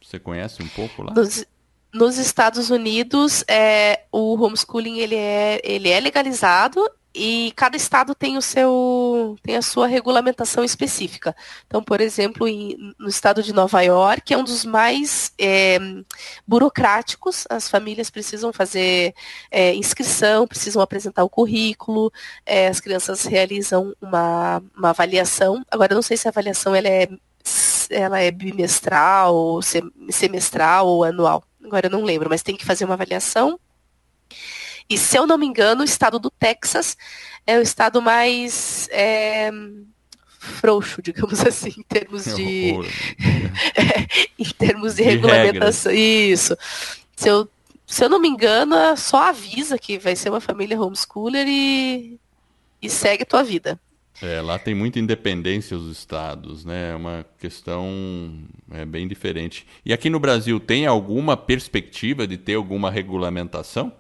[0.01, 1.13] Você conhece um pouco lá?
[1.13, 1.45] Nos,
[1.93, 6.83] nos Estados Unidos, é, o homeschooling ele é, ele é legalizado
[7.15, 8.71] e cada estado tem o seu
[9.41, 11.35] tem a sua regulamentação específica.
[11.65, 15.79] Então, por exemplo, em, no estado de Nova York, é um dos mais é,
[16.47, 19.13] burocráticos, as famílias precisam fazer
[19.51, 22.11] é, inscrição, precisam apresentar o currículo,
[22.45, 25.63] é, as crianças realizam uma, uma avaliação.
[25.69, 27.07] Agora, eu não sei se a avaliação ela é,
[27.89, 29.59] ela é bimestral,
[30.09, 31.43] semestral ou anual.
[31.63, 33.59] Agora eu não lembro, mas tem que fazer uma avaliação
[34.93, 36.95] e se eu não me engano, o estado do Texas
[37.47, 39.51] é o estado mais é,
[40.27, 42.73] frouxo, digamos assim, em termos de.
[43.75, 45.91] é, em termos de, de regulamentação.
[45.91, 46.39] Regras.
[46.39, 46.57] Isso.
[47.15, 47.49] Se eu,
[47.87, 52.19] se eu não me engano, só avisa que vai ser uma família homeschooler e,
[52.81, 53.79] e segue a tua vida.
[54.21, 56.91] É, lá tem muita independência os estados, né?
[56.91, 58.39] É uma questão
[58.71, 59.65] é, bem diferente.
[59.83, 63.91] E aqui no Brasil tem alguma perspectiva de ter alguma regulamentação?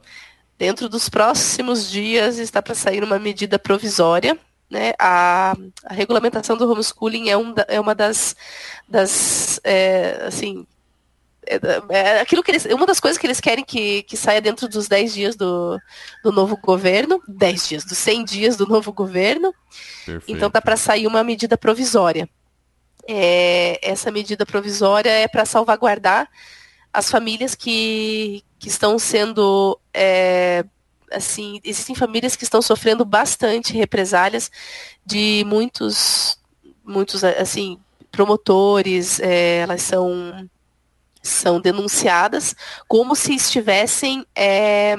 [0.57, 4.37] Dentro dos próximos dias está para sair uma medida provisória.
[4.69, 4.93] Né?
[4.99, 5.55] A,
[5.85, 8.35] a regulamentação do homeschooling é, um, é uma das,
[8.87, 10.65] das é, assim,
[11.45, 11.59] é,
[11.89, 14.87] é, aquilo que eles, uma das coisas que eles querem que, que saia dentro dos
[14.87, 15.79] 10 dias do,
[16.23, 19.53] do novo governo, 10 dias, dos 100 dias do novo governo.
[20.05, 20.23] Perfeito.
[20.27, 22.27] Então tá para sair uma medida provisória.
[23.07, 26.29] É, essa medida provisória é para salvaguardar
[26.91, 30.63] as famílias que, que estão sendo é,
[31.11, 34.49] assim, existem famílias que estão sofrendo bastante represálias
[35.05, 36.39] de muitos,
[36.81, 37.77] muitos assim,
[38.09, 40.49] promotores, é, elas são
[41.21, 42.55] são denunciadas
[42.87, 44.95] como se estivessem é,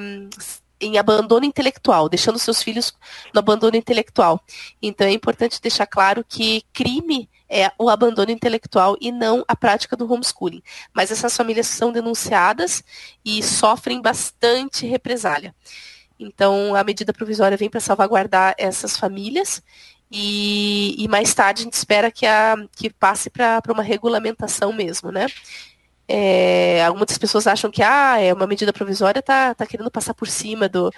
[0.79, 2.93] em abandono intelectual, deixando seus filhos
[3.33, 4.43] no abandono intelectual.
[4.83, 9.97] Então é importante deixar claro que crime é o abandono intelectual e não a prática
[9.97, 10.63] do homeschooling.
[10.93, 12.83] Mas essas famílias são denunciadas
[13.25, 15.55] e sofrem bastante represália.
[16.19, 19.63] Então, a medida provisória vem para salvaguardar essas famílias
[20.11, 25.11] e, e, mais tarde a gente espera que, a, que passe para uma regulamentação mesmo,
[25.11, 25.27] né?
[26.07, 30.29] É, algumas pessoas acham que ah, é uma medida provisória está tá querendo passar por
[30.29, 30.93] cima do,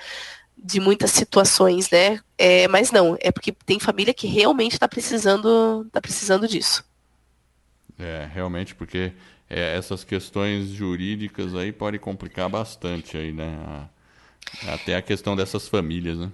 [0.57, 2.21] de muitas situações, né?
[2.39, 6.85] É, mas não, é porque tem família que realmente está precisando, tá precisando disso.
[7.99, 9.13] É, realmente, porque
[9.49, 13.59] é, essas questões jurídicas aí podem complicar bastante aí, né?
[14.65, 16.33] A, até a questão dessas famílias, né?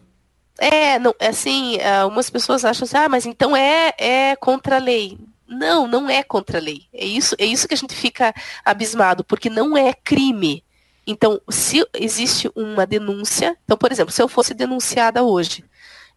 [0.59, 4.78] É, não, é assim, algumas pessoas acham assim, ah, mas então é, é contra a
[4.78, 5.19] lei.
[5.49, 6.86] Não, não é contra a lei.
[6.93, 8.35] É isso, é isso que a gente fica
[8.65, 10.65] abismado, porque não é crime.
[11.07, 15.65] Então, se existe uma denúncia, então, por exemplo, se eu fosse denunciada hoje,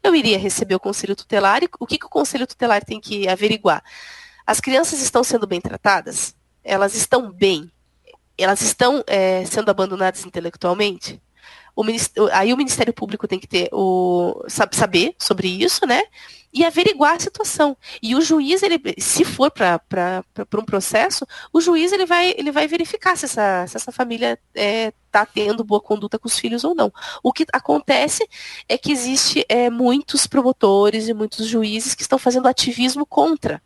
[0.04, 3.28] eu iria receber o conselho tutelar e o que, que o conselho tutelar tem que
[3.28, 3.84] averiguar?
[4.46, 6.36] As crianças estão sendo bem tratadas?
[6.64, 7.72] Elas estão bem?
[8.38, 11.22] Elas estão é, sendo abandonadas intelectualmente?
[11.76, 11.84] o
[12.32, 16.04] aí o Ministério Público tem que ter o saber sobre isso, né?
[16.56, 17.76] E averiguar a situação.
[18.02, 20.24] E o juiz, ele, se for para
[20.58, 24.62] um processo, o juiz ele vai, ele vai verificar se essa, se essa família está
[24.62, 26.92] é, tá tendo boa conduta com os filhos ou não.
[27.22, 28.26] O que acontece
[28.70, 33.62] é que existe é, muitos promotores e muitos juízes que estão fazendo ativismo contra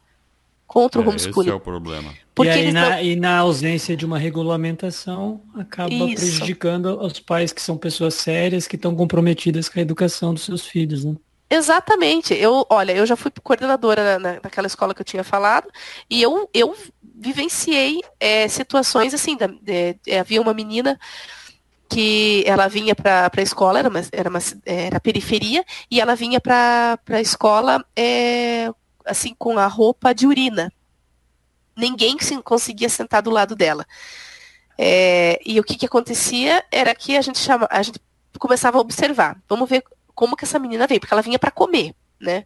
[0.69, 1.49] contra o é, homeschooling.
[1.49, 2.13] Esse é o problema.
[2.35, 3.01] Porque e, aí, na, não...
[3.01, 6.15] e na ausência de uma regulamentação, acaba Isso.
[6.15, 10.65] prejudicando os pais que são pessoas sérias, que estão comprometidas com a educação dos seus
[10.65, 11.15] filhos, né?
[11.49, 12.33] Exatamente.
[12.33, 15.69] Eu, olha, eu já fui coordenadora na, naquela escola que eu tinha falado,
[16.09, 20.99] e eu, eu vivenciei é, situações assim, da, de, havia uma menina
[21.89, 26.39] que ela vinha para a escola, era, uma, era, uma, era periferia, e ela vinha
[26.39, 28.69] para a escola é,
[29.03, 30.71] assim com a roupa de urina.
[31.75, 33.87] Ninguém conseguia sentar do lado dela.
[34.77, 37.99] É, e o que, que acontecia era que a gente chama, a gente
[38.37, 39.41] começava a observar.
[39.49, 39.83] Vamos ver
[40.19, 42.43] como que essa menina veio, porque ela vinha para comer, né?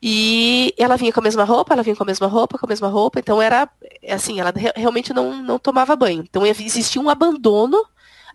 [0.00, 2.68] E ela vinha com a mesma roupa, ela vinha com a mesma roupa, com a
[2.68, 3.68] mesma roupa, então era
[4.08, 6.22] assim, ela realmente não, não tomava banho.
[6.22, 7.76] Então existia um abandono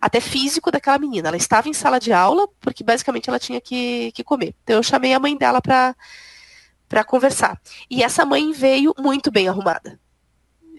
[0.00, 1.30] até físico daquela menina.
[1.30, 4.54] Ela estava em sala de aula, porque basicamente ela tinha que, que comer.
[4.62, 7.60] Então eu chamei a mãe dela para conversar.
[7.90, 9.98] E essa mãe veio muito bem arrumada.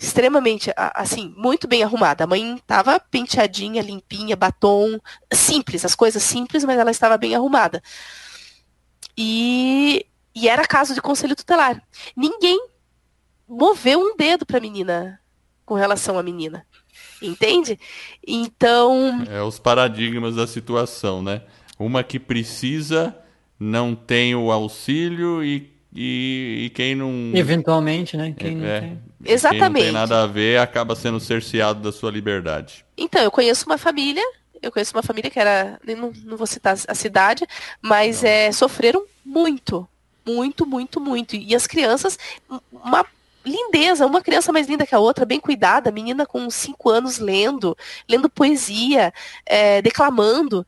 [0.04, 2.26] Extremamente, assim, muito bem arrumada.
[2.26, 5.00] A mãe estava penteadinha, limpinha, batom,
[5.32, 7.82] simples, as coisas simples, mas ela estava bem arrumada.
[9.18, 10.06] E,
[10.36, 11.82] e era caso de conselho tutelar.
[12.18, 12.60] Ninguém
[13.48, 15.22] moveu um dedo para a menina
[15.66, 16.68] com relação à menina.
[17.22, 17.80] Entende?
[18.28, 19.24] Então.
[19.30, 21.44] É os paradigmas da situação, né?
[21.80, 23.18] Uma que precisa
[23.58, 27.32] não tem o auxílio e e, e quem não.
[27.34, 28.34] Eventualmente, né?
[28.36, 29.00] Quem é, não tem.
[29.26, 29.62] Exatamente.
[29.62, 32.86] Quem não tem nada a ver acaba sendo cerceado da sua liberdade.
[32.98, 34.24] Então, eu conheço uma família,
[34.62, 37.46] eu conheço uma família que era, não, não vou citar a cidade,
[37.82, 39.88] mas é, sofreram muito,
[40.26, 41.36] muito, muito, muito.
[41.36, 42.18] E as crianças,
[42.72, 43.06] uma
[43.46, 47.78] lindeza, uma criança mais linda que a outra, bem cuidada, menina com cinco anos lendo,
[48.10, 49.14] lendo poesia,
[49.46, 50.66] é, declamando.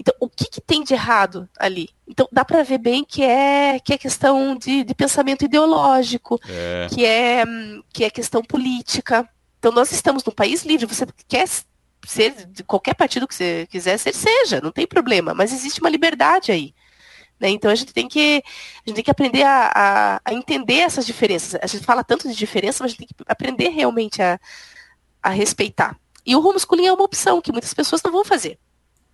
[0.00, 1.90] Então, o que, que tem de errado ali?
[2.08, 6.86] Então, dá para ver bem que é, que é questão de, de pensamento ideológico, é.
[6.90, 7.44] Que, é,
[7.92, 9.28] que é questão política.
[9.58, 10.86] Então, nós estamos num país livre.
[10.86, 11.46] Você quer
[12.06, 15.34] ser de qualquer partido que você quiser ser, seja, não tem problema.
[15.34, 16.74] Mas existe uma liberdade aí.
[17.38, 17.50] Né?
[17.50, 18.42] Então, a gente tem que,
[18.86, 21.60] a gente tem que aprender a, a, a entender essas diferenças.
[21.62, 24.40] A gente fala tanto de diferença, mas a gente tem que aprender realmente a,
[25.22, 25.94] a respeitar.
[26.24, 28.58] E o homeschooling é uma opção que muitas pessoas não vão fazer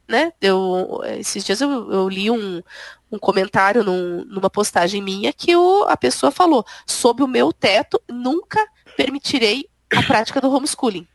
[0.08, 0.32] né?
[0.40, 2.62] Eu, esses dias eu, eu li um,
[3.10, 8.00] um comentário num, numa postagem minha que o, a pessoa falou: sob o meu teto,
[8.08, 8.64] nunca
[8.96, 11.06] permitirei a prática do homeschooling.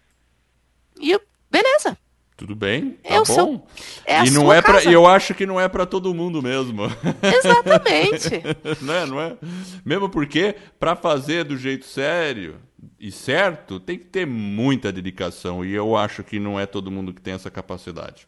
[0.99, 1.97] E eu, beleza.
[2.41, 3.25] Tudo bem, tá eu bom.
[3.25, 3.67] Sou,
[4.03, 6.85] é e não é para, eu acho que não é para todo mundo mesmo.
[7.21, 8.41] Exatamente.
[8.81, 9.37] não, é, não é?
[9.85, 12.59] Mesmo porque para fazer do jeito sério
[12.99, 17.13] e certo, tem que ter muita dedicação e eu acho que não é todo mundo
[17.13, 18.27] que tem essa capacidade.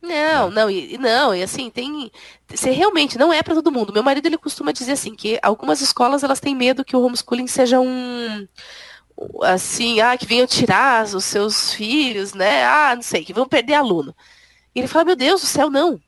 [0.00, 2.10] Não, não, e, não, e assim, tem.
[2.48, 3.92] Você realmente não é para todo mundo.
[3.92, 7.46] Meu marido ele costuma dizer assim, que algumas escolas elas têm medo que o homeschooling
[7.46, 8.46] seja um.
[9.42, 12.64] Assim, ah, que venham tirar os seus filhos, né?
[12.64, 14.14] Ah, não sei, que vão perder aluno.
[14.74, 16.00] E ele fala, meu Deus do céu, não.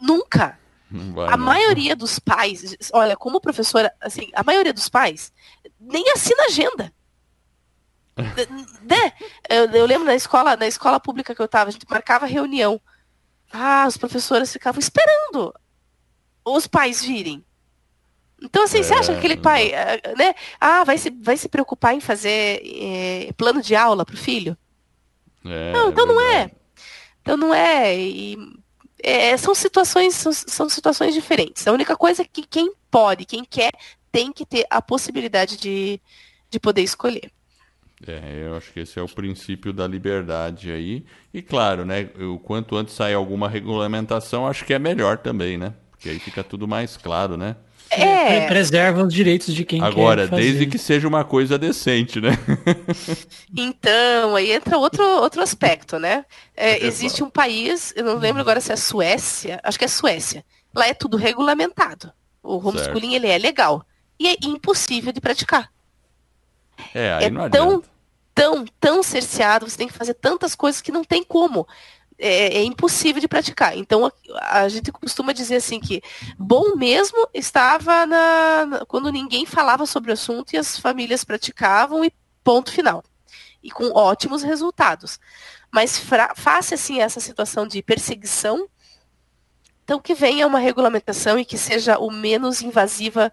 [0.00, 0.58] Nunca.
[0.90, 1.44] Vai, a não.
[1.44, 5.32] maioria dos pais, olha, como professora, assim, a maioria dos pais
[5.78, 6.92] nem assina agenda?
[9.48, 12.80] Eu, eu, lembro na escola, na escola pública que eu estava, a gente marcava reunião.
[13.52, 15.54] Ah, os professores ficavam esperando
[16.44, 17.44] os pais virem.
[18.42, 20.34] Então, assim, é, você acha que aquele pai, eh, né?
[20.60, 24.56] Ah, vai se, vai se preocupar em fazer é, plano de aula para o filho?
[25.44, 26.50] É, não, então não é.
[27.22, 27.98] Então não é.
[27.98, 28.38] E,
[29.02, 31.66] é, são situações, são, são situações diferentes.
[31.66, 33.72] A única coisa é que quem pode, quem quer,
[34.10, 36.00] tem que ter a possibilidade de,
[36.50, 37.32] de poder escolher.
[38.06, 41.04] É, eu acho que esse é o princípio da liberdade aí.
[41.34, 45.74] E claro, né, o quanto antes sair alguma regulamentação, acho que é melhor também, né?
[45.90, 47.56] Porque aí fica tudo mais claro, né?
[47.90, 48.46] É.
[48.46, 52.38] Preserva os direitos de quem Agora, desde que seja uma coisa decente, né?
[53.56, 56.24] então, aí entra outro, outro aspecto, né?
[56.54, 60.44] É, existe um país, eu não lembro agora se é Suécia, acho que é Suécia.
[60.74, 62.12] Lá é tudo regulamentado.
[62.42, 63.84] O homeschooling, ele é legal.
[64.20, 65.70] E é impossível de praticar.
[66.94, 67.82] É, aí é não tão,
[68.34, 71.66] tão, tão cerceado, você tem que fazer tantas coisas que não tem como.
[72.18, 73.76] É, é impossível de praticar.
[73.76, 76.02] Então a, a, gente costuma dizer assim que
[76.36, 82.04] bom mesmo estava na, na, quando ninguém falava sobre o assunto e as famílias praticavam
[82.04, 83.04] e ponto final.
[83.62, 85.18] e com ótimos resultados.
[85.70, 86.00] Mas
[86.36, 88.68] face assim essa situação de perseguição,
[89.84, 93.32] então que venha uma regulamentação e que seja o menos invasiva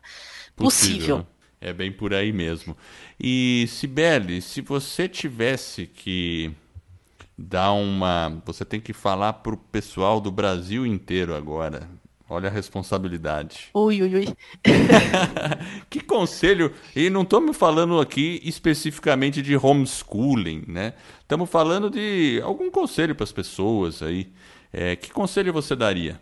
[0.56, 1.18] possível.
[1.18, 1.28] possível.
[1.62, 2.78] É bem por aí mesmo.
[3.20, 6.52] E Sibeli, se você tivesse que
[7.38, 11.90] dar uma, você tem que falar para o pessoal do Brasil inteiro agora.
[12.28, 13.70] Olha a responsabilidade.
[13.72, 14.28] Ui, ui, ui.
[15.92, 16.74] que conselho.
[16.96, 20.94] E não estamos falando aqui especificamente de homeschooling, né?
[21.22, 24.34] Estamos falando de algum conselho para as pessoas aí.
[24.74, 26.20] É, que conselho você daria?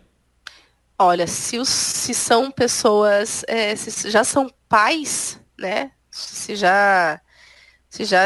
[0.98, 5.90] Olha, se, os, se são pessoas, é, se já são pais, né?
[6.14, 7.20] Se já
[7.90, 8.22] se já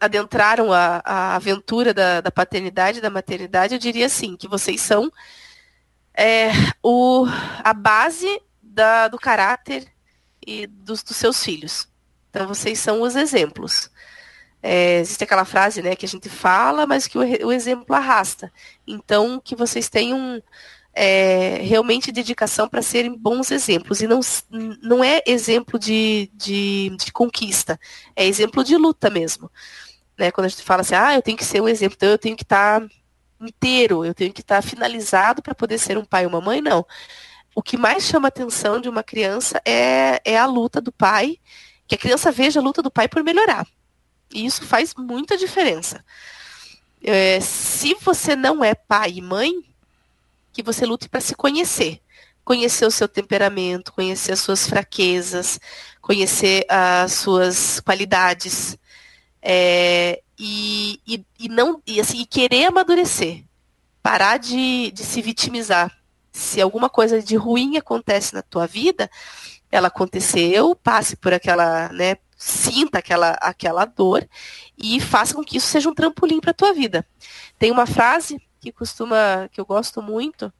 [0.00, 5.10] adentraram a, a aventura da, da paternidade da maternidade, eu diria assim, que vocês são
[6.14, 6.50] é,
[6.82, 7.24] o,
[7.64, 8.28] a base
[8.62, 9.86] da, do caráter
[10.46, 11.88] e dos, dos, seus filhos.
[12.28, 13.90] Então, vocês são os exemplos.
[14.62, 18.52] É, existe aquela frase né, que a gente fala, mas que o, o exemplo arrasta.
[18.86, 20.42] Então, que vocês tenham
[20.94, 24.00] é, realmente dedicação para serem bons exemplos.
[24.00, 24.20] E não,
[24.82, 27.78] não é exemplo de, de, de conquista,
[28.14, 29.50] é exemplo de luta mesmo.
[30.18, 30.30] Né?
[30.30, 32.36] Quando a gente fala assim, ah, eu tenho que ser um exemplo, então eu tenho
[32.36, 32.80] que estar.
[32.80, 32.86] Tá
[33.46, 36.86] inteiro, eu tenho que estar finalizado para poder ser um pai ou uma mãe, não.
[37.54, 41.38] O que mais chama a atenção de uma criança é, é a luta do pai,
[41.86, 43.66] que a criança veja a luta do pai por melhorar.
[44.32, 46.04] E isso faz muita diferença.
[47.02, 49.52] É, se você não é pai e mãe,
[50.52, 52.00] que você lute para se conhecer.
[52.44, 55.60] Conhecer o seu temperamento, conhecer as suas fraquezas,
[56.00, 58.76] conhecer as suas qualidades.
[59.40, 63.44] É, e, e, e, não e assim e querer amadurecer,
[64.02, 65.96] parar de, de se vitimizar.
[66.32, 69.08] Se alguma coisa de ruim acontece na tua vida,
[69.70, 74.28] ela aconteceu, passe por aquela, né, sinta aquela, aquela dor
[74.76, 77.06] e faça com que isso seja um trampolim para a tua vida.
[77.58, 80.52] Tem uma frase que costuma, que eu gosto muito,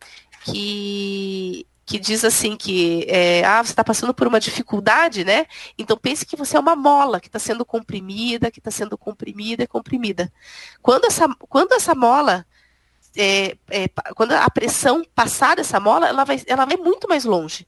[0.45, 5.47] que que diz assim que é, ah, você está passando por uma dificuldade, né?
[5.77, 9.67] Então pense que você é uma mola que está sendo comprimida, que está sendo comprimida
[9.67, 10.33] comprimida.
[10.81, 12.47] Quando essa, quando essa mola,
[13.17, 17.67] é, é, quando a pressão passar dessa mola, ela vai, ela vai muito mais longe.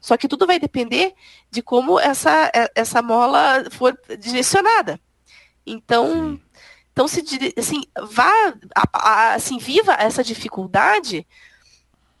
[0.00, 1.14] Só que tudo vai depender
[1.50, 4.98] de como essa, é, essa mola for direcionada.
[5.64, 6.40] Então,
[6.92, 7.24] então se
[7.56, 8.54] assim, vá,
[9.34, 11.26] assim, viva essa dificuldade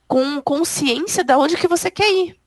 [0.08, 2.38] com consciência de onde que você quer ir.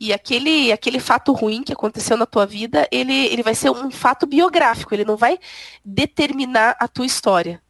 [0.00, 3.90] E aquele, aquele fato ruim que aconteceu na tua vida, ele, ele vai ser um
[3.90, 5.38] fato biográfico, ele não vai
[5.84, 7.60] determinar a tua história.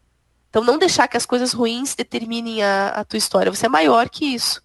[0.50, 3.52] Então não deixar que as coisas ruins determinem a, a tua história.
[3.52, 4.62] Você é maior que isso.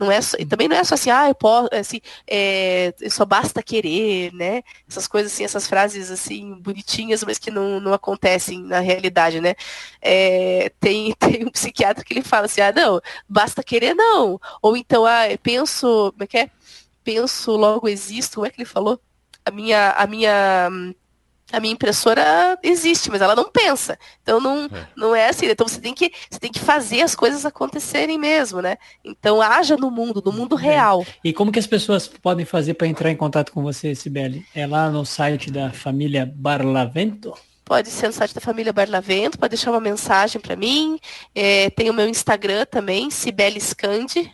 [0.00, 0.18] Não é
[0.48, 4.62] também não é só assim, ah, eu posso, assim, é, só basta querer, né?
[4.88, 9.54] Essas coisas assim, essas frases assim, bonitinhas, mas que não, não acontecem na realidade, né?
[10.00, 12.98] É, tem, tem um psiquiatra que ele fala assim, ah, não,
[13.28, 14.40] basta querer não.
[14.62, 16.50] Ou então, ah, penso, como é que é?
[17.04, 18.98] Penso, logo existo, como é que ele falou?
[19.44, 20.70] A minha, a minha
[21.52, 23.98] a minha impressora existe, mas ela não pensa.
[24.22, 25.46] Então não é, não é assim.
[25.46, 28.76] Então você tem que você tem que fazer as coisas acontecerem mesmo, né?
[29.04, 31.04] Então haja no mundo, no mundo real.
[31.24, 34.44] E como que as pessoas podem fazer para entrar em contato com você, Sibeli?
[34.54, 37.34] É lá no site da família Barlavento?
[37.64, 40.98] Pode ser no site da família Barlavento, pode deixar uma mensagem para mim.
[41.32, 44.32] É, tem o meu Instagram também, Sibeli Scandi.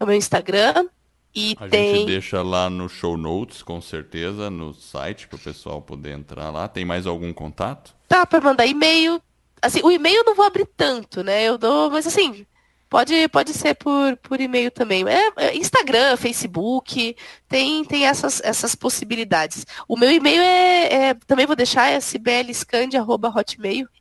[0.00, 0.88] É o meu Instagram.
[1.36, 1.94] E a tem...
[1.94, 6.50] gente deixa lá no show notes, com certeza, no site, para o pessoal poder entrar
[6.50, 6.66] lá.
[6.66, 7.94] Tem mais algum contato?
[8.08, 9.20] Tá, para mandar e-mail.
[9.60, 11.42] Assim, o e-mail eu não vou abrir tanto, né?
[11.44, 12.46] Eu dou, mas assim,
[12.88, 15.04] Pode, pode ser por, por e-mail também.
[15.08, 17.16] É, é, Instagram, Facebook,
[17.48, 19.66] tem, tem essas, essas possibilidades.
[19.88, 21.98] O meu e-mail é, é também vou deixar, é.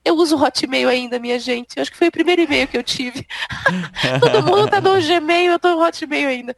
[0.03, 1.75] Eu uso Hotmail ainda, minha gente.
[1.75, 3.25] Eu acho que foi o primeiro e-mail que eu tive.
[4.19, 6.55] Todo mundo tá no Gmail, eu tô no Hotmail ainda.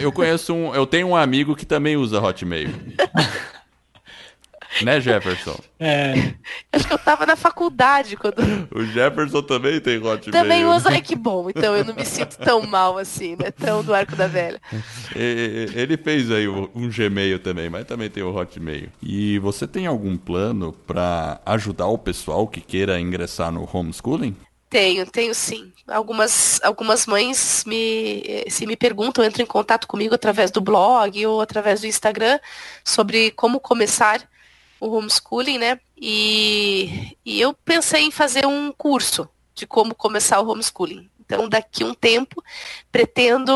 [0.00, 2.70] Eu conheço um, eu tenho um amigo que também usa Hotmail.
[4.82, 5.56] Né, Jefferson?
[5.80, 6.34] É.
[6.72, 8.40] Acho que eu tava na faculdade quando.
[8.74, 10.32] O Jefferson também tem Hotmail.
[10.32, 11.48] Também usa, ai que bom.
[11.48, 13.52] Então eu não me sinto tão mal assim, né?
[13.52, 14.60] Tão do arco da velha.
[15.14, 18.88] Ele fez aí um Gmail também, mas também tem o Hotmail.
[19.00, 24.36] E você tem algum plano para ajudar o pessoal que queira ingressar no homeschooling?
[24.68, 25.72] Tenho, tenho sim.
[25.86, 31.40] Algumas, algumas mães me, se me perguntam, entram em contato comigo através do blog ou
[31.40, 32.38] através do Instagram
[32.84, 34.28] sobre como começar
[34.80, 35.80] o homeschooling, né?
[35.96, 41.08] E, e eu pensei em fazer um curso de como começar o homeschooling.
[41.20, 42.42] Então, daqui um tempo,
[42.90, 43.52] pretendo,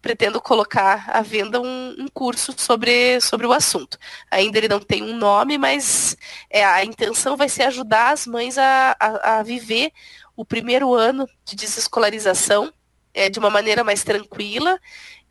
[0.00, 3.98] pretendo colocar à venda um, um, curso sobre, sobre o assunto.
[4.30, 6.16] Ainda ele não tem um nome, mas
[6.48, 9.90] é, a intenção vai ser ajudar as mães a, a, a viver
[10.36, 12.72] o primeiro ano de desescolarização
[13.12, 14.78] é, de uma maneira mais tranquila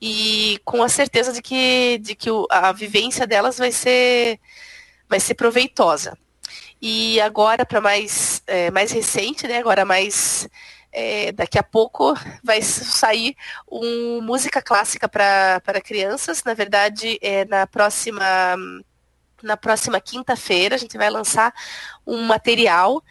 [0.02, 4.42] e com a certeza de que, de que a vivência delas vai ser,
[5.10, 6.18] vai ser proveitosa.
[6.82, 10.48] E agora, para mais, é, mais recente, né, agora mais
[10.92, 12.14] é, daqui a pouco
[12.44, 13.36] vai sair
[13.70, 16.44] um música clássica para crianças.
[16.44, 18.56] Na verdade, é, na próxima
[19.44, 21.54] na próxima quinta-feira a gente vai lançar
[22.06, 23.04] um material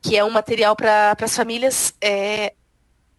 [0.00, 2.54] que é um material para as famílias é,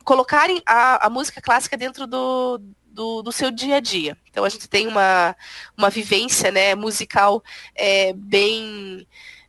[0.04, 2.60] colocarem a, a música clássica dentro do,
[3.00, 4.18] do, do, seu dia a dia.
[4.30, 5.34] Então a gente tem uma,
[5.78, 7.42] uma vivência né, musical
[7.74, 9.08] é, bem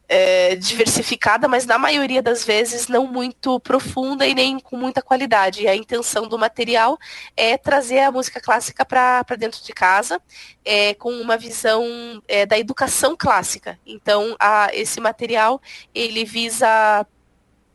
[0.08, 5.62] é, diversificada, mas na maioria das vezes não muito profunda e nem com muita qualidade.
[5.62, 6.96] E a intenção do material
[7.36, 10.22] é trazer a música clássica para dentro de casa,
[10.64, 11.84] é, com uma visão
[12.28, 13.80] é, da educação clássica.
[13.84, 15.60] Então a, esse material
[15.92, 17.04] ele visa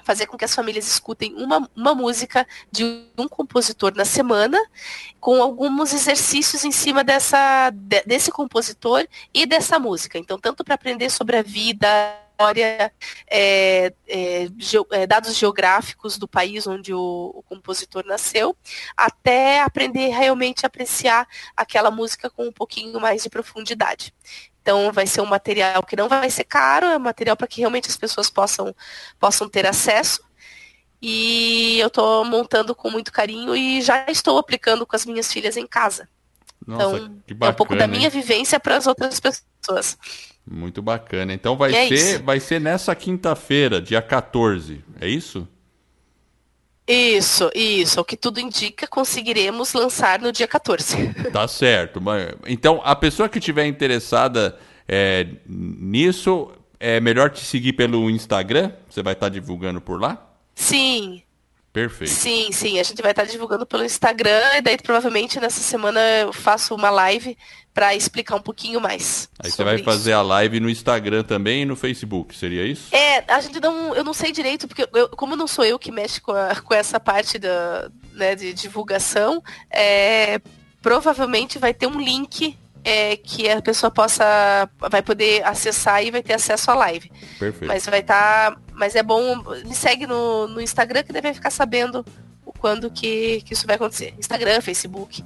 [0.06, 2.86] fazer com que as famílias escutem uma, uma música de
[3.18, 4.58] um compositor na semana,
[5.20, 10.18] com alguns exercícios em cima dessa, de, desse compositor e dessa música.
[10.18, 11.88] Então, tanto para aprender sobre a vida,
[12.36, 12.94] história,
[13.28, 18.56] é, é, ge, é, dados geográficos do país onde o, o, compositor nasceu,
[18.96, 21.26] até aprender realmente a apreciar
[21.56, 24.14] aquela música com um pouquinho mais de profundidade.
[24.66, 27.60] Então vai ser um material que não vai ser caro, é um material para que
[27.60, 28.76] realmente as pessoas possam,
[29.20, 30.24] possam ter acesso.
[31.00, 35.56] E eu estou montando com muito carinho e já estou aplicando com as minhas filhas
[35.56, 36.10] em casa.
[36.66, 40.00] Nossa, então, bacana, é um pouco da minha vivência para as outras pessoas.
[40.44, 41.32] Muito bacana.
[41.32, 45.48] Então vai é ser, vai ser nessa quinta-feira, dia 14, é isso?
[46.88, 48.00] Isso, isso.
[48.00, 51.14] O que tudo indica, conseguiremos lançar no dia 14.
[51.32, 52.02] Tá certo.
[52.48, 54.58] Então, a pessoa que estiver interessada
[54.88, 58.72] é, nisso, é melhor te seguir pelo Instagram?
[58.90, 60.26] Você vai estar divulgando por lá?
[60.54, 61.22] Sim.
[61.76, 62.14] Perfeito.
[62.14, 62.80] Sim, sim.
[62.80, 66.90] A gente vai estar divulgando pelo Instagram e daí provavelmente nessa semana eu faço uma
[66.90, 67.38] live
[67.74, 69.30] para explicar um pouquinho mais.
[69.38, 72.96] Aí você vai fazer a live no Instagram também e no Facebook, seria isso?
[72.96, 75.92] É, a gente não, eu não sei direito porque eu, como não sou eu que
[75.92, 80.40] mexe com, a, com essa parte da, né, de divulgação, é,
[80.82, 86.22] provavelmente vai ter um link é, que a pessoa possa vai poder acessar e vai
[86.22, 87.12] ter acesso à live.
[87.40, 87.68] Perfeito.
[87.68, 91.50] Mas vai estar, tá, mas é bom me segue no, no Instagram que deve ficar
[91.50, 92.06] sabendo
[92.46, 94.14] o quando que, que isso vai acontecer.
[94.20, 95.26] Instagram, Facebook,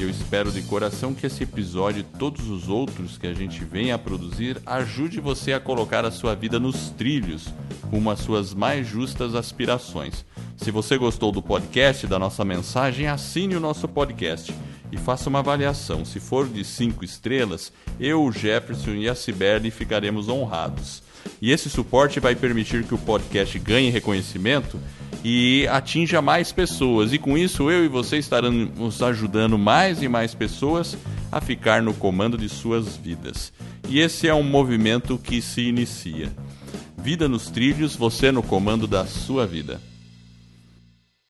[0.00, 3.94] Eu espero de coração que esse episódio e todos os outros que a gente venha
[3.94, 7.46] a produzir ajude você a colocar a sua vida nos trilhos,
[7.88, 10.24] rumo às suas mais justas aspirações.
[10.56, 14.52] Se você gostou do podcast, da nossa mensagem, assine o nosso podcast
[14.92, 16.04] e faça uma avaliação.
[16.04, 21.02] Se for de cinco estrelas, eu, o Jefferson e a Cibele ficaremos honrados.
[21.40, 24.78] E esse suporte vai permitir que o podcast ganhe reconhecimento
[25.24, 27.12] e atinja mais pessoas.
[27.12, 30.96] E com isso, eu e você estaremos ajudando mais e mais pessoas
[31.30, 33.52] a ficar no comando de suas vidas.
[33.88, 36.30] E esse é um movimento que se inicia.
[36.98, 39.80] Vida nos trilhos, você no comando da sua vida.